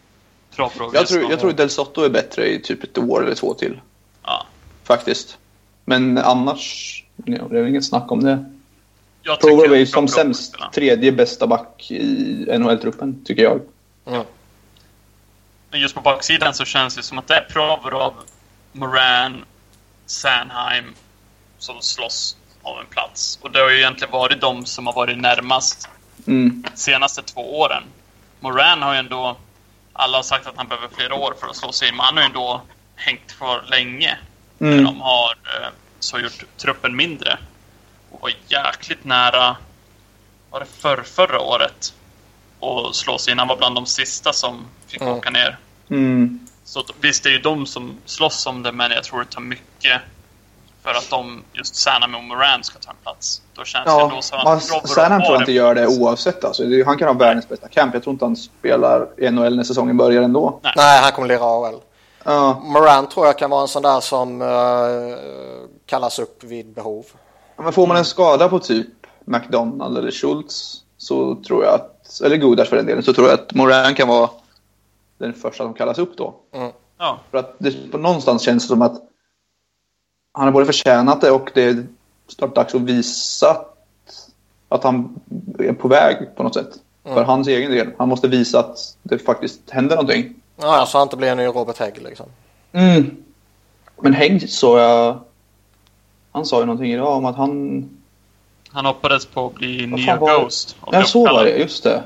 [0.56, 0.94] Provorov.
[0.94, 3.80] Jag, tror, jag tror Del Sotto är bättre i typ ett år eller två till.
[4.22, 4.46] Ja.
[4.84, 5.38] Faktiskt.
[5.84, 8.44] Men annars, det är inget snack om det.
[9.22, 13.60] Jag Provorov är ju som sämst tredje bästa back i NHL-truppen, tycker jag.
[14.06, 14.22] mm.
[15.70, 18.12] Men just på baksidan så känns det som att det är Provorov,
[18.72, 19.44] Moran,
[20.06, 20.84] Sanheim
[21.58, 23.38] som slåss om en plats.
[23.42, 25.88] Och det har ju egentligen varit de som har varit närmast
[26.26, 26.64] Mm.
[26.74, 27.82] senaste två åren.
[28.40, 29.36] Moran har ju ändå...
[29.92, 32.14] Alla har sagt att han behöver flera år för att slå sig in, men han
[32.16, 32.62] har ju ändå
[32.94, 34.18] hängt kvar länge.
[34.58, 34.84] När Mm.
[34.84, 35.68] de har eh,
[36.00, 37.38] så gjort truppen mindre.
[38.22, 39.56] Och var jäkligt nära,
[40.50, 41.94] var det för, förra året?
[42.60, 43.38] Och slå sig in.
[43.38, 45.14] Han var bland de sista som fick Mm.
[45.14, 45.58] åka ner.
[45.90, 46.46] Mm.
[46.64, 49.40] Så visst, det är ju de som slåss om det, men jag tror det tar
[49.40, 50.00] mycket
[50.82, 53.42] för att de, just Sanam och Moran ska ta en plats.
[53.54, 56.44] Då känns det Ja, ändå som man, att Sanham tror jag inte gör det oavsett.
[56.44, 56.62] Alltså.
[56.64, 57.94] Det- Han kan ha världens bästa camp.
[57.94, 60.60] Jag tror inte han spelar i NHL när säsongen börjar ändå.
[60.76, 61.80] Nej, han kommer lira AHL.
[62.24, 62.60] Ja.
[62.64, 65.18] Moran tror jag kan vara en sån där som eh,
[65.86, 67.04] kallas upp vid behov.
[67.56, 68.86] Men får man en skada på typ
[69.24, 73.34] McDonald eller Schultz så tror jag att, eller Gudas för den delen, så tror jag
[73.34, 74.30] att Moran kan vara
[75.18, 76.34] den första som kallas upp då.
[76.98, 79.02] Ja, För att det på någonstans känns det som att
[80.32, 81.86] han har både förtjänat det och det är
[82.28, 83.64] snart dags att visa
[84.68, 85.20] att, han
[85.58, 86.78] är på väg på något sätt.
[87.04, 87.90] För hans egen del.
[87.98, 90.34] Han måste visa att det faktiskt händer någonting.
[90.56, 92.26] Ja, så han inte blir en ny Robert Hägg liksom.
[92.72, 93.16] Mm.
[94.00, 95.20] Men Hägg så jag...
[96.32, 97.84] Han sa ju någonting idag om att han...
[98.70, 100.76] han hoppades på att bli nya Ghost.
[100.92, 101.50] Ja, så var det.
[101.50, 102.02] Just det.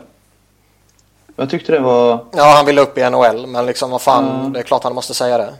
[1.36, 2.24] Jag tyckte det var...
[2.32, 4.52] Ja, han vill upp i NHL, men liksom vad fan, Mm.
[4.52, 5.54] det är klart han måste säga det.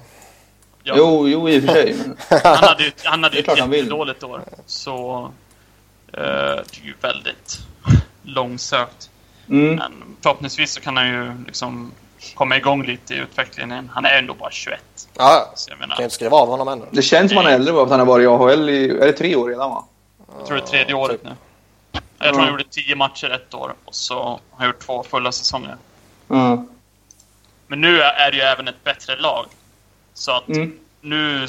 [0.82, 0.94] Ja.
[0.98, 1.96] Jo, jo, i och för sig.
[1.98, 2.16] Men...
[2.44, 3.78] Han hade ju han hade ett han vill.
[3.84, 4.42] jättedåligt år.
[4.66, 5.24] Så
[6.12, 7.58] eh, det är ju väldigt
[8.22, 9.10] långsökt.
[9.48, 9.74] Mm.
[9.76, 11.92] Men förhoppningsvis så kan han ju liksom
[12.34, 13.90] komma igång lite i utvecklingen.
[13.94, 14.80] Han är ändå bara 21.
[15.14, 16.84] Ja, Så jag kan ju inte skriva av honom ännu.
[16.90, 18.90] Det känns som han är äldre bara för att han har varit i AHL i...
[18.90, 19.84] Är det tre år redan va?
[20.38, 21.30] jag tror det är tredje året nu.
[22.18, 25.32] Jag tror han gjorde 10 matcher ett år och så har han gjort två fulla
[25.32, 25.76] säsonger.
[26.28, 26.66] Ja.
[27.66, 29.46] Men nu är det ju även ett bättre lag.
[30.14, 30.78] Så att Mm.
[31.00, 31.46] nu,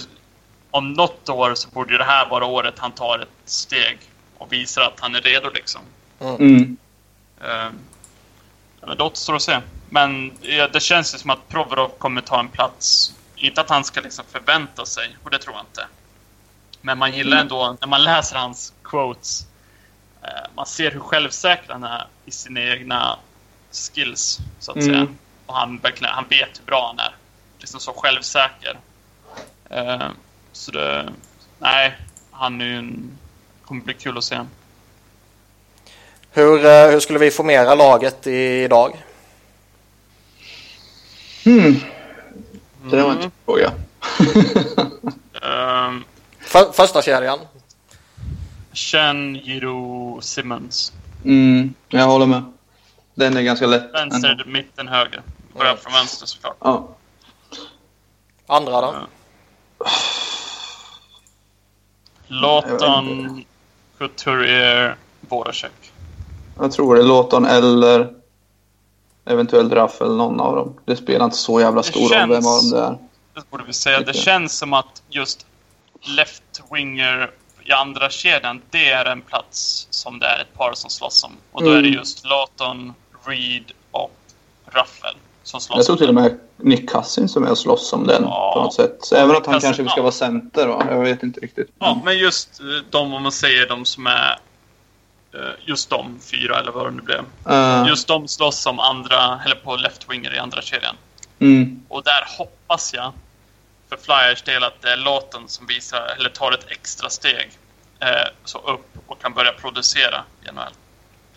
[0.71, 3.97] om något år så borde det här vara året han tar ett steg
[4.37, 5.81] och visar att han är redo liksom.
[6.19, 6.77] Mm.
[7.41, 7.69] Eh,
[8.81, 9.59] men det återstår att se.
[9.89, 13.13] Men ja, det känns ju som att Provorov kommer ta en plats.
[13.35, 15.87] Inte att han ska liksom förvänta sig, och det tror jag inte.
[16.81, 19.45] Men man gillar ändå, när man läser hans quotes,
[20.23, 23.17] eh, man ser hur självsäker han är i sina egna
[23.71, 24.87] skills, så att Mm.
[24.89, 25.07] säga.
[25.45, 27.15] Och han, verkligen, han vet hur bra han är.
[27.59, 28.77] Liksom så självsäker.
[29.69, 30.07] Eh,
[30.51, 31.09] så det...
[31.59, 31.97] Nej,
[32.31, 33.17] han är ju en...
[33.65, 34.39] kommer bli kul att se.
[36.31, 39.03] Hur, eh, hur skulle vi formera laget i- idag?
[41.47, 41.79] Hmm.
[42.83, 43.71] Det där var en fråga.
[45.41, 46.03] Um,
[46.39, 47.39] För, första kedjan.
[48.73, 50.93] Chen, Giro, Simmons.
[51.25, 51.73] Mm.
[51.89, 52.43] Jag håller med.
[53.15, 53.93] Den är ganska lätt.
[53.93, 54.43] Vänster, ändå.
[54.45, 55.21] mitten, höger.
[55.57, 56.55] Börjar från vänster såklart.
[56.59, 56.87] Ja.
[58.47, 58.95] Andra då?
[62.27, 63.43] Lawton,
[63.97, 64.95] Couturier,
[65.29, 65.91] Voracek.
[66.59, 67.45] Jag tror det är Lawton
[69.27, 70.73] eller eventuellt Raffel, någon av dem.
[70.85, 72.97] Det spelar inte så jävla stor roll känns- vem av dem det är.
[73.41, 73.99] Det borde vi säga.
[73.99, 75.45] Det känns som att just
[76.17, 77.29] left-winger
[77.63, 81.31] i andra kedjan, det är en plats som det är ett par som slåss om.
[81.51, 81.93] Och då är det Mm.
[81.93, 82.93] just Lawton,
[83.25, 84.11] Reed och
[84.65, 87.93] Raffel som slåss Jag tror om till och med Nick Cousins som är och slåss
[87.93, 88.51] om den Ja.
[88.55, 88.97] på något sätt.
[88.99, 90.03] Så även att han Cousins, kanske ska ja.
[90.03, 90.85] vara center va?
[90.89, 91.69] Jag vet inte riktigt.
[91.79, 94.39] Ja, men just eh, de, om man säger de som är
[95.65, 97.25] just de fyra eller vad det nu blev.
[97.49, 100.95] Eh, Just de slåss som andra, eller på left-winger i andra kedjan.
[101.39, 101.81] mm.
[101.87, 103.13] Och där hoppas jag
[103.89, 107.49] för Flyers del att det är Lawton som visar, eller tar ett extra steg
[107.99, 108.07] eh,
[108.45, 110.73] så upp och kan börja producera i NHL.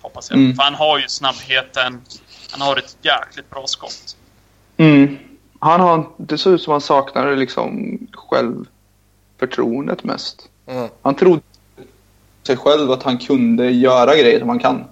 [0.00, 0.38] Hoppas jag.
[0.38, 0.56] Mm.
[0.56, 2.02] För han har ju snabbheten,
[2.50, 4.16] han har ett jäkligt bra skott.
[4.76, 5.18] Mm.
[5.58, 10.48] Han har, det ser ut som han saknar liksom självförtroendet mest.
[10.66, 10.88] Mm.
[11.02, 11.42] Han trodde
[12.46, 14.84] sig själv att han kunde göra grejer som han kan.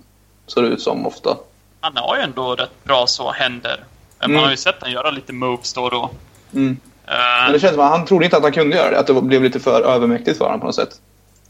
[0.47, 1.37] Ser det ut som ofta.
[1.81, 3.85] Han har ju ändå rätt bra så händer.
[4.19, 4.35] Men Mm.
[4.35, 6.11] Man har ju sett han göra lite moves då och då.
[6.55, 6.77] Mm.
[7.07, 7.15] Eh,
[7.45, 8.99] Men det känns som att han trodde inte att han kunde göra det.
[8.99, 11.01] Att det blev lite för övermäktigt för honom på något sätt.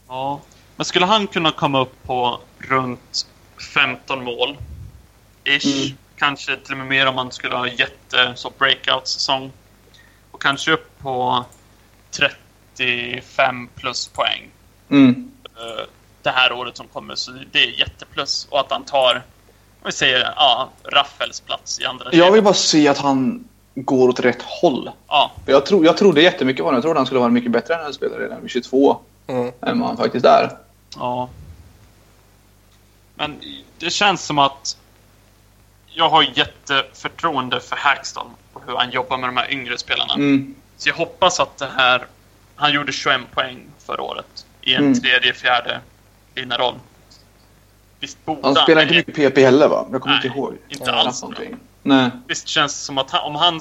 [0.07, 0.39] Ja.
[0.75, 3.27] Men skulle han kunna komma upp på runt
[3.73, 4.57] 15 mål?
[5.43, 5.65] Ish.
[5.85, 5.97] Mm.
[6.15, 9.51] Kanske till och med mer om man skulle ha jätte så breakout-säsong.
[10.31, 11.45] Och kanske upp på
[12.75, 14.49] 35 plus poäng
[14.91, 15.31] Mm.
[15.59, 15.85] Eh,
[16.21, 17.15] det här året som kommer.
[17.15, 18.47] Så det är jätteplus.
[18.49, 19.15] Och att han tar,
[19.81, 24.09] om vi säger, ja, Raffels plats i andra Jag vill bara se att han går
[24.09, 24.91] åt rätt håll.
[25.07, 26.75] Ja, Jag, tro, jag trodde jättemycket på honom.
[26.75, 28.97] Jag trodde han skulle vara mycket bättre än han spelade redan vid 22.
[29.27, 29.51] Mm.
[29.61, 30.57] Än vad han faktiskt är.
[30.95, 31.29] Ja.
[33.15, 33.39] Men
[33.77, 34.77] det känns som att
[35.87, 40.13] jag har jätteförtroende för Hackstall och hur han jobbar med de här yngre spelarna.
[40.13, 40.55] Mm.
[40.77, 42.05] Så jag hoppas att det här...
[42.55, 45.01] Han gjorde 21 poäng förra året i en Mm.
[45.01, 45.79] tredje, fjärde
[46.57, 46.75] roll.
[47.99, 49.85] visst borde Han spelar inte mycket PP heller va?
[49.91, 50.57] Jag kommer Nej, inte ihåg.
[50.69, 51.23] inte alls.
[51.83, 52.09] Nej.
[52.27, 53.59] Visst känns det som att han, om han...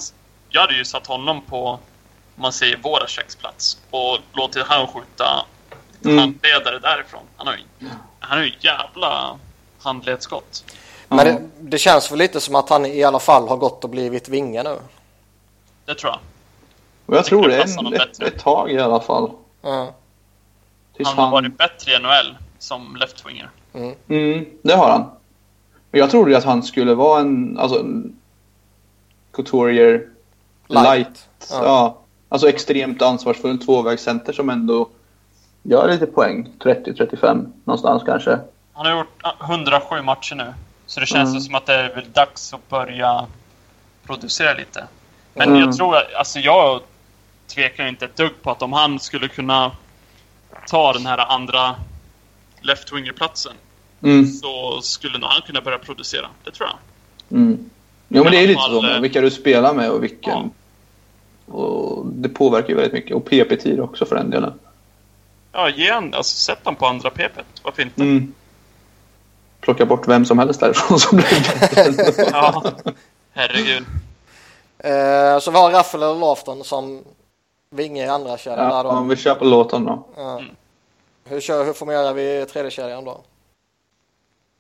[0.49, 1.79] Jag hade ju satt honom på, om
[2.43, 5.45] man säger våra köksplats och låtit han skjuta
[6.05, 6.19] Mm.
[6.19, 7.23] handledare därifrån.
[7.37, 7.89] Han har ju,
[8.21, 9.39] han har ju jävla
[9.83, 10.65] handledsskott.
[11.09, 13.91] Men det, det känns väl lite som att han i alla fall har gått och
[13.91, 14.79] blivit vinge nu.
[15.85, 16.21] Det tror jag.
[17.07, 17.57] Och jag tror det
[17.91, 19.31] det ett, ett tag i alla fall.
[19.63, 19.95] Ja.
[21.05, 23.49] Han har varit bättre i NHL som left-winger.
[24.09, 25.05] Mm, det har han.
[25.91, 27.85] Men jag trodde ju att han skulle vara en, alltså
[29.33, 30.09] Couturier
[30.69, 30.85] light.
[30.87, 31.29] Light.
[31.51, 31.61] Ja.
[31.65, 31.99] Ja.
[32.29, 34.89] Alltså extremt ansvarsfull tvåvägscenter som ändå
[35.63, 36.49] gör lite poäng.
[36.59, 38.39] 30-35 någonstans kanske.
[38.73, 40.55] Han har gjort ah, 107 matcher nu.
[40.87, 41.41] Så det känns Mm.
[41.41, 43.27] som att det är väl dags att börja
[44.07, 44.85] producera lite.
[45.35, 45.61] Men Mm.
[45.61, 46.81] jag tror, att- alltså jag
[47.47, 49.71] tvekar inte ett dugg på att om han skulle kunna
[50.71, 51.75] ta den här andra
[52.61, 53.53] left-winger-platsen
[54.03, 54.27] Mm.
[54.27, 56.27] så skulle nog han kunna börja producera.
[56.45, 57.39] Det tror jag.
[57.39, 57.71] Mm.
[58.09, 60.51] Jo men det är lite så med vilka du spelar med och vilken.
[61.47, 63.17] Och det påverkar ju väldigt mycket.
[63.17, 64.53] Och PP-tid också för den delen.
[65.53, 67.41] Ja, ge han, alltså sätt han på andra PP.
[67.63, 68.03] Varför inte?
[68.03, 68.35] Mm.
[69.61, 72.25] Plocka bort vem som helst därifrån som blir bättre.
[72.33, 72.63] Ja,
[73.33, 73.85] herregud.
[74.79, 77.05] Eh, så vi har Raffel eller Lofton som
[77.71, 78.91] vinge i andra kedjan ja, där då.
[78.91, 80.07] om vi kör på låten då.
[80.17, 80.43] Ja.
[81.25, 83.21] Hur, kör, hur formerar vi tredje kedjan då?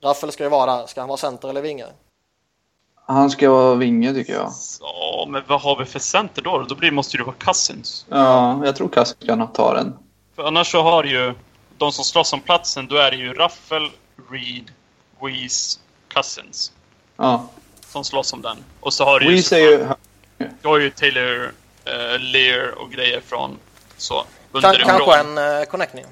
[0.02, 0.86] Raffel ska ju vara där.
[0.86, 1.86] Ska han vara center eller vinge?
[3.06, 4.52] Han ska vara vinge tycker jag.
[4.80, 6.62] Ja, men vad har vi för center då?
[6.68, 8.06] Då blir, måste det ju vara Cousins.
[8.08, 9.94] Ja, jag tror Kask kan ta den.
[10.36, 11.34] För annars så har ju
[11.78, 13.90] de som slåss om platsen, då är det ju Raffel,
[14.30, 14.70] Reed,
[15.20, 15.78] Weeze,
[16.08, 16.72] Cousins
[17.16, 17.46] Ja.
[17.86, 18.56] som slåss om den.
[18.80, 19.86] Och så har du ju, Weeze är ju...
[20.62, 21.52] du har ju Taylor,
[21.88, 23.58] uh, Lear och grejer från
[23.96, 24.26] så Kan,
[24.64, 24.88] underifrån.
[24.88, 26.04] kanske en uh, connecting.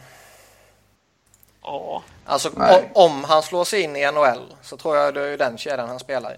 [1.63, 2.91] Ja, Alltså Nej.
[2.95, 5.99] om han slår sig in i NHL så tror jag det är den kedjan han
[5.99, 6.37] spelar i.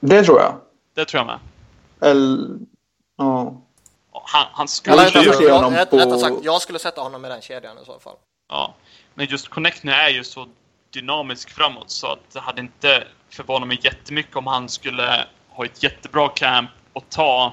[0.00, 0.54] Det tror jag.
[0.94, 1.38] det tror jag med.
[2.10, 2.48] Eller...
[3.18, 3.54] Ja.
[4.24, 5.30] Han, han skulle Eller rättare ju...
[5.32, 7.84] sagt, jag, honom rätt, på- rättare sagt, jag skulle sätta honom i den kedjan i
[7.84, 8.16] så fall.
[8.48, 8.74] Ja.
[9.14, 10.46] Men just Connectny är ju så
[10.90, 15.82] dynamisk framåt så att det hade inte förvånat mig jättemycket om han skulle ha ett
[15.82, 17.52] jättebra camp och ta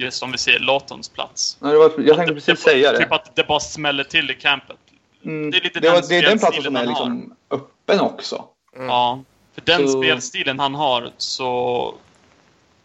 [0.00, 1.56] just om vi säger Lawtons plats.
[1.60, 2.98] Nej, det var, jag tänkte Att precis säga det.
[2.98, 4.76] Typ att det bara smäller till i campet.
[5.24, 5.50] Mm.
[5.50, 8.44] det är lite det, var, den det är den platsen som är liksom öppen också.
[8.76, 9.22] Ja.
[9.54, 11.94] För den Så- spelstilen han har så...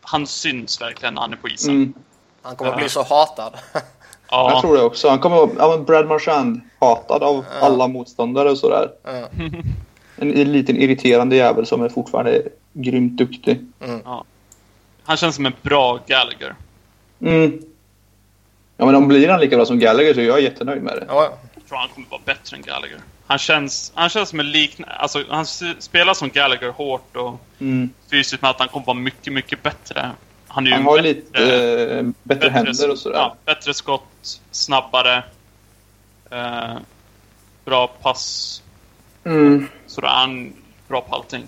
[0.01, 1.75] Han syns verkligen när han är på isen.
[1.75, 1.93] Mm.
[2.41, 2.77] Han kommer Ja.
[2.77, 3.53] bli så hatad.
[4.29, 4.51] Ja.
[4.51, 5.09] Jag tror det också.
[5.09, 8.89] Han kommer vara ja, Brad Marchand hatad av alla motståndare och sådär.
[9.03, 9.27] Ja.
[10.17, 12.41] En, en liten irriterande jävel som är fortfarande
[12.73, 13.65] grymt duktig.
[15.03, 16.55] Han känns som en bra Gallagher.
[17.21, 17.59] Mm.
[18.77, 21.05] Ja men om blir han lika bra som Gallagher så är jag jättenöjd med det.
[21.07, 21.37] Ja, ja.
[21.55, 22.97] Jag tror han kommer vara bättre än Gallagher.
[23.27, 24.95] Han känns, han känns som en liknande...
[24.95, 25.45] Alltså, han
[25.79, 27.89] spelar som Gallagher hårt och Mm.
[28.11, 30.11] fysiskt med att han kommer vara mycket, mycket bättre.
[30.47, 33.17] Han är ju Han har bättre, lite eh, bättre händer och sådär.
[33.17, 35.23] Ja, bättre skott, snabbare.
[36.31, 36.77] Eh,
[37.65, 38.61] bra pass.
[39.23, 39.67] Mm.
[39.87, 40.53] Sådär, han
[40.87, 41.47] bra på allting.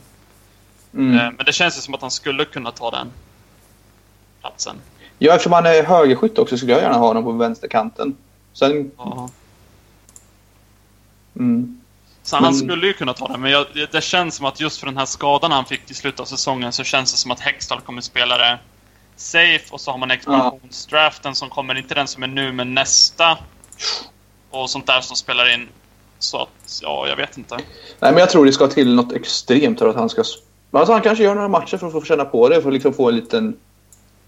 [0.93, 1.17] Mm.
[1.19, 3.11] Eh, men det känns ju som att han skulle kunna ta den
[4.41, 4.75] platsen.
[5.19, 8.15] Ja, eftersom han är högerskytt också skulle jag gärna ha honom på vänsterkanten.
[8.53, 8.91] Sen...
[8.97, 9.29] Ja.
[11.35, 11.81] Mm.
[12.23, 14.59] Så han Men- skulle ju kunna ta den, men jag, det, det känns som att
[14.59, 17.31] just för den här skadan han fick i slutet av säsongen så känns det som
[17.31, 18.59] att Hextall kommer spela det
[19.15, 23.37] safe och så har man expansionsdraften som kommer, inte den som är nu, men nästa.
[24.49, 25.67] Och sånt där som spelar in.
[26.19, 27.55] Så att, ja, jag vet inte.
[27.99, 30.23] Nej, men jag tror det ska till något extremt för att han ska...
[30.71, 32.93] Alltså han kanske gör några matcher för att få känna på det, för att liksom
[32.93, 33.57] få en liten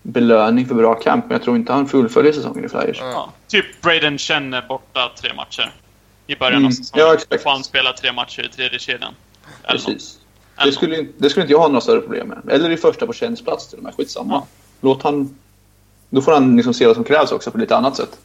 [0.02, 1.26] belöning för bra kamp.
[1.26, 2.98] Men jag tror inte han fullföljer säsongen i Flyers.
[3.00, 5.72] Ja, typ Braden Chen är borta tre matcher.
[6.28, 7.06] I början Mm, av säsongen.
[7.08, 7.44] ja, exakt.
[7.44, 9.14] Får han spela tre matcher i tredje kedjan.
[9.64, 9.80] Eller.
[9.80, 10.20] Precis.
[10.58, 12.54] Eller Det skulle, inte- det skulle inte jag ha några större problem med.
[12.56, 13.94] Eller i första på Chens plats till och med.
[13.96, 14.34] Skitsamma.
[14.34, 14.46] Ja.
[14.82, 15.38] Låt han...
[16.10, 18.20] Då får han liksom se vad som krävs också på lite annat sätt.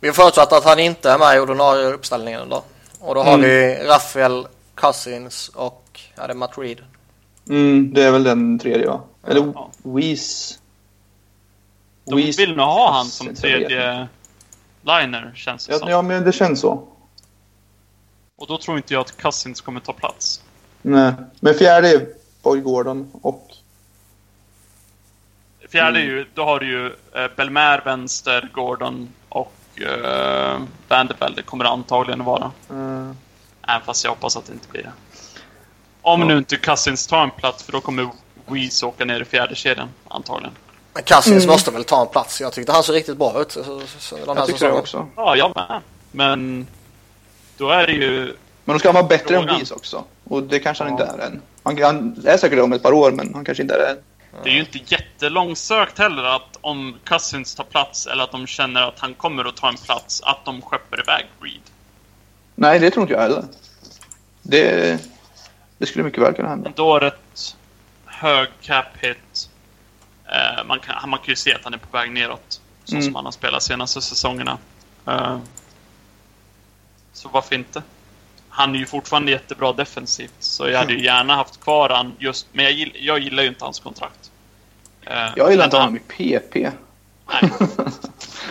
[0.00, 2.62] Vi har förutsatt att han inte är med i ordinarie uppställningen då.
[3.00, 3.40] Och då har Mm.
[3.50, 6.78] vi Rafael Cousins och ja, det är Matt Reed.
[7.48, 9.00] Mm, det är väl den tredje va?
[9.26, 9.70] Eller Ja.
[9.82, 10.54] Weeze...
[12.04, 14.08] De vill nog ha han som tredje
[14.82, 15.88] liner, känns det Ja, som.
[15.88, 16.88] ja, men det känns så.
[18.36, 20.42] Och då tror inte jag att Cousins kommer ta plats.
[20.82, 21.12] Nej.
[21.40, 22.06] Men fjärde är
[22.42, 23.50] Boy Gordon och...
[25.68, 26.10] Fjärde Mm.
[26.10, 29.52] är ju, då har du ju eh, Belmer vänster, Gordon och
[29.82, 31.36] eh, Vanderbilt.
[31.36, 32.44] Det kommer det antagligen vara.
[32.70, 33.10] eh,
[33.68, 34.92] Även fast jag hoppas att det inte blir det.
[36.06, 36.26] Om Ja.
[36.26, 38.08] nu inte Cousins tar en plats, för då kommer
[38.46, 40.52] Weeze åka ner i fjärde kedjan antagligen.
[40.94, 41.52] Men Cousins Mm.
[41.52, 42.40] måste väl ta en plats.
[42.40, 44.72] Jag tyckte han såg riktigt bra ut så, så, så, den här jag tycker det
[44.72, 45.06] också.
[45.16, 45.80] Ja, jag med.
[46.12, 46.66] Men
[47.56, 49.48] då är det ju Men då ska han vara bättre Frågan.
[49.48, 50.04] än Reese också.
[50.24, 51.42] Och det kanske han inte är än.
[51.62, 53.96] Han, han är säkert om ett par år, men han kanske inte är det än.
[54.44, 58.82] Det är ju inte jättelångsökt heller att om Cousins tar plats eller att de känner
[58.82, 61.60] att han kommer att ta en plats, att de skeppar iväg Reed.
[62.54, 63.44] Nej, det tror inte jag heller.
[64.42, 64.98] Det,
[65.78, 66.72] det skulle mycket väl kunna hända.
[66.76, 67.56] Då är ett
[68.04, 69.48] hög cap hit.
[70.24, 72.60] Eh, man, kan, man kan ju se att han är på väg neråt.
[72.84, 73.04] Så Mm.
[73.04, 74.58] som han har spelat senaste säsongerna.
[75.06, 75.38] Eh,
[77.12, 77.82] så varför inte?
[78.48, 80.34] Han är ju fortfarande jättebra defensivt.
[80.38, 82.46] Så jag hade ju gärna haft kvar han just...
[82.52, 84.30] Men jag, gill, jag gillar ju inte hans kontrakt.
[85.02, 86.54] Eh, Jag gillar inte han- honom i PP.
[87.32, 87.50] Nej.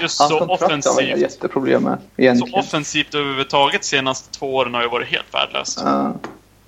[0.01, 1.17] Just Hans så kontrakt har jag offensivt.
[1.17, 2.59] jätteproblem med, Så egentligen.
[2.59, 5.79] offensivt överhuvudtaget senaste två åren har ju varit helt värdelöst.
[5.83, 6.13] Ja.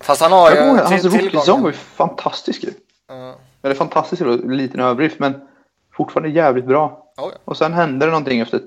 [0.07, 2.73] Fast han har Jag kommer ju hans rookie-säsong var ju fantastisk ju.
[3.07, 3.35] Ja.
[3.61, 5.47] Eller fantastisk är en liten överdrift, men
[5.93, 7.11] fortfarande jävligt bra.
[7.17, 7.39] Oh, ja.
[7.45, 8.61] Och sen hände det någonting efter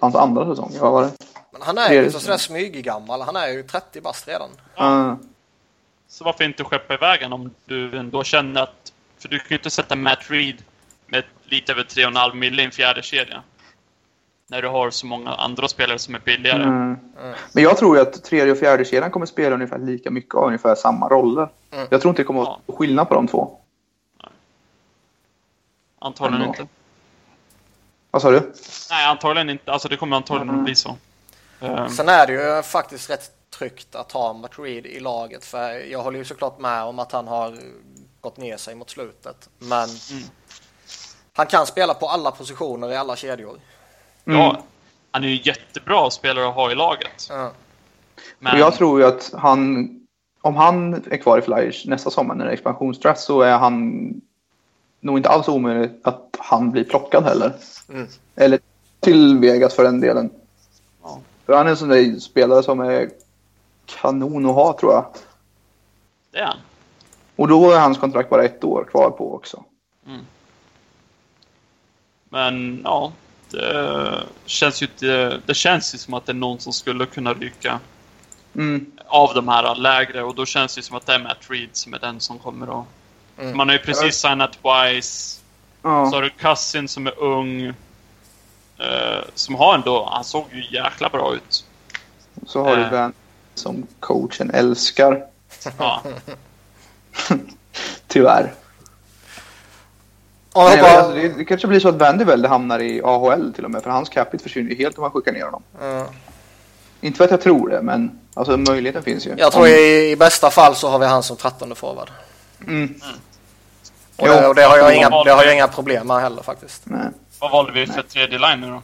[0.00, 0.72] hans andra säsong.
[0.80, 1.10] Vad var det?
[1.52, 3.22] Men han är ju sådär smyggammal.
[3.22, 4.48] Han är ju 30 bast redan.
[4.76, 5.18] Ja.
[6.08, 8.92] Så varför inte skeppa iväg om du ändå känner att...
[9.18, 10.62] För du kan ju inte sätta Matt Reed
[11.06, 13.42] med lite över 3,5 mille i en fjärde kedja.
[14.50, 16.62] När du har så många andra spelare som är billigare.
[16.62, 16.96] Mm.
[17.52, 20.44] Men jag tror ju att tredje och fjärde kedjan kommer spela ungefär lika mycket av
[20.46, 21.48] ungefär samma roller.
[21.70, 21.86] Mm.
[21.90, 23.58] Jag tror inte det kommer att vara skillnad på de två.
[25.98, 26.60] Antagligen Ändå.
[26.62, 26.72] inte.
[28.10, 28.52] Vad sa du?
[28.90, 29.72] Nej, antagligen inte.
[29.72, 30.60] Alltså det kommer antagligen Mm.
[30.60, 30.96] att bli så.
[31.60, 35.44] Ehm, Sen är det ju faktiskt rätt tryggt att ha Matt Reed i laget.
[35.44, 37.58] För jag håller ju såklart med om att han har
[38.20, 39.48] gått ner sig mot slutet.
[39.58, 40.24] Men Mm.
[41.32, 43.58] han kan spela på alla positioner i alla kedjor.
[44.36, 44.62] Ja,
[45.10, 47.26] han är ju jättebra spelare att ha i laget.
[47.30, 47.52] Ja.
[48.38, 49.88] Men Och jag tror ju att han,
[50.40, 54.02] om han är kvar i Flyers nästa sommar när det är expansionsdraft så är han
[55.00, 57.52] nog inte alls omöjligt att han blir plockad heller.
[57.88, 58.06] Mm.
[58.36, 58.58] Eller
[59.00, 60.30] till Vegas för den delen.
[61.02, 61.20] Ja.
[61.46, 63.10] För han är en sån där spelare som är
[63.86, 65.06] kanon att ha tror jag.
[66.30, 66.56] det är han.
[67.36, 69.64] Och då är hans kontrakt bara ett år kvar på också.
[72.30, 73.12] Men ja,
[73.50, 77.34] det känns ju inte, det känns ju som att det är någon som skulle kunna
[77.34, 77.80] ryka
[78.54, 78.86] Mm.
[79.06, 81.94] av de här lägre och då känns det som att det är Matt Reed som
[81.94, 82.86] är den som kommer att...
[83.38, 83.56] Mm.
[83.56, 85.34] Man har ju precis signat Wise.
[85.82, 86.04] Så Ja.
[86.06, 87.66] har du Cousin som är ung.
[88.78, 91.64] eh, som har ändå, han såg ju jäkla bra ut.
[92.46, 92.90] Så har du Äh.
[92.90, 93.12] Van
[93.54, 95.26] som coachen älskar.
[95.78, 96.02] Ja,
[98.06, 98.54] Tyvärr.
[100.52, 103.52] Om vi Nej, hoppar- alltså, det, det kanske blir så att Vandervelde hamnar i AHL
[103.54, 103.82] till och med.
[103.82, 105.62] För hans capita försvinner ju helt om man skickar ner honom.
[105.80, 106.06] Ja.
[107.00, 109.34] Inte för att jag tror det, men alltså, möjligheten finns ju.
[109.38, 112.10] Jag tror i, i bästa fall så har vi han som 13 forward.
[112.66, 112.94] Mm.
[114.16, 114.32] Och, Jo.
[114.32, 116.82] det, och det, har jag inga, Ja, det har jag inga problem med heller faktiskt.
[116.84, 117.06] Nej.
[117.40, 118.82] vad valde vi för tredje line nu då?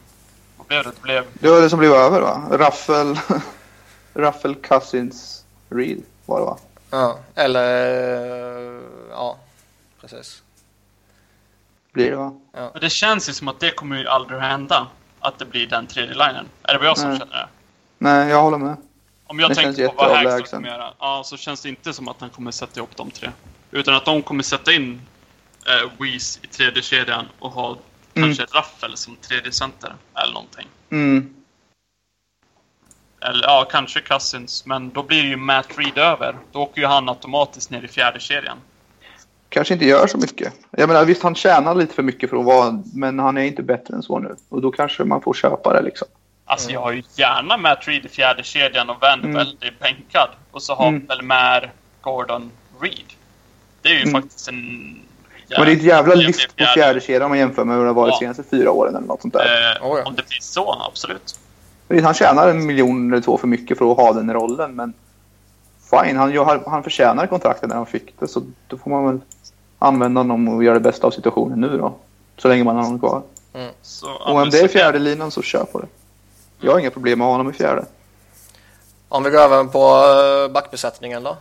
[0.56, 0.90] Vad blev det?
[0.90, 1.24] Det blev...
[1.32, 2.42] Det var det som blev över va?
[2.50, 3.18] Raffel,
[4.14, 6.56] Raffel Cousins Reed var det va?
[6.90, 7.18] Ja.
[7.34, 8.80] Eller,
[9.10, 9.36] ja,
[10.00, 10.42] precis.
[11.94, 12.32] Blir det va?
[12.52, 14.86] Men det känns ju som att det kommer ju aldrig att hända.
[15.20, 16.46] Att det blir den tredje linen.
[16.62, 17.18] Är det bara jag som Nej.
[17.18, 17.48] känner det?
[17.98, 18.76] Nej, jag håller med.
[19.26, 22.08] Om jag Det tänker på vad Hagstad kommer göra, ja, så känns det inte som
[22.08, 23.30] att han kommer sätta ihop de tre.
[23.70, 25.02] Utan att de kommer sätta in
[25.66, 27.76] eh, Weiss i tredje kedjan och ha
[28.16, 28.28] Mm.
[28.28, 30.66] kanske Raffel som tredje center eller någonting.
[30.90, 31.34] Mm.
[33.20, 36.36] Eller ja, kanske Cousins, men då blir det ju Matt Reed över.
[36.52, 38.58] Då åker ju han automatiskt ner i fjärde kedjan.
[39.54, 40.52] Kanske inte gör så mycket.
[40.70, 43.62] Jag menar visst, han tjänar lite för mycket för att vara, men han är inte
[43.62, 44.36] bättre än så nu.
[44.48, 46.08] Och då kanske man får köpa det liksom.
[46.44, 50.28] Alltså jag har ju gärna Matt Reed i fjärde kedjan och Vanderbilt är bänkad.
[50.50, 51.06] Och så har Mm.
[51.06, 52.50] Belmer, Gordon,
[52.80, 52.94] Reed.
[53.82, 54.12] Det är ju Mm.
[54.22, 55.00] faktiskt en...
[55.58, 57.88] Men det är ett jävla lyft på fjärde kedjan om man jämför med hur det
[57.88, 58.16] har varit Ja.
[58.28, 59.76] de senaste fyra åren eller något sånt där.
[59.80, 60.04] Eh, Oh, ja.
[60.06, 61.38] Om det blir så, absolut.
[62.02, 64.92] Han tjänar en miljon eller två för mycket för att ha den rollen, men
[66.02, 66.16] fine.
[66.16, 69.20] Han, han, förtjänar kontraktet när han fick det, så då får man väl
[69.78, 71.94] använda honom och göra det bästa av situationen nu då.
[72.36, 73.22] Så länge man har honom kvar.
[73.82, 75.86] Så, ja, Och om det är så- fjärde linan så kör på det.
[76.60, 77.84] Jag har inga problem med att ha honom i fjärde.
[79.08, 79.78] Om vi går över på
[80.48, 81.36] eh, backbesättningen då?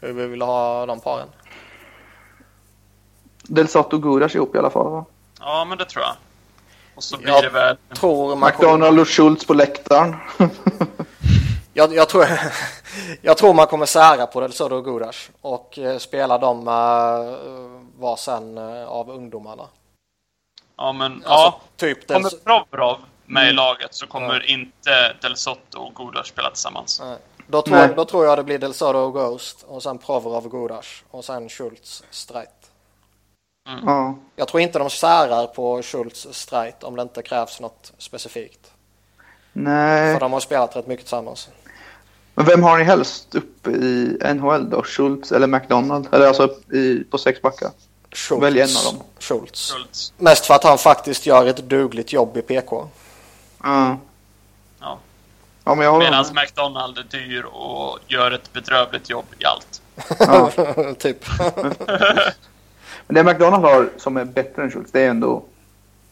[0.00, 1.28] Hur vi vill ha de paren?
[3.42, 5.04] Del Sotto och Gudas ihop i alla fall va?
[5.40, 6.12] Ja, men det tror jag.
[6.94, 7.40] Och så blir Ja.
[7.40, 7.76] det väl...
[7.94, 10.16] Tror man McDonald och Schultz på läktaren.
[11.74, 12.26] jag, jag, tror,
[13.22, 17.20] jag tror man kommer sära på Del Sodo och Gudas och eh, spela dem med
[17.48, 19.62] uh, varsin eh, av ungdomarna.
[20.76, 21.60] Ja, men Alltså, ja.
[21.76, 23.52] typ Del, Kommer Provrov med Mm.
[23.52, 27.00] i laget så kommer inte Del Sotto och Goda spela tillsammans.
[27.04, 27.16] Nej.
[27.46, 27.92] då, tror, Nej.
[27.96, 31.24] då tror jag det blir Del Sodo och Ghost och sen Provorov och Gudas och
[31.24, 32.70] sen Schultz Streit.
[33.86, 34.14] ja.
[34.36, 38.72] Jag tror inte de särar på Schultz Streit om det inte krävs något specifikt.
[39.52, 40.14] Nej.
[40.14, 41.48] För de har spelat rätt mycket tillsammans.
[42.34, 44.82] Men vem har ni helst uppe i NHL då?
[44.82, 46.08] Schultz eller McDonald?
[46.12, 47.70] Eller alltså i, på sex backar?
[48.12, 48.42] Schultz.
[48.44, 49.02] Välj en av dem.
[49.18, 49.72] Schultz.
[49.72, 50.12] Schultz.
[50.16, 52.88] Mest för att han faktiskt gör ett dugligt jobb i PK.
[53.62, 53.98] Ja.
[54.80, 54.98] Ja.
[55.64, 56.44] Ja, men jag Medan med.
[56.44, 59.82] McDonald är dyr och gör ett bedrövligt jobb i allt.
[60.18, 60.50] Ja.
[60.98, 61.24] typ.
[63.06, 65.44] Men det McDonald har som är bättre än Schultz, det är ändå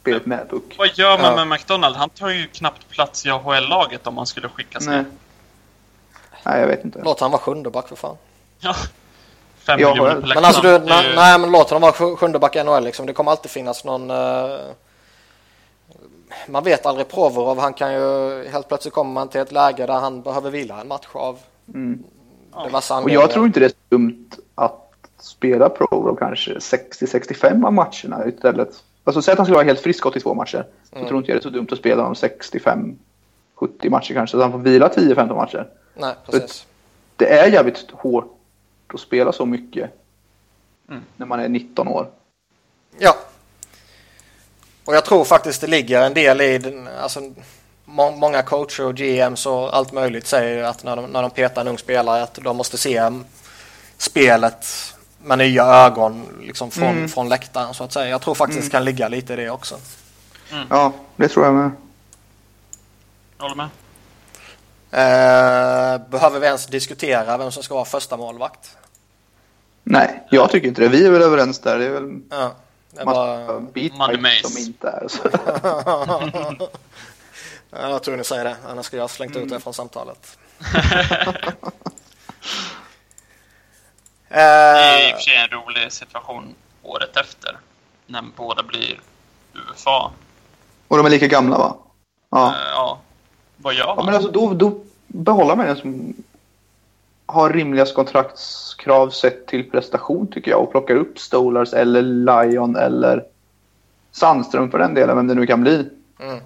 [0.01, 0.75] spelet med puck.
[0.79, 1.37] Vad gör man Ja.
[1.37, 1.97] med McDonald?
[1.97, 4.97] Han tar ju knappt plats i AHL-laget om han skulle skickas Nej.
[4.97, 5.05] ner.
[6.43, 7.01] Nej, jag vet inte.
[7.05, 8.17] Låt han vara sjunde back för fan.
[8.61, 8.75] Ja.
[9.59, 11.15] Fem ja, miljoner på Men alltså du, na, ju...
[11.15, 13.07] nej men låt honom vara sjunde back i NHL liksom.
[13.07, 14.11] Det kommer alltid finnas någon...
[14.11, 14.59] Uh...
[16.49, 18.45] Man vet aldrig Provorov, han kan ju...
[18.49, 21.39] Helt plötsligt kommer man till ett läge där han behöver vila en match av...
[21.75, 22.03] Mm.
[22.53, 23.01] Ja.
[23.03, 28.69] Och jag tror inte det är dumt att spela Provorov kanske 60-65 av matcherna istället.
[29.05, 30.67] Alltså säg att han skulle vara helt frisk 82 matcher.
[30.93, 31.09] Mm.
[31.09, 32.99] Tror inte jag det är så dumt att spela om 65
[33.59, 35.69] 70 matcher kanske, utan han får vila 10-15 matcher.
[35.95, 36.67] Nej, precis.
[37.17, 38.39] Det är jävligt hårt
[38.95, 39.91] att spela så mycket
[40.89, 41.03] mm.
[41.17, 42.07] när man är 19 år.
[42.99, 43.17] Ja.
[44.85, 47.21] Och jag tror faktiskt det ligger en del i den, alltså,
[47.85, 51.61] må många coacher och GMs och allt möjligt säger att när de, när de petar
[51.61, 53.11] en ung spelare att de måste se
[53.97, 54.67] spelet
[55.23, 57.09] med nya ögon liksom från, mm.
[57.09, 58.09] från läktaren så att säga.
[58.09, 58.69] Jag tror faktiskt mm.
[58.69, 59.77] det kan ligga lite i det också.
[60.53, 60.67] Mm.
[60.71, 61.71] Ja, det tror jag med.
[63.39, 63.69] Jag håller med.
[64.91, 68.77] Eh, behöver vi ens diskutera vem som ska vara första målvakt?
[69.83, 70.89] Nej, jag tycker inte det.
[70.89, 71.79] Vi är väl överens där.
[71.79, 72.55] Det är väl Ja,
[72.91, 73.61] det är bara...
[74.09, 75.23] Money som inte är så.
[77.71, 80.39] ja, jag tror ni säger det, annars skulle jag ha slängt ut det från samtalet.
[84.29, 87.59] Det är i och Eh, för sig en rolig situation året efter.
[88.07, 89.01] När båda blir
[89.55, 90.11] UFA.
[90.89, 91.77] Och de är lika gamla va?
[92.31, 92.49] Ja.
[92.49, 92.99] Eh, ja.
[93.63, 94.05] Vad gör Ja, man?
[94.07, 94.73] men alltså då, då
[95.07, 96.15] behåller man en som
[97.27, 103.25] har rimliga kontraktskrav sett till prestation tycker jag och plockar upp Stolars eller Lion eller
[104.13, 105.89] Sandström för den delen, vem det nu kan bli.
[106.21, 106.39] mm.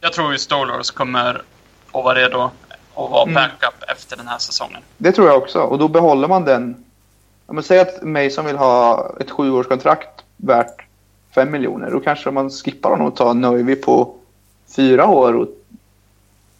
[0.00, 1.34] Jag tror ju Stolars kommer
[1.92, 2.50] att vara redo att
[3.10, 3.34] vara Mm.
[3.34, 4.80] backup efter den här säsongen.
[4.96, 6.84] Det tror jag också och då behåller man den.
[7.46, 10.82] Ja, men säg att Mason vill ha ett sjuårskontrakt värt
[11.34, 11.90] 5 miljoner.
[11.90, 14.14] Då kanske man skippar honom och tar Nöjvi på
[14.76, 15.48] fyra år och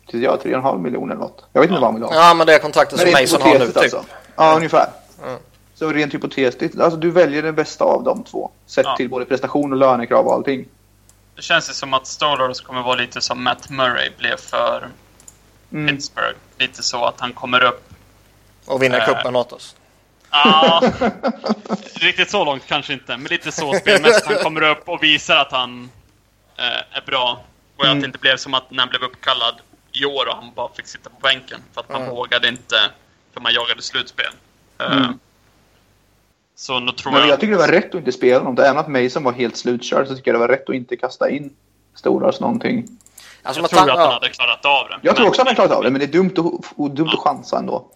[0.09, 1.45] till jag, 3,5 miljoner eller något.
[1.53, 2.15] Jag vet inte vad han vill ha.
[2.29, 3.77] Ja, men det är kontraktet som Mason har nu typ.
[3.77, 4.05] alltså.
[4.37, 4.91] Ja, ungefär.
[5.25, 5.39] Mm.
[5.75, 8.51] Så rent hypotetiskt, alltså du väljer det bästa av de två.
[8.67, 8.97] Sett Ja.
[8.97, 10.67] till både prestation och lönekrav och allting.
[11.37, 14.89] Det känns ju som att Stolars kommer vara lite som Matt Murray blev för
[15.73, 15.89] Mm.
[15.97, 16.37] Pittsburgh.
[16.59, 17.89] Lite så att han kommer upp.
[18.67, 19.07] Och vinner Eh.
[19.07, 19.77] cupen åt oss.
[20.31, 20.81] Ah,
[21.95, 24.27] riktigt så långt kanske inte, men lite så spelmässigt.
[24.27, 25.91] Han kommer upp och visar att han
[26.57, 27.41] eh, är bra.
[27.77, 28.01] Och att Mm.
[28.01, 29.55] det inte blev som att när han blev uppkallad
[30.03, 31.61] i år och han bara fick sitta på bänken.
[31.73, 32.15] För att man Mm.
[32.15, 32.77] vågade inte,
[33.33, 34.33] för man jagade slutspel.
[34.81, 35.19] Eh, Mm.
[36.55, 37.29] Så nu tror Men jag...
[37.31, 38.59] jag tycker det var rätt att inte spela honom.
[38.65, 41.31] Även att Mason var helt slutkörd så tycker jag det var rätt att inte kasta
[41.31, 41.57] in
[41.95, 42.99] Storas någonting.
[43.43, 44.13] Alltså, jag tror att han ja.
[44.13, 44.99] hade klarat av det.
[45.03, 47.09] Jag tror också att han klarat av det, men det är dumt att, och dumt
[47.13, 47.87] att chansa ändå.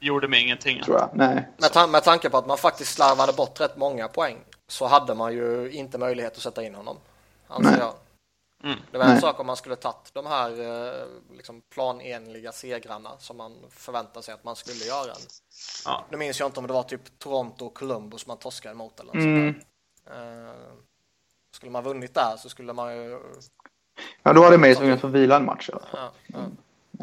[0.00, 0.82] gjorde mig ingenting.
[0.82, 1.10] Tror jag.
[1.12, 1.48] Nej.
[1.58, 4.36] Med, tan- med tanke på att man faktiskt slarvade bort rätt många poäng
[4.68, 6.96] så hade man ju inte möjlighet att sätta in honom.
[7.48, 7.80] Anser Nej.
[7.80, 7.92] jag.
[8.64, 8.78] Mm.
[8.90, 9.20] Det var en Nej.
[9.20, 11.06] sak om man skulle tagit de här eh,
[11.36, 15.12] liksom planenliga segrarna som man förväntar sig att man skulle göra.
[15.84, 16.04] Ja.
[16.10, 19.12] Nu minns jag inte om det var typ Toronto och Columbus man torskade mot eller
[19.12, 19.54] något Mm.
[20.06, 20.52] Eh,
[21.54, 23.20] Skulle man vunnit där så skulle man ju...
[24.22, 25.70] Ja, då hade Mason kunnat få vila en match.
[25.72, 25.80] Ja,
[26.32, 26.38] ja.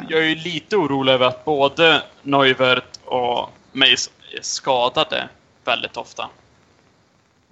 [0.09, 5.29] Jag är ju lite orolig över att både Neuvert och Mace är skadade
[5.63, 6.29] väldigt ofta.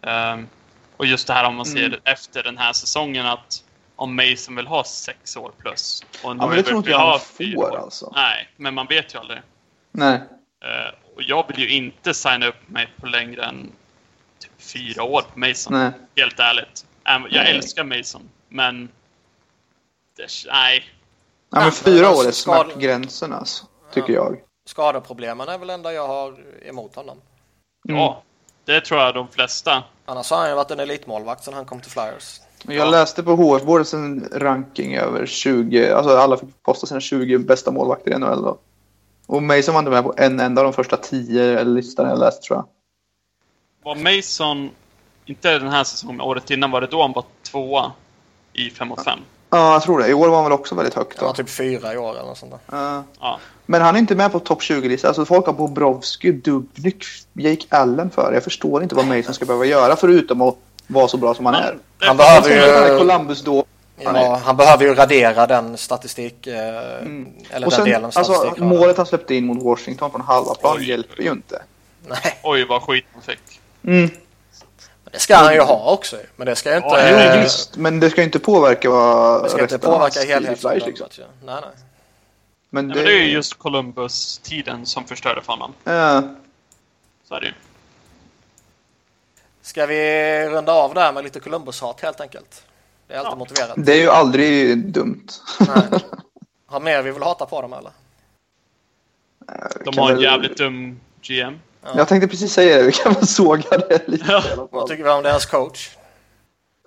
[0.03, 0.47] Ehm,
[0.97, 1.99] och just det här om man ser Mm.
[2.03, 3.63] efter den här säsongen att
[3.97, 7.19] om Mason vill ha sex år plus och men det tror inte jag han ha
[7.19, 8.11] får, alltså.
[8.15, 9.41] Nej, men man vet ju aldrig.
[9.91, 10.13] Nej.
[10.65, 13.71] Ehm, och jag vill ju inte signa upp mig på längre än
[14.39, 15.73] typ fyra år på Mason.
[15.73, 15.91] Nej.
[16.15, 16.85] Helt ärligt.
[17.03, 17.55] Jag Nej.
[17.55, 18.89] älskar Mason, men...
[20.17, 20.85] Det, nej.
[21.49, 23.65] Ja, men fyra år är smärtgränsen alltså.
[23.93, 24.23] Tycker Ja.
[24.23, 24.37] jag.
[24.65, 27.21] Skadeproblemen är väl enda jag har emot honom.
[27.89, 28.01] Mm.
[28.01, 28.23] Ja,
[28.65, 29.83] det tror jag de flesta.
[30.05, 32.39] Annars har han ju varit en elitmålvakt sedan han kom till Flyers.
[32.69, 32.89] Jag Ja.
[32.89, 37.71] läste på HF Boards en ranking över 20, alltså alla fick posta sina 20 bästa
[37.71, 38.57] målvakter i NHL då.
[39.25, 42.43] Och Mason var inte med på en enda av de första 10 listan jag läst
[42.43, 42.65] tror jag.
[43.83, 44.69] Var Mason,
[45.25, 47.91] inte den här säsongen, men året innan, var det då han var tvåa
[48.53, 49.19] i 5 mot 5?
[49.49, 50.07] Ja, jag tror det.
[50.07, 51.33] I år var han väl också väldigt högt då.
[51.33, 52.59] typ fyra i år eller något sånt där.
[52.77, 53.03] Ja.
[53.19, 53.39] Ja.
[53.65, 55.07] Men han är inte med på topp 20-listan.
[55.07, 58.33] Alltså folk har Bobrovsky, Dubnyk, Jake Allen för.
[58.33, 60.57] Jag förstår inte vad Mason ska behöva göra förutom att
[60.87, 61.77] vara så bra som han är.
[61.99, 62.49] Han behöver
[62.89, 62.97] ju...
[62.97, 63.65] Columbus då
[63.99, 66.57] Ja, han, behöver ju radera den statistik, eh,
[67.01, 67.33] Mm.
[67.49, 68.45] eller Och den sen, delen statistik.
[68.47, 70.89] alltså, målet han släppte in mot Washington från halva plan Oj.
[70.89, 71.61] hjälper ju inte.
[72.07, 73.39] Nej, Oj, vad skit han fick.
[73.83, 74.09] Mm.
[75.11, 76.17] det ska han ju ha också.
[76.35, 76.87] Men det ska ju inte...
[76.89, 79.79] Ja, Jo, Eh, visst, men det ska ju inte påverka vad det ska inte av
[79.79, 80.79] påverka helheten.
[80.85, 81.07] Liksom.
[81.45, 81.61] Nej, nej.
[82.69, 85.73] Men Nej, det, men det är ju just Columbus-tiden som förstörde för honom.
[85.83, 86.23] Ja,
[87.27, 87.53] Så är det ju.
[89.67, 92.63] Ska vi runda av där med lite Columbus-hat helt enkelt?
[93.07, 93.35] Det är alltid Ja.
[93.35, 93.73] motiverat.
[93.77, 95.27] det är ju aldrig dumt.
[95.59, 95.99] Nej.
[96.67, 97.91] Har mer vi vill hata på dem eller?
[99.85, 101.59] De Kan har en jävligt dum GM.
[101.95, 104.43] Jag tänkte precis säga det, vi kan väl såga det lite Ja.
[104.47, 104.87] i alla Vad fall.
[104.89, 105.89] tycker vi om deras coach?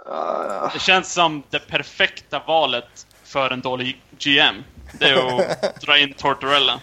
[0.07, 4.55] Ah, Det känns som det perfekta valet för en dålig GM.
[4.99, 6.81] Det är att dra in Tortorella.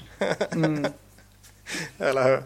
[1.99, 2.43] Eller hur?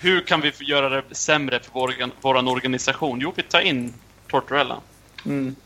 [0.00, 3.18] Hur kan vi göra det sämre för vår, vår organisation?
[3.20, 3.94] Jo, vi tar in
[4.30, 4.76] Tortorella.
[5.24, 5.56] mm.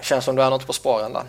[0.00, 1.22] Känns som du är något på spåren där.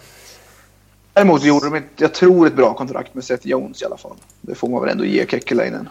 [1.13, 4.15] Däremot gjorde de ett, jag tror, ett bra kontrakt med Seth Jones i alla fall.
[4.41, 5.89] Det får man väl ändå ge Kekkeläinen.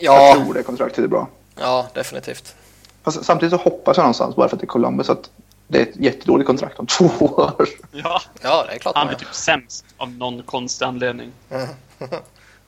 [0.00, 1.28] Jag Ja, tror det kontraktet är bra.
[1.56, 2.54] ja definitivt.
[3.02, 5.30] Fast samtidigt så hoppas jag någonstans, bara för att det är Columbus, att
[5.68, 7.68] det är ett jättedåligt kontrakt om två år.
[7.92, 11.32] Ja, Ja, det är klart han är typ sämst av någon konstig anledning.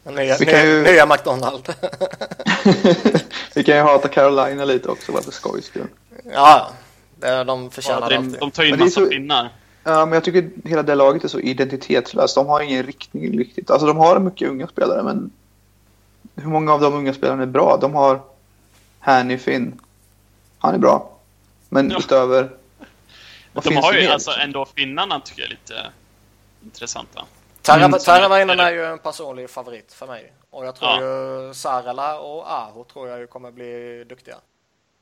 [0.04, 1.74] Nya, Vi kan nya, ju- nya McDonald.
[3.54, 5.86] Vi kan ju hata Carolina lite också, bara för skojs skull.
[6.32, 6.70] ja,
[7.16, 8.32] det, de förtjänar Ja, alltid.
[8.32, 9.48] de, de tar in det är massa så- pinnar.
[9.84, 12.34] Ja, men jag tycker hela det laget är så identitetslöst.
[12.34, 13.70] De har ingen riktning riktigt.
[13.70, 15.30] Alltså de har mycket unga spelare, men
[16.36, 17.78] hur många av de unga spelarna är bra?
[17.80, 18.20] De har
[19.00, 19.80] Hanny Finn.
[20.58, 21.10] Han är bra.
[21.68, 21.98] Men Ja.
[21.98, 22.50] utöver...
[23.52, 24.12] Vad De finns har det ju mer?
[24.14, 25.86] alltså ändå finnarna tycker jag är lite
[26.64, 27.24] intressanta.
[27.68, 27.92] Mm.
[27.92, 30.32] Terravainen är ju en personlig favorit för mig.
[30.50, 31.00] Och jag tror Ja.
[31.48, 34.34] ju Sarala och Aho tror jag ju kommer bli duktiga.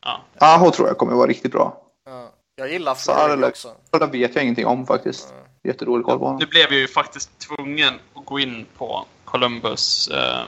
[0.05, 0.21] Ja.
[0.39, 1.83] Aho tror jag kommer vara riktigt bra.
[2.07, 2.29] Ja.
[2.57, 3.75] Jag gillar Sarala- också.
[3.91, 5.35] Det vet jag ingenting om faktiskt.
[5.65, 6.39] Jättedålig koll på honom.
[6.41, 10.41] Nu blev jag ju faktiskt tvungen att gå in på Columbus eh,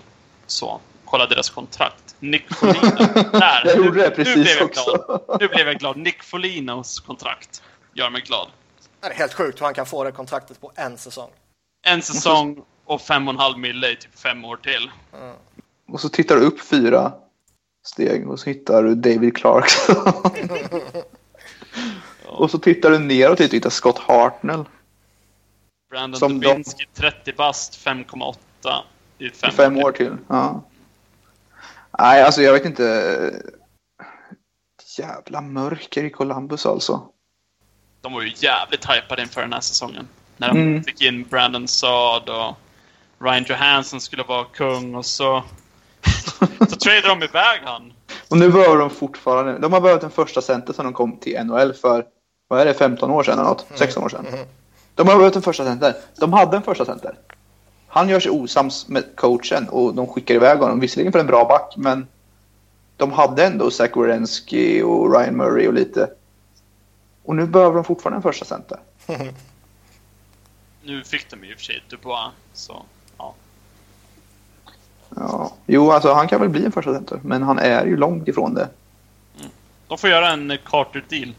[0.47, 0.81] så.
[1.05, 2.17] Kolla deras kontrakt.
[2.19, 2.91] Nick Folino.
[3.33, 3.63] Där!
[3.65, 4.93] Jag gjorde det nu precis blev jag också.
[5.07, 5.21] Glad.
[5.41, 5.97] Nu blev jag glad.
[5.97, 7.63] Nick Folinos kontrakt
[7.93, 8.49] gör mig glad.
[9.01, 11.31] Det är helt sjukt hur han kan få det kontraktet på en säsong.
[11.87, 14.91] En säsong och fem och en halv mille i typ fem år till.
[15.89, 17.13] Och så tittar du upp fyra
[17.87, 19.97] steg och så hittar du David Clarkson.
[22.27, 24.65] och så tittar du neråt och hittar Scott Hartnell.
[25.91, 28.37] Brandon Som de- Dubinsky, 30 bast, 5,8
[29.19, 30.17] i fem, fem år till.
[30.29, 30.65] Ja.
[31.99, 33.43] Nej, alltså jag vet inte.
[34.99, 37.09] Jävla mörker i Columbus alltså.
[38.01, 40.09] De var ju jävligt hypade inför den här säsongen.
[40.37, 40.85] När de Mm.
[40.85, 42.55] fick in Brandon Saad och
[43.19, 45.43] Ryan Johansson skulle vara kung och så...
[46.59, 47.93] så tradade de iväg han.
[48.29, 49.59] Och nu behöver de fortfarande.
[49.59, 52.05] De har behövt en första center som de kom till NHL för,
[52.49, 53.67] vad är det, 15 år sedan eller något?
[53.75, 54.27] 16 år sedan.
[54.95, 55.95] De har behövt en första center.
[56.19, 57.15] De hade en första center.
[57.89, 60.81] Han gör sig osams med coachen och de skickar iväg honom.
[60.81, 62.07] Visserligen för en bra back, men
[62.97, 66.11] de hade ändå Zach Werenski och Ryan Murray och lite.
[67.25, 68.79] Och nu behöver de fortfarande en första center.
[70.85, 72.85] Nu fick de ju i och för sig Dubois, så
[73.19, 73.35] ja.
[75.17, 75.53] Ja.
[75.67, 78.55] Jo, alltså han kan väl bli en första center, men han är ju långt ifrån
[78.55, 78.69] det.
[79.89, 81.35] De får göra en Carter-deal.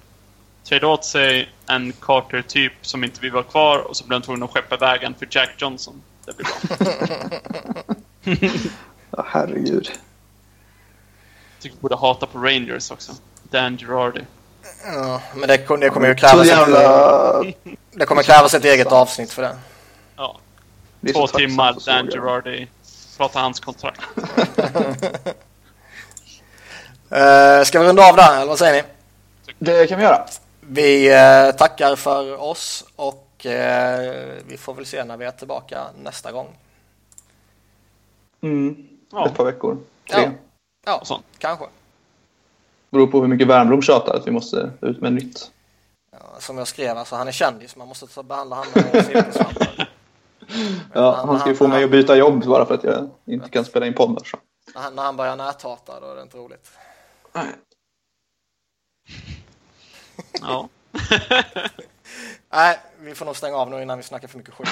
[0.63, 4.45] Trade åt sig en Carter-typ som inte vill vara kvar och så blir de tvungna
[4.45, 6.01] att skeppa iväg en för Jack Johnson.
[6.25, 7.39] Det blir bra.
[9.17, 9.89] Ja, herregud.
[11.53, 13.11] Jag tycker vi borde hata på Rangers också.
[13.43, 14.21] Dan Girardi.
[14.85, 17.43] Ja, men det, det kommer ju krävas ett, jävla...
[17.91, 19.57] det kommer krävas ett eget avsnitt för det.
[20.15, 20.37] Ja,
[20.99, 22.07] det två timmar, Dan.
[22.07, 22.67] Girardi.
[23.17, 24.01] Prata hans kontrakt.
[27.11, 28.89] Uh, ska vi runda av där, eller vad säger ni?
[29.59, 30.25] Det kan vi göra.
[30.59, 35.85] Vi eh, tackar för oss och eh, vi får väl se när vi är tillbaka
[36.03, 36.47] nästa gång.
[38.41, 38.87] Mm.
[39.11, 39.27] Ja.
[39.27, 39.77] Ett par veckor.
[40.11, 40.21] Tre.
[40.21, 40.31] Ja.
[40.85, 41.25] Ja, sånt.
[41.37, 41.65] kanske.
[42.95, 45.51] Beror på hur mycket Wernbloom tjatar att vi måste ut med nytt.
[46.11, 47.75] Ja, som jag skrev, alltså, han är kändis.
[47.75, 49.87] Man måste ta behandla honom med.
[50.93, 53.65] Ja, han ska ju få mig att byta jobb bara för att jag inte kan
[53.65, 54.23] spela in poddar.
[54.23, 54.37] Så.
[54.75, 56.71] När han, när han börjar näthata, då är det inte roligt.
[60.41, 60.69] Ja.
[62.53, 64.69] Nej, vi får nog stänga av nu innan vi snackar för mycket skit.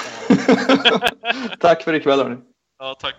[1.60, 2.38] Tack för ikväll hörni.
[2.80, 3.16] ja, tack.